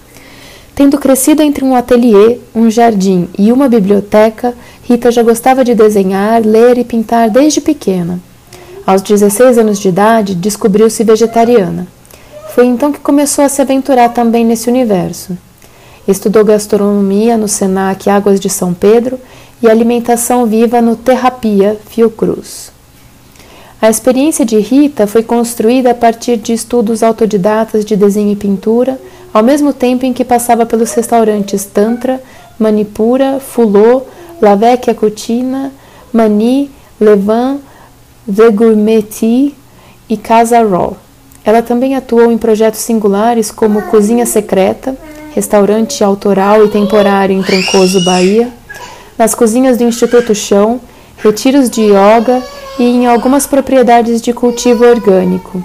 Tendo 0.72 0.96
crescido 0.96 1.42
entre 1.42 1.64
um 1.64 1.74
ateliê, 1.74 2.38
um 2.54 2.70
jardim 2.70 3.28
e 3.36 3.50
uma 3.50 3.68
biblioteca, 3.68 4.54
Rita 4.84 5.10
já 5.10 5.24
gostava 5.24 5.64
de 5.64 5.74
desenhar, 5.74 6.46
ler 6.46 6.78
e 6.78 6.84
pintar 6.84 7.28
desde 7.28 7.60
pequena. 7.60 8.20
Aos 8.86 9.02
16 9.02 9.58
anos 9.58 9.80
de 9.80 9.88
idade, 9.88 10.32
descobriu-se 10.36 11.02
vegetariana. 11.02 11.88
Foi 12.54 12.66
então 12.66 12.92
que 12.92 13.00
começou 13.00 13.44
a 13.44 13.48
se 13.48 13.60
aventurar 13.60 14.10
também 14.10 14.44
nesse 14.44 14.70
universo. 14.70 15.36
Estudou 16.06 16.44
gastronomia 16.44 17.36
no 17.36 17.48
Senac 17.48 18.10
Águas 18.10 18.38
de 18.38 18.50
São 18.50 18.74
Pedro 18.74 19.18
e 19.62 19.68
alimentação 19.68 20.44
viva 20.44 20.82
no 20.82 20.96
Terrapia 20.96 21.78
Fiocruz. 21.88 22.70
A 23.80 23.88
experiência 23.88 24.44
de 24.44 24.58
Rita 24.58 25.06
foi 25.06 25.22
construída 25.22 25.90
a 25.90 25.94
partir 25.94 26.36
de 26.36 26.52
estudos 26.52 27.02
autodidatas 27.02 27.84
de 27.84 27.96
desenho 27.96 28.32
e 28.32 28.36
pintura, 28.36 29.00
ao 29.32 29.42
mesmo 29.42 29.72
tempo 29.72 30.04
em 30.06 30.12
que 30.12 30.24
passava 30.24 30.64
pelos 30.64 30.92
restaurantes 30.92 31.64
Tantra, 31.64 32.22
Manipura, 32.58 33.40
Fulô, 33.40 34.02
La 34.40 34.54
Vecchia 34.54 34.94
Cucina, 34.94 35.72
Mani, 36.12 36.70
Levan, 37.00 37.58
The 38.26 38.50
Gourmeti 38.50 39.54
e 40.08 40.16
Casa 40.16 40.62
Raw. 40.62 40.96
Ela 41.44 41.60
também 41.60 41.94
atuou 41.94 42.30
em 42.30 42.38
projetos 42.38 42.80
singulares 42.80 43.50
como 43.50 43.82
Cozinha 43.82 44.24
Secreta, 44.24 44.96
restaurante 45.34 46.02
autoral 46.04 46.64
e 46.64 46.68
temporário 46.68 47.36
em 47.36 47.42
Trancoso, 47.42 48.04
Bahia, 48.04 48.48
nas 49.18 49.34
cozinhas 49.34 49.76
do 49.76 49.84
Instituto 49.84 50.34
Chão, 50.34 50.80
retiros 51.16 51.68
de 51.68 51.82
yoga 51.82 52.40
e 52.78 52.84
em 52.84 53.06
algumas 53.06 53.46
propriedades 53.46 54.22
de 54.22 54.32
cultivo 54.32 54.84
orgânico. 54.84 55.62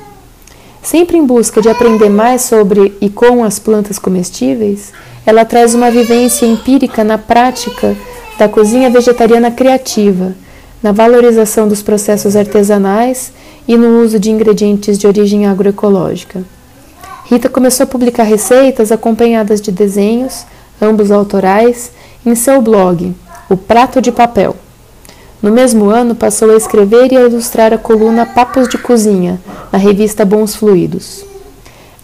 Sempre 0.81 1.17
em 1.17 1.25
busca 1.25 1.61
de 1.61 1.69
aprender 1.69 2.09
mais 2.09 2.41
sobre 2.41 2.97
e 2.99 3.09
com 3.09 3.43
as 3.43 3.59
plantas 3.59 3.99
comestíveis, 3.99 4.91
ela 5.25 5.45
traz 5.45 5.75
uma 5.75 5.91
vivência 5.91 6.45
empírica 6.45 7.03
na 7.03 7.17
prática 7.17 7.95
da 8.39 8.49
cozinha 8.49 8.89
vegetariana 8.89 9.51
criativa, 9.51 10.33
na 10.81 10.91
valorização 10.91 11.67
dos 11.67 11.83
processos 11.83 12.35
artesanais 12.35 13.31
e 13.67 13.77
no 13.77 14.01
uso 14.01 14.17
de 14.17 14.31
ingredientes 14.31 14.97
de 14.97 15.05
origem 15.05 15.45
agroecológica. 15.45 16.43
Rita 17.29 17.47
começou 17.47 17.83
a 17.83 17.87
publicar 17.87 18.23
receitas 18.23 18.91
acompanhadas 18.91 19.61
de 19.61 19.71
desenhos, 19.71 20.47
ambos 20.81 21.11
autorais, 21.11 21.91
em 22.25 22.33
seu 22.33 22.59
blog, 22.59 23.13
o 23.47 23.55
Prato 23.55 24.01
de 24.01 24.11
Papel. 24.11 24.55
No 25.39 25.51
mesmo 25.51 25.91
ano, 25.91 26.15
passou 26.15 26.49
a 26.49 26.57
escrever 26.57 27.11
e 27.11 27.17
a 27.17 27.21
ilustrar 27.21 27.71
a 27.71 27.77
coluna 27.77 28.25
Papos 28.25 28.67
de 28.67 28.79
Cozinha, 28.79 29.39
na 29.71 29.77
revista 29.77 30.25
Bons 30.25 30.55
Fluidos. 30.55 31.23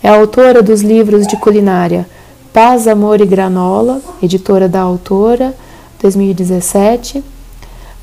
É 0.04 0.10
autora 0.10 0.62
dos 0.62 0.84
livros 0.84 1.26
de 1.26 1.36
culinária 1.38 2.08
Paz, 2.54 2.88
Amor 2.88 3.20
e 3.20 3.26
Granola, 3.26 4.02
editora 4.22 4.70
da 4.70 4.82
autora, 4.82 5.56
2017. 6.04 7.24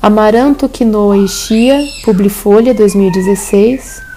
Amaranto, 0.01 0.67
Quinoa 0.67 1.17
e 1.17 1.29
Chia, 1.29 1.79
Publifolha, 2.03 2.73
2016. 2.73 4.12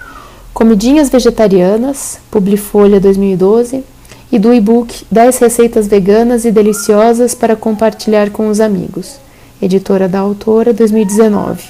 Comidinhas 0.56 1.10
Vegetarianas, 1.10 2.18
Publifolha, 2.30 2.98
2012 2.98 3.84
e 4.32 4.38
do 4.38 4.54
e-book 4.54 5.04
10 5.10 5.36
receitas 5.36 5.86
veganas 5.86 6.46
e 6.46 6.50
deliciosas 6.50 7.34
para 7.34 7.54
compartilhar 7.54 8.30
com 8.30 8.48
os 8.48 8.58
amigos, 8.58 9.16
editora 9.60 10.08
da 10.08 10.18
autora 10.18 10.72
2019. 10.72 11.62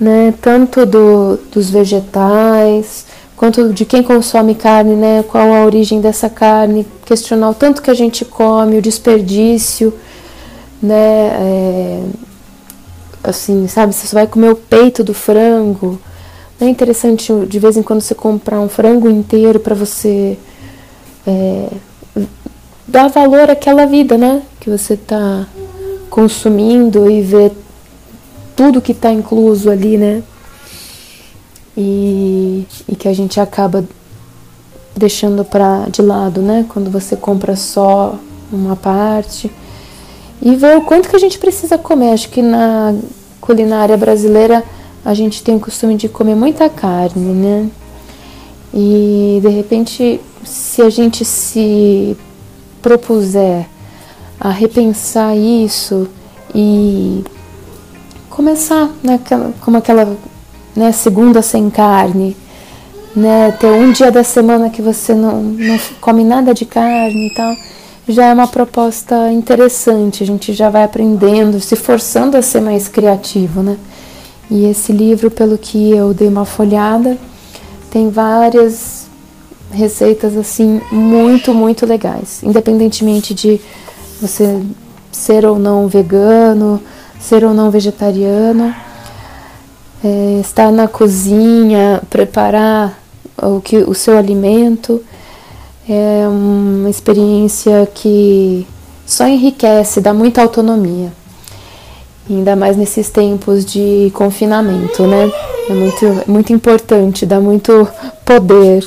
né, 0.00 0.32
tanto 0.40 0.86
do, 0.86 1.38
dos 1.52 1.68
vegetais 1.68 3.04
quanto 3.36 3.72
de 3.72 3.84
quem 3.84 4.02
consome 4.02 4.54
carne, 4.54 4.96
né, 4.96 5.22
qual 5.28 5.52
a 5.52 5.64
origem 5.64 6.00
dessa 6.00 6.30
carne, 6.30 6.86
questionar 7.04 7.50
o 7.50 7.54
tanto 7.54 7.82
que 7.82 7.90
a 7.90 7.94
gente 7.94 8.24
come, 8.24 8.78
o 8.78 8.82
desperdício, 8.82 9.92
né, 10.82 10.94
é, 10.96 12.02
assim, 13.26 13.66
sabe, 13.66 13.92
você 13.92 14.14
vai 14.14 14.26
comer 14.26 14.50
o 14.52 14.56
peito 14.56 15.02
do 15.02 15.12
frango, 15.12 15.98
não 16.58 16.68
é 16.68 16.70
interessante 16.70 17.32
de 17.46 17.58
vez 17.58 17.76
em 17.76 17.82
quando 17.82 18.00
você 18.00 18.14
comprar 18.14 18.60
um 18.60 18.68
frango 18.68 19.10
inteiro 19.10 19.60
para 19.60 19.74
você 19.74 20.38
é, 21.26 21.68
dar 22.86 23.08
valor 23.08 23.50
àquela 23.50 23.84
vida, 23.84 24.16
né, 24.16 24.42
que 24.60 24.70
você 24.70 24.94
está 24.94 25.46
consumindo 26.08 27.10
e 27.10 27.20
ver 27.20 27.52
tudo 28.54 28.80
que 28.80 28.92
está 28.92 29.12
incluso 29.12 29.70
ali, 29.70 29.98
né, 29.98 30.22
e, 31.76 32.66
e 32.88 32.96
que 32.96 33.08
a 33.08 33.12
gente 33.12 33.38
acaba 33.38 33.84
deixando 34.96 35.44
para 35.44 35.86
de 35.90 36.00
lado, 36.00 36.40
né, 36.40 36.64
quando 36.68 36.90
você 36.90 37.16
compra 37.16 37.54
só 37.56 38.18
uma 38.50 38.76
parte 38.76 39.50
e 40.40 40.54
ver 40.54 40.76
o 40.76 40.82
quanto 40.82 41.08
que 41.08 41.16
a 41.16 41.18
gente 41.18 41.38
precisa 41.38 41.78
comer. 41.78 42.12
Acho 42.12 42.28
que 42.28 42.42
na 42.42 42.94
culinária 43.40 43.96
brasileira 43.96 44.62
a 45.04 45.14
gente 45.14 45.42
tem 45.42 45.56
o 45.56 45.60
costume 45.60 45.96
de 45.96 46.08
comer 46.08 46.34
muita 46.34 46.68
carne, 46.68 47.32
né? 47.32 47.70
E 48.74 49.38
de 49.40 49.48
repente, 49.48 50.20
se 50.44 50.82
a 50.82 50.90
gente 50.90 51.24
se 51.24 52.16
propuser 52.82 53.66
a 54.38 54.50
repensar 54.50 55.36
isso 55.36 56.08
e 56.54 57.24
começar 58.28 58.90
naquela, 59.02 59.54
como 59.60 59.76
aquela 59.78 60.16
né, 60.74 60.92
segunda 60.92 61.40
sem 61.40 61.70
carne, 61.70 62.36
né, 63.14 63.50
ter 63.52 63.68
um 63.68 63.92
dia 63.92 64.10
da 64.10 64.22
semana 64.22 64.68
que 64.68 64.82
você 64.82 65.14
não, 65.14 65.42
não 65.42 65.78
come 66.00 66.22
nada 66.22 66.52
de 66.52 66.66
carne 66.66 67.28
e 67.28 67.34
tal 67.34 67.54
já 68.08 68.26
é 68.26 68.32
uma 68.32 68.46
proposta 68.46 69.32
interessante. 69.32 70.22
A 70.22 70.26
gente 70.26 70.52
já 70.52 70.70
vai 70.70 70.84
aprendendo, 70.84 71.60
se 71.60 71.76
forçando 71.76 72.36
a 72.36 72.42
ser 72.42 72.60
mais 72.60 72.88
criativo, 72.88 73.62
né? 73.62 73.76
E 74.50 74.64
esse 74.66 74.92
livro, 74.92 75.30
pelo 75.30 75.58
que 75.58 75.90
eu 75.90 76.14
dei 76.14 76.28
uma 76.28 76.44
folhada, 76.44 77.18
tem 77.90 78.10
várias 78.10 79.06
receitas 79.72 80.36
assim 80.36 80.80
muito, 80.92 81.52
muito 81.52 81.84
legais, 81.84 82.40
independentemente 82.42 83.34
de 83.34 83.60
você 84.20 84.62
ser 85.10 85.44
ou 85.44 85.58
não 85.58 85.88
vegano, 85.88 86.80
ser 87.18 87.44
ou 87.44 87.52
não 87.52 87.70
vegetariano, 87.70 88.74
é, 90.04 90.40
estar 90.40 90.70
na 90.70 90.86
cozinha, 90.86 92.00
preparar 92.08 92.98
o 93.42 93.60
que 93.60 93.78
o 93.78 93.94
seu 93.94 94.16
alimento 94.16 95.02
é 95.88 96.26
uma 96.28 96.90
experiência 96.90 97.88
que 97.94 98.66
só 99.06 99.26
enriquece, 99.26 100.00
dá 100.00 100.12
muita 100.12 100.42
autonomia. 100.42 101.12
Ainda 102.28 102.56
mais 102.56 102.76
nesses 102.76 103.08
tempos 103.08 103.64
de 103.64 104.10
confinamento, 104.12 105.06
né? 105.06 105.30
É 105.70 105.72
muito, 105.72 106.22
muito 106.26 106.52
importante, 106.52 107.24
dá 107.24 107.40
muito 107.40 107.88
poder. 108.24 108.86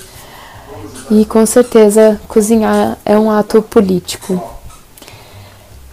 E 1.09 1.23
com 1.25 1.45
certeza 1.45 2.19
cozinhar 2.27 2.97
é 3.05 3.17
um 3.17 3.31
ato 3.31 3.61
político. 3.61 4.41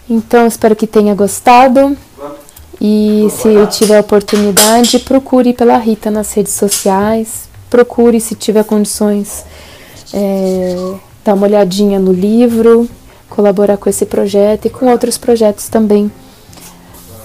Então 0.09 0.45
espero 0.45 0.75
que 0.75 0.85
tenha 0.85 1.15
gostado. 1.15 1.97
E 2.79 3.27
se 3.31 3.65
tiver 3.77 3.99
oportunidade, 3.99 4.99
procure 4.99 5.53
pela 5.53 5.77
Rita 5.77 6.11
nas 6.11 6.33
redes 6.33 6.53
sociais. 6.53 7.47
Procure 7.69 8.19
se 8.19 8.35
tiver 8.35 8.63
condições 8.65 9.45
é, 10.13 10.95
dar 11.23 11.33
uma 11.33 11.47
olhadinha 11.47 11.99
no 11.99 12.11
livro, 12.11 12.89
colaborar 13.29 13.77
com 13.77 13.89
esse 13.89 14.05
projeto 14.05 14.65
e 14.65 14.69
com 14.69 14.87
outros 14.87 15.17
projetos 15.17 15.67
também 15.69 16.11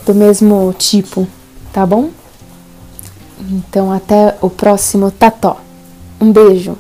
do 0.05 0.15
mesmo 0.15 0.75
tipo, 0.79 1.27
tá 1.73 1.87
bom? 1.87 2.11
Então 3.41 3.93
até 3.93 4.37
o 4.41 4.51
próximo 4.51 5.11
Tató. 5.11 5.59
Um 6.21 6.33
beijo! 6.33 6.77